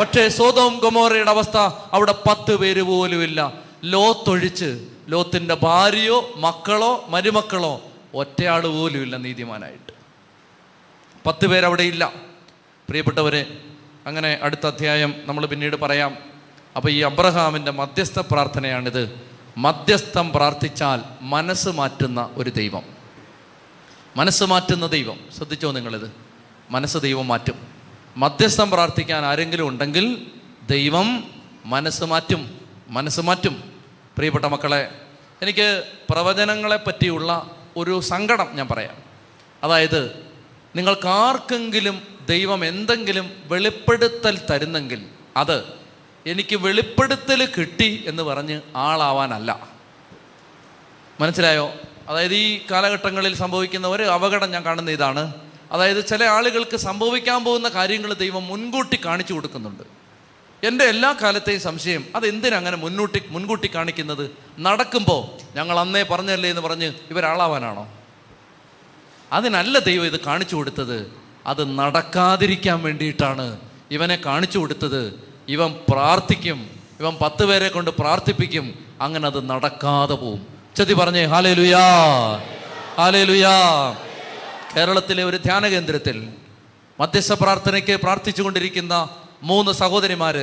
പക്ഷേ 0.00 0.28
സോതോം 0.28 0.78
ഗൊമോറയുടെ 0.78 1.30
അവസ്ഥ 1.30 1.56
അവിടെ 1.92 2.12
പത്ത് 2.12 2.56
പേര് 2.56 2.82
പോലുമില്ല 2.82 3.52
ലോത്തൊഴിച്ച് 3.84 4.86
ലോത്തിന്റെ 5.08 5.54
ഭാര്യയോ 5.54 6.32
മക്കളോ 6.36 7.04
മരുമക്കളോ 7.08 7.80
ഒറ്റയാൾ 8.14 8.66
പോലുമില്ല 8.66 9.16
നീതിമാനായിട്ട്. 9.16 9.92
പത്ത് 11.26 11.46
പേരവിടെ 11.46 11.82
ഇല്ല. 11.82 12.12
പ്രിയപ്പെട്ടവരെ 12.88 13.58
അങ്ങനെ 14.06 14.38
അടുത്ത 14.42 14.66
അധ്യായം 14.66 15.14
നമ്മൾ 15.24 15.46
പിന്നീട് 15.46 15.76
പറയാം. 15.76 16.16
അപ്പോൾ 16.76 16.88
ഈ 16.88 17.00
അബ്രഹാമിന്റെ 17.00 17.70
മധ്യസ്ഥ 17.70 18.18
പ്രാർത്ഥനയാണിത്. 18.18 19.20
മധ്യസ്ഥം 19.58 20.32
പ്രാർത്ഥിച്ചാൽ 20.32 21.00
മനസ്സ് 21.20 21.68
മാറ്റുന്ന 21.68 22.30
ഒരു 22.34 22.50
ദൈവം. 22.50 22.82
മനസ്സ് 24.16 24.44
മാറ്റുന്ന 24.44 24.86
ദൈവം. 24.86 25.20
ശ്രദ്ധിച്ചോ 25.36 25.72
നിങ്ങളിത്? 25.72 26.12
മനസ്സ് 26.70 26.98
ദൈവം 26.98 27.28
മാറ്റും. 27.28 27.75
മധ്യസ്ഥം 28.16 28.70
പ്രാർത്ഥിക്കാൻ 28.70 29.24
ആരെങ്കിലും 29.24 29.68
ഉണ്ടെങ്കിൽ 29.68 30.26
ദൈവം 30.70 31.30
മനസ്സ് 31.64 32.04
മാറ്റും 32.04 32.60
മനസ്സ് 32.88 33.20
മാറ്റും. 33.20 33.82
പ്രിയപ്പെട്ട 34.16 34.44
മക്കളെ 34.44 35.00
എനിക്ക് 35.42 35.84
പ്രവചനങ്ങളെ 36.10 36.76
പറ്റിയുള്ള 36.76 37.50
ഒരു 37.76 38.00
സങ്കടം 38.00 38.48
ഞാൻ 38.54 38.68
പറയാം. 38.68 38.96
അതായത് 39.64 40.26
നിങ്ങൾക്കാർക്കെങ്കിലും 40.76 42.02
ദൈവം 42.28 42.64
എന്തെങ്കിലും 42.64 43.30
വെളിപ്പെടുത്തൽ 43.44 44.40
തരുന്നെങ്കിൽ 44.50 45.04
അത് 45.36 45.64
എനിക്ക് 46.26 46.56
വെളിപ്പെടുത്തൽ 46.56 47.48
കിട്ടി 47.58 48.04
എന്ന് 48.06 48.22
പറഞ്ഞ് 48.22 48.60
ആളാവാനല്ല. 48.76 49.68
മനസ്സിലായോ? 51.20 51.72
അതായത് 52.08 52.34
ഈ 52.34 52.60
കാലഘട്ടങ്ങളിൽ 52.70 53.34
സംഭവിക്കുന്ന 53.34 53.86
ഒരു 53.86 54.02
അപകടം 54.02 54.50
ഞാൻ 54.50 54.64
കാണുന്ന 54.64 54.90
ഇതാണ്. 54.90 55.34
അതായത് 55.72 56.06
ചില 56.06 56.24
ആളുകൾക്ക് 56.24 56.76
സംഭവിക്കാൻ 56.76 57.44
പോകുന്ന 57.44 57.68
കാര്യങ്ങൾ 57.68 58.12
ദൈവം 58.12 58.46
മുൻകൂട്ടി 58.46 59.00
കാണിച്ചു 59.04 59.32
കൊടുക്കുന്നുണ്ട്. 59.32 59.82
എന്റെ 60.66 60.84
എല്ലാ 60.84 61.14
കാലത്തെയും 61.22 61.60
സംശയം 61.60 62.04
അതെന്തിനങ്ങനെ 62.16 62.76
മുന്നൂട്ടി 62.76 63.22
മുൻകൂട്ടി 63.28 63.70
കാണിക്കുന്നത്? 63.74 64.30
നടക്കുമ്പോൾ 64.58 65.56
ഞങ്ങൾ 65.56 65.80
അന്നേ 65.80 66.02
പറഞ്ഞല്ലേ 66.02 66.50
എന്ന് 66.50 66.62
പറഞ്ഞ് 66.62 66.92
ഇവരാളാവാനാണോ? 67.10 67.88
അതിനല്ല 69.32 69.78
ദൈവം 69.78 70.06
ഇത് 70.06 70.20
കാണിച്ചു 70.20 70.56
കൊടുത്തത്. 70.56 71.12
അത് 71.46 71.78
നടക്കാതിരിക്കാൻ 71.78 72.82
വേണ്ടിയിട്ടാണ് 72.82 73.60
ഇവനെ 73.90 74.18
കാണിച്ചു 74.26 74.58
കൊടുത്തത്. 74.58 75.24
ഇവൻ 75.48 75.74
പ്രാർത്ഥിക്കും 75.88 76.70
ഇവൻ 77.00 77.14
പത്ത് 77.14 77.44
പേരെ 77.44 77.68
കൊണ്ട് 77.68 77.90
പ്രാർത്ഥിപ്പിക്കും 77.90 78.74
അങ്ങനെ 79.00 79.26
അത് 79.26 79.50
നടക്കാതെ 79.50 80.14
പോവും. 80.14 80.46
ചതി 80.76 80.94
പറഞ്ഞേ 80.94 81.24
ഹാലേ 81.24 81.54
ലുയാ 81.54 81.86
ഹാലേ 82.98 83.24
ലുയാ 83.24 83.96
കേരളത്തിലെ 84.74 85.24
ഒരു 85.24 85.36
ധ്യാന 85.36 85.68
കേന്ദ്രത്തിൽ 85.68 86.28
മധ്യസ്ഥ 87.00 87.32
പ്രാർത്ഥനയ്ക്ക് 87.32 87.96
പ്രാർത്ഥിച്ചുകൊണ്ടിരിക്കുന്ന 87.96 88.94
മൂന്ന് 89.42 89.72
സഹോദരിമാർ 89.72 90.36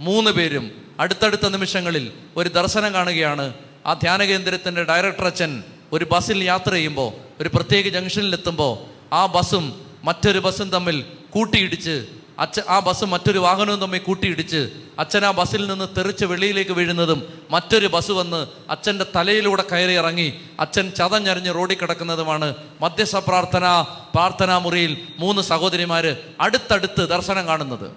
മൂന്ന് 0.00 0.30
പേരും 0.30 0.66
അടുത്തടുത്ത 1.00 1.46
നിമിഷങ്ങളിൽ 1.48 2.12
ഒരു 2.36 2.48
ദർശനം 2.48 2.94
കാണുകയാണ്. 2.94 3.54
ആ 3.86 3.92
ധ്യാന 3.94 4.24
കേന്ദ്രത്തിന്റെ 4.24 4.82
ഡയറക്ടർ 4.84 5.26
അച്ഛൻ 5.26 5.62
ഒരു 5.92 6.04
ബസ്സിൽ 6.04 6.44
യാത്ര 6.44 6.72
ചെയ്യുമ്പോൾ 6.72 7.10
ഒരു 7.42 7.48
പ്രത്യേക 7.48 7.88
ജംഗ്ഷനിലെത്തുമ്പോൾ 7.88 8.72
ആ 9.14 9.26
ബസ്സും 9.26 9.64
മറ്റൊരു 10.04 10.38
ബസ്സും 10.38 10.70
തമ്മിൽ 10.70 11.04
കൂട്ടിയിടിച്ച് 11.30 12.06
അച്ഛൻ 12.38 12.62
ആ 12.68 12.78
ബസ് 12.78 13.04
മറ്റൊരു 13.04 13.38
വാഹനവും 13.38 13.80
തമ്മിൽ 13.80 13.98
കൂട്ടിയിടിച്ച് 13.98 14.70
അച്ഛൻ 14.98 15.24
ആ 15.24 15.30
ബസ്സിൽ 15.30 15.66
നിന്ന് 15.66 15.88
തെറിച്ച് 15.96 16.24
വെളിയിലേക്ക് 16.24 16.70
വീഴുന്നതും 16.70 17.42
മറ്റൊരു 17.50 17.86
ബസ് 17.86 18.10
വന്ന് 18.10 18.46
അച്ഛന്റെ 18.70 19.06
തലയിലൂടെ 19.16 19.64
കയറി 19.72 19.92
ഇറങ്ങി 19.92 20.40
അച്ഛൻ 20.60 20.90
ചതഞ്ഞറിഞ്ഞ് 20.90 21.54
റോഡിൽ 21.54 21.74
കിടക്കുന്നതുമാണ് 21.74 22.54
മധ്യസ്ഥ 22.80 23.16
പ്രാർത്ഥന 23.16 23.84
പ്രാർത്ഥനാ 24.14 24.58
മുറിയിൽ 24.58 25.06
മൂന്ന് 25.18 25.42
സഹോദരിമാർ 25.42 26.16
അടുത്തടുത്ത് 26.40 27.08
ദർശനം 27.08 27.46
കാണുന്നത്. 27.46 27.90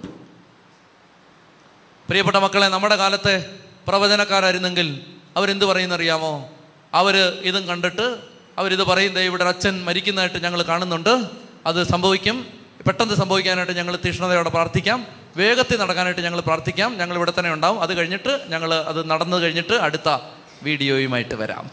പ്രിയപ്പെട്ട 2.09 2.37
മക്കളെ 2.37 2.67
നമ്മുടെ 2.67 2.95
കാലത്തെ 2.95 3.45
പ്രവചനക്കാരായിരുന്നെങ്കിൽ 3.87 4.99
അവരെന്ത് 5.37 5.65
പറയുന്നറിയാമോ? 5.65 6.49
അവർ 6.93 7.17
ഇതും 7.41 7.67
കണ്ടിട്ട് 7.67 8.17
അവരിത് 8.57 8.83
പറയും 8.83 9.13
"ദേ 9.13 9.21
ഇവിടെ 9.21 9.43
അച്ഛൻ 9.43 9.83
മരിക്കുന്നതായിട്ട് 9.85 10.43
ഞങ്ങൾ 10.43 10.61
കാണുന്നുണ്ട്. 10.61 11.23
അത് 11.65 11.83
സംഭവിക്കും. 11.83 12.61
പെട്ടെന്ന് 12.88 13.13
സംഭവിക്കാനായിട്ട് 13.13 13.73
ഞങ്ങൾ 13.73 13.99
തീഷ്ണതയോടെ 14.05 14.49
പ്രാർത്ഥിക്കാം. 14.49 15.07
വേഗത്തിൽ 15.38 15.79
നടക്കാനായിട്ട് 15.79 16.21
ഞങ്ങൾ 16.21 16.39
പ്രാർത്ഥിക്കാം. 16.39 16.97
ഞങ്ങൾ 16.97 17.15
ഇവിടെ 17.15 17.34
തന്നെ 17.39 17.53
ഉണ്ടാവും. 17.53 17.82
അത് 17.82 17.97
കഴിഞ്ഞിട്ട് 17.97 18.41
ഞങ്ങൾ 18.47 18.73
അത് 18.73 19.09
നടന്നു 19.09 19.38
കഴിഞ്ഞിട്ട് 19.38 19.73
അടുത്ത 19.73 20.19
വീഡിയോയുമായിട്ട് 20.63 21.36
വരാം. 21.36 21.69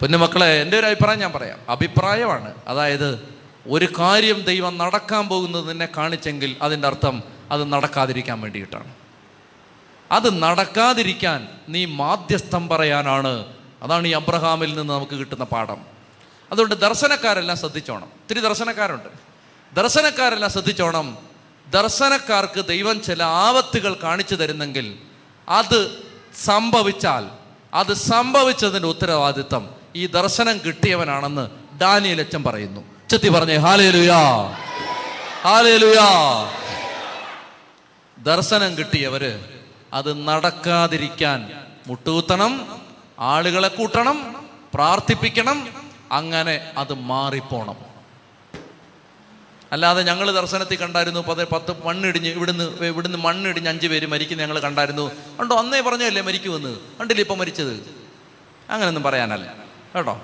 പൊന്നുമക്കളെ 0.00 0.62
എന്റെ 0.62 0.78
ഒരു 0.78 0.86
അഭിപ്രായം 0.86 1.18
ഞാൻ 1.18 1.32
പറയാം. 1.32 1.58
അഭിപ്രായമാണ്. 1.68 2.54
അതായത് 2.68 3.28
ഒരു 3.66 3.88
കാര്യം 3.98 4.40
ദൈവം 4.40 4.78
നടക്കാൻ 4.78 5.28
പോകുന്നത് 5.28 5.70
നിന്നെ 5.70 5.88
കാണിച്ചെങ്കിൽ 5.96 6.56
അതിന്റെ 6.62 6.88
അർത്ഥം 6.88 7.22
അത് 7.50 7.72
നടക്കാതിരിക്കാൻ 7.72 8.40
വേണ്ടിയിട്ടാണ്. 8.40 8.94
അത് 10.12 10.42
നടക്കാതിരിക്കാൻ 10.42 11.48
നീ 11.68 11.84
മാധ്യസ്ഥം 11.84 12.68
പറയാനാണ്. 12.68 13.44
അതാണ് 13.82 14.08
ഈ 14.08 14.10
അബ്രഹാമിൽ 14.10 14.74
നിന്ന് 14.74 14.92
നമുക്ക് 14.92 15.12
കിട്ടുന്ന 15.12 15.44
പാഠം. 15.44 15.91
അതുകൊണ്ട് 16.52 16.74
ദർശനക്കാരെല്ലാം 16.74 17.58
ശ്രദ്ധിച്ചോണം. 17.58 18.04
ഒത്തിരി 18.04 18.40
ദർശനക്കാരുണ്ട്. 18.40 19.08
ദർശനക്കാരെല്ലാം 19.74 20.50
ശ്രദ്ധിച്ചോണം. 20.52 21.18
ദർശനക്കാർക്ക് 21.70 22.64
ദൈവം 22.64 23.02
ചില 23.02 23.22
ആപത്തുകൾ 23.22 23.96
കാണിച്ചു 24.02 24.34
തരുന്നെങ്കിൽ 24.34 24.98
അത് 25.48 26.02
സംഭവിച്ചാൽ 26.44 27.30
അത് 27.74 27.92
സംഭവിച്ചതിന്റെ 27.92 28.88
ഉത്തരവാദിത്തം 28.88 29.70
ഈ 29.96 30.06
ദർശനം 30.06 30.60
കിട്ടിയവനാണെന്ന് 30.66 31.50
ഡാനിയൽ 31.80 32.20
അച്ഛൻ 32.20 32.42
പറയുന്നു. 32.42 32.80
ചെത്തി 33.10 33.28
പറഞ്ഞേ 33.28 33.56
ഹാലേലുയാ. 33.56 34.50
ഹാലേലുയാ. 35.42 36.50
ദർശനം 38.18 38.78
കിട്ടിയവര് 38.78 39.44
അത് 39.92 40.28
നടക്കാതിരിക്കാൻ 40.28 41.66
മുട്ടുകുത്തണം 41.86 42.80
ആളുകളെ 43.18 43.68
കൂട്ടണം 43.68 44.48
പ്രാർത്ഥിപ്പിക്കണം 44.74 45.81
അങ്ങനെ 46.12 46.72
അത് 46.76 46.94
മാറിപ്പോണം. 46.94 47.92
അല്ലാതെ 49.72 50.02
ഞങ്ങൾ 50.02 50.30
ദർശനത്തിൽ 50.30 50.76
കണ്ടായിരുന്നു 50.76 51.20
പത്ത് 51.20 51.48
പത്ത് 51.48 51.86
മണ്ണിടിഞ്ഞ് 51.86 52.28
ഇവിടുന്ന് 52.28 52.86
ഇവിടുന്ന് 52.86 53.18
മണ്ണിടിഞ്ഞ് 53.18 53.68
അഞ്ച് 53.68 53.86
പേര് 53.86 54.06
മരിക്കുന്ന 54.06 54.42
ഞങ്ങൾ 54.42 54.58
കണ്ടായിരുന്നു. 54.58 55.10
കണ്ടോ 55.40 55.56
അന്നേ 55.56 55.80
പറഞ്ഞല്ലേ 55.80 56.22
മരിക്കുമെന്ന് 56.22 56.76
കണ്ടില്ലേ 57.00 57.22
ഇപ്പം 57.22 57.38
മരിച്ചത്? 57.38 57.72
അങ്ങനെയൊന്നും 58.70 59.02
പറയാനല്ല. 59.02 59.54
കേട്ടോ? 59.96 60.20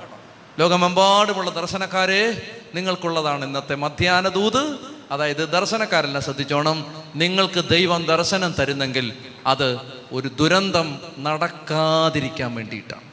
ലോകമെമ്പാടുമുള്ള 0.59 1.51
ദർശനക്കാരെ 1.51 2.51
നിങ്ങൾക്കുള്ളതാണ് 2.75 3.45
ഇന്നത്തെ 3.45 3.75
മധ്യാനദൂത് 3.75 4.79
അതായത് 5.11 5.49
ദർശനക്കാരെല്ലാം 5.49 6.25
ശ്രദ്ധിച്ചോണം. 6.25 7.03
നിങ്ങൾക്ക് 7.15 7.69
ദൈവം 7.69 8.07
ദർശനം 8.07 8.55
തരുന്നെങ്കിൽ 8.59 9.13
അത് 9.47 9.79
ഒരു 10.13 10.29
ദുരന്തം 10.29 10.99
നടക്കാതിരിക്കാൻ 11.19 12.55
വേണ്ടിയിട്ടാണ്. 12.55 13.08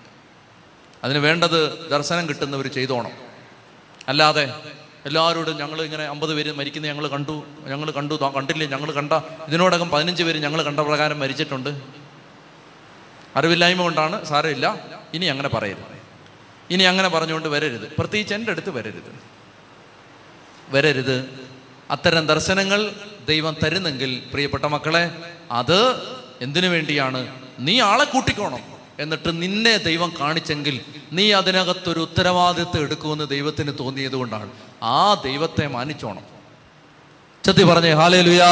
അതിന് 1.05 1.19
വേണ്ടത് 1.19 1.89
ദർശനം 1.89 2.29
കിട്ടുന്നവർ 2.29 2.67
ചെയ്തോണം. 2.67 3.11
അല്ലാതെ 4.07 4.53
എല്ലാവരോടും 5.05 5.57
ഞങ്ങൾ 5.57 5.81
ഇങ്ങനെ 5.81 6.03
അമ്പത് 6.03 6.33
പേര് 6.33 6.51
മരിക്കുന്നത് 6.51 6.91
ഞങ്ങൾ 6.91 7.07
കണ്ടു 7.07 7.45
ഞങ്ങൾ 7.67 7.91
കണ്ടു 7.91 8.13
കണ്ടില്ലേ 8.13 8.67
ഞങ്ങൾ 8.67 8.91
കണ്ട 8.91 9.13
ഇതിനോടകം 9.47 9.89
പതിനഞ്ച് 9.89 10.23
പേര് 10.23 10.37
ഞങ്ങൾ 10.37 10.63
കണ്ട 10.63 10.79
പ്രകാരം 10.79 11.19
മരിച്ചിട്ടുണ്ട്. 11.19 11.81
അറിവില്ലായ്മ 13.35 13.81
കൊണ്ടാണ് 13.81 14.25
സാരമില്ല. 14.25 14.79
ഇനി 15.13 15.25
അങ്ങനെ 15.25 15.49
പറയരുത്. 15.49 15.95
ഇനി 16.69 16.83
അങ്ങനെ 16.83 17.07
പറഞ്ഞുകൊണ്ട് 17.07 17.47
വരരുത്. 17.47 17.95
പ്രത്യേകിച്ച് 17.97 18.33
എന്റെ 18.33 18.51
അടുത്ത് 18.51 18.69
വരരുത്. 18.69 19.19
വരരുത്. 20.69 21.29
അത്തരം 21.91 22.27
ദർശനങ്ങൾ 22.27 22.91
ദൈവം 23.27 23.55
തരുന്നെങ്കിൽ 23.63 24.21
പ്രിയപ്പെട്ട 24.31 24.65
മക്കളെ 24.65 25.11
അത് 25.51 25.95
എന്തിനു 26.41 26.67
വേണ്ടിയാണ്? 26.67 27.39
നീ 27.59 27.79
ആളെ 27.79 28.03
കൂട്ടിക്കോണം. 28.03 28.74
എന്നിട്ട് 28.99 29.41
നിന്നെ 29.41 29.77
ദൈവം 29.77 30.13
കാണിച്ചെങ്കിൽ 30.19 30.81
നീ 31.13 31.31
അതിനകത്തൊരു 31.31 31.99
ഉത്തരവാദിത്വം 31.99 32.81
എടുക്കുമെന്ന് 32.81 33.29
ദൈവത്തിന് 33.29 33.71
തോന്നിയത് 33.79 34.15
കൊണ്ടാണ്. 34.15 34.51
ആ 34.83 35.13
ദൈവത്തെ 35.13 35.67
മാനിച്ചോണം. 35.67 36.35
ചത്തി 37.43 37.63
പറഞ്ഞേ 37.63 37.91
ഹാലേ 37.91 38.21
ലുയാ 38.21 38.47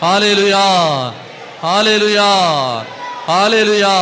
ഹാലേ 0.00 0.34
ലുയാ 0.34 0.64
ഹാലേ 1.60 1.96
ലുയാ 1.96 2.28
ഹാലേ 3.26 3.62
ലുയാ 3.62 3.92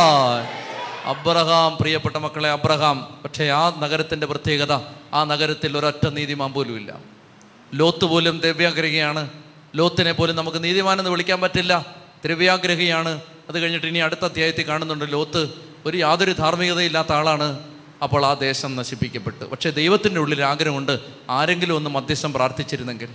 അബ്രഹാം 1.05 1.77
പ്രിയപ്പെട്ട 1.81 2.15
മക്കളെ 2.15 2.49
അബ്രഹാം 2.49 3.17
പക്ഷേ 3.23 3.45
ആ 3.45 3.69
നഗരത്തിന്റെ 3.79 4.27
പ്രത്യേകത 4.27 4.73
ആ 5.13 5.23
നഗരത്തിൽ 5.23 5.77
ഒരൊറ്റ 5.77 6.07
നീതിമാൻ 6.07 6.53
പോലും 6.53 6.77
ഇല്ല. 6.77 6.97
ലോത്ത് 7.73 8.05
പോലും 8.05 8.39
ദ്രവ്യാഗ്രഹിയാണ് 8.39 9.29
ലോത്തിനെ 9.75 10.11
പോലും 10.11 10.35
നമുക്ക് 10.35 10.63
നീതിമാനെന്ന് 10.63 11.11
വിളിക്കാൻ 11.11 11.41
പറ്റില്ല. 11.41 11.85
ദ്രവ്യാഗ്രഹിയാണ് 12.25 13.21
അത് 13.51 13.59
കഴിഞ്ഞിട്ട് 13.59 13.87
ഇനി 13.87 13.97
അടുത്ത 13.97 14.25
അധ്യായത്തിൽ 14.25 14.67
കാണുന്നുണ്ട് 14.67 15.11
ലോത്ത് 15.11 15.47
ഒരു 15.85 15.97
യാതൊരു 15.97 16.31
ധാർമ്മികതയില്ലാത്ത 16.31 17.11
ആളാണ്. 17.11 17.59
അപ്പോൾ 18.03 18.25
ആ 18.25 18.33
ദേശം 18.33 18.75
നശിപ്പിക്കപ്പെട്ടു. 18.75 19.45
പക്ഷേ 19.45 19.69
ദൈവത്തിന്റെ 19.69 20.21
ഉള്ളിൽ 20.21 20.43
ആഗ്രഹമുണ്ട് 20.43 20.99
ആരെങ്കിലും 21.29 21.75
ഒന്ന് 21.75 21.89
മധ്യസ്ഥം 21.89 22.33
പ്രാർത്ഥിച്ചിരുന്നെങ്കിൽ. 22.33 23.09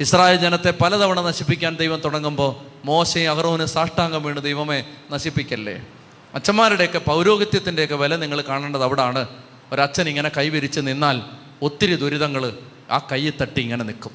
ഇസ്രായേൽ 0.00 0.36
ജനത്തെ 0.36 0.74
പലതവണ 0.82 1.20
നശിപ്പിക്കാൻ 1.20 1.76
ദൈവം 1.76 2.00
തുടങ്ങുമ്പോൾ 2.00 2.56
മോശയും 2.84 3.30
അഹറോന് 3.30 3.64
സാഷ്ടാംഗം 3.64 4.22
വീണ് 4.22 4.42
ദൈവമേ 4.42 4.84
നശിപ്പിക്കല്ലേ? 5.10 5.86
അച്ഛന്മാരുടെയൊക്കെ 6.34 6.98
പൗരോഹിത്യത്തിന്റെയൊക്കെ 6.98 7.94
വില 7.94 8.16
നിങ്ങൾ 8.16 8.40
കാണേണ്ടത് 8.40 8.82
അവിടാണ്. 8.82 9.26
ഒരച്ഛൻ 9.72 10.08
ഇങ്ങനെ 10.08 10.30
കൈവിരിച്ച് 10.36 10.80
നിന്നാൽ 10.80 11.22
ഒത്തിരി 11.62 11.94
ദുരിതങ്ങൾ 11.94 12.52
ആ 12.90 12.98
കൈ 13.12 13.30
തട്ടി 13.30 13.60
ഇങ്ങനെ 13.60 13.84
നിൽക്കും. 13.84 14.10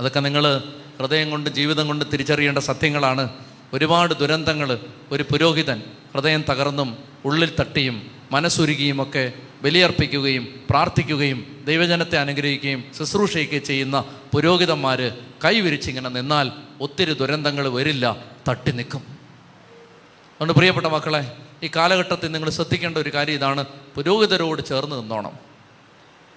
അതൊക്കെ 0.00 0.20
നിങ്ങൾ 0.20 0.62
ഹൃദയം 0.98 1.30
കൊണ്ട് 1.30 1.50
ജീവിതം 1.50 1.86
കൊണ്ട് 1.86 2.04
തിരിച്ചറിയേണ്ട 2.12 2.58
സത്യങ്ങളാണ്. 2.58 3.51
ഒരുപാട് 3.74 4.14
ദുരന്തങ്ങൾ 4.14 4.78
ഒരു 5.12 5.22
പുരോഹിതൻ 5.22 5.82
ഹൃദയം 6.14 6.44
തകർന്നും 6.50 6.96
ഉള്ളിൽ 7.24 7.50
തട്ടിയും 7.60 8.10
മനസ്സുരുകിയും 8.32 9.02
ഒക്കെ 9.02 9.32
ബലിയർപ്പിക്കുകയും 9.62 10.64
പ്രാർത്ഥിക്കുകയും 10.70 11.62
ദൈവജനത്തെ 11.64 12.18
അനുഗ്രഹിക്കുകയും 12.18 12.84
ശുശ്രൂഷയൊക്കെ 12.98 13.58
ചെയ്യുന്ന 13.58 14.04
പുരോഹിതന്മാർ 14.32 15.00
കൈവിരിച്ചിങ്ങനെ 15.44 16.08
നിന്നാൽ 16.08 16.50
ഒത്തിരി 16.80 17.12
ദുരന്തങ്ങൾ 17.12 17.68
വരില്ല 17.68 18.16
തട്ടി 18.48 18.72
നിൽക്കും. 18.72 19.00
അതുകൊണ്ട് 19.00 20.52
പ്രിയപ്പെട്ട 20.52 20.86
മക്കളെ 20.86 21.36
ഈ 21.62 21.70
കാലഘട്ടത്തിൽ 21.76 22.28
നിങ്ങൾ 22.32 22.50
ശ്രദ്ധിക്കേണ്ട 22.50 22.98
ഒരു 22.98 23.10
കാര്യം 23.14 23.34
ഇതാണ് 23.34 23.64
പുരോഹിതരോട് 23.94 24.62
ചേർന്ന് 24.62 24.96
നിന്നോണം. 24.96 25.34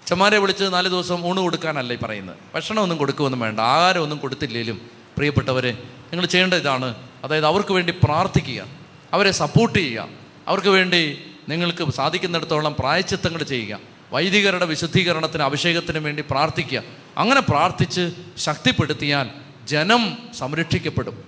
അച്ഛന്മാരെ 0.02 0.38
വിളിച്ച് 0.38 0.64
നാല് 0.64 0.90
ദിവസം 0.90 1.26
ഊണ് 1.26 1.40
കൊടുക്കാനല്ല 1.40 1.94
ഈ 1.94 1.98
പറയുന്നത്. 1.98 2.36
ഭക്ഷണമൊന്നും 2.56 2.98
കൊടുക്കുമൊന്നും 2.98 3.40
വേണ്ട 3.40 3.60
ആഹാരമൊന്നും 3.60 4.18
കൊടുത്തില്ലെങ്കിലും 4.18 4.82
പ്രിയപ്പെട്ടവരെ 5.18 5.72
നിങ്ങൾ 6.12 6.26
ചെയ്യേണ്ട 6.26 6.54
ഇതാണ് 6.54 6.96
അതായത് 7.26 7.46
അവർക്ക് 7.46 7.74
വേണ്ടി 7.74 7.94
പ്രാർത്ഥിക്കുക 8.04 8.66
അവരെ 9.14 9.32
സപ്പോർട്ട് 9.32 9.80
ചെയ്യുക 9.80 10.08
അവർക്ക് 10.48 10.68
വേണ്ടി 10.68 11.32
നിങ്ങൾക്ക് 11.50 11.92
സാധിക്കുന്നിടത്തോളം 11.92 12.76
പ്രായച്ചിത്തങ്ങൾ 12.80 13.44
ചെയ്യുക 13.44 13.80
വൈദികരുടെ 14.12 14.66
വിശുദ്ധീകരണത്തിന് 14.66 15.44
അഭിഷേകത്തിന് 15.44 15.98
വേണ്ടി 15.98 16.24
പ്രാർത്ഥിക്കുക. 16.30 16.84
അങ്ങനെ 17.18 17.42
പ്രാർത്ഥിച്ച് 17.42 18.12
ശക്തിപ്പെടുത്തിയാൽ 18.38 19.30
ജനം 19.66 20.18
സംരക്ഷിക്കപ്പെടും. 20.38 21.24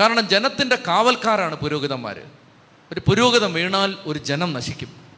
കാരണം 0.00 0.28
ജനത്തിന്റെ 0.28 0.76
കാവൽക്കാരാണ് 0.76 1.54
പുരോഹിതന്മാർ 1.54 2.20
ഒരു 2.92 3.00
പുരോഗതം 3.00 3.52
വീണാൽ 3.52 3.96
ഒരു 4.06 4.18
ജനം 4.18 4.52
നശിക്കും. 4.52 5.03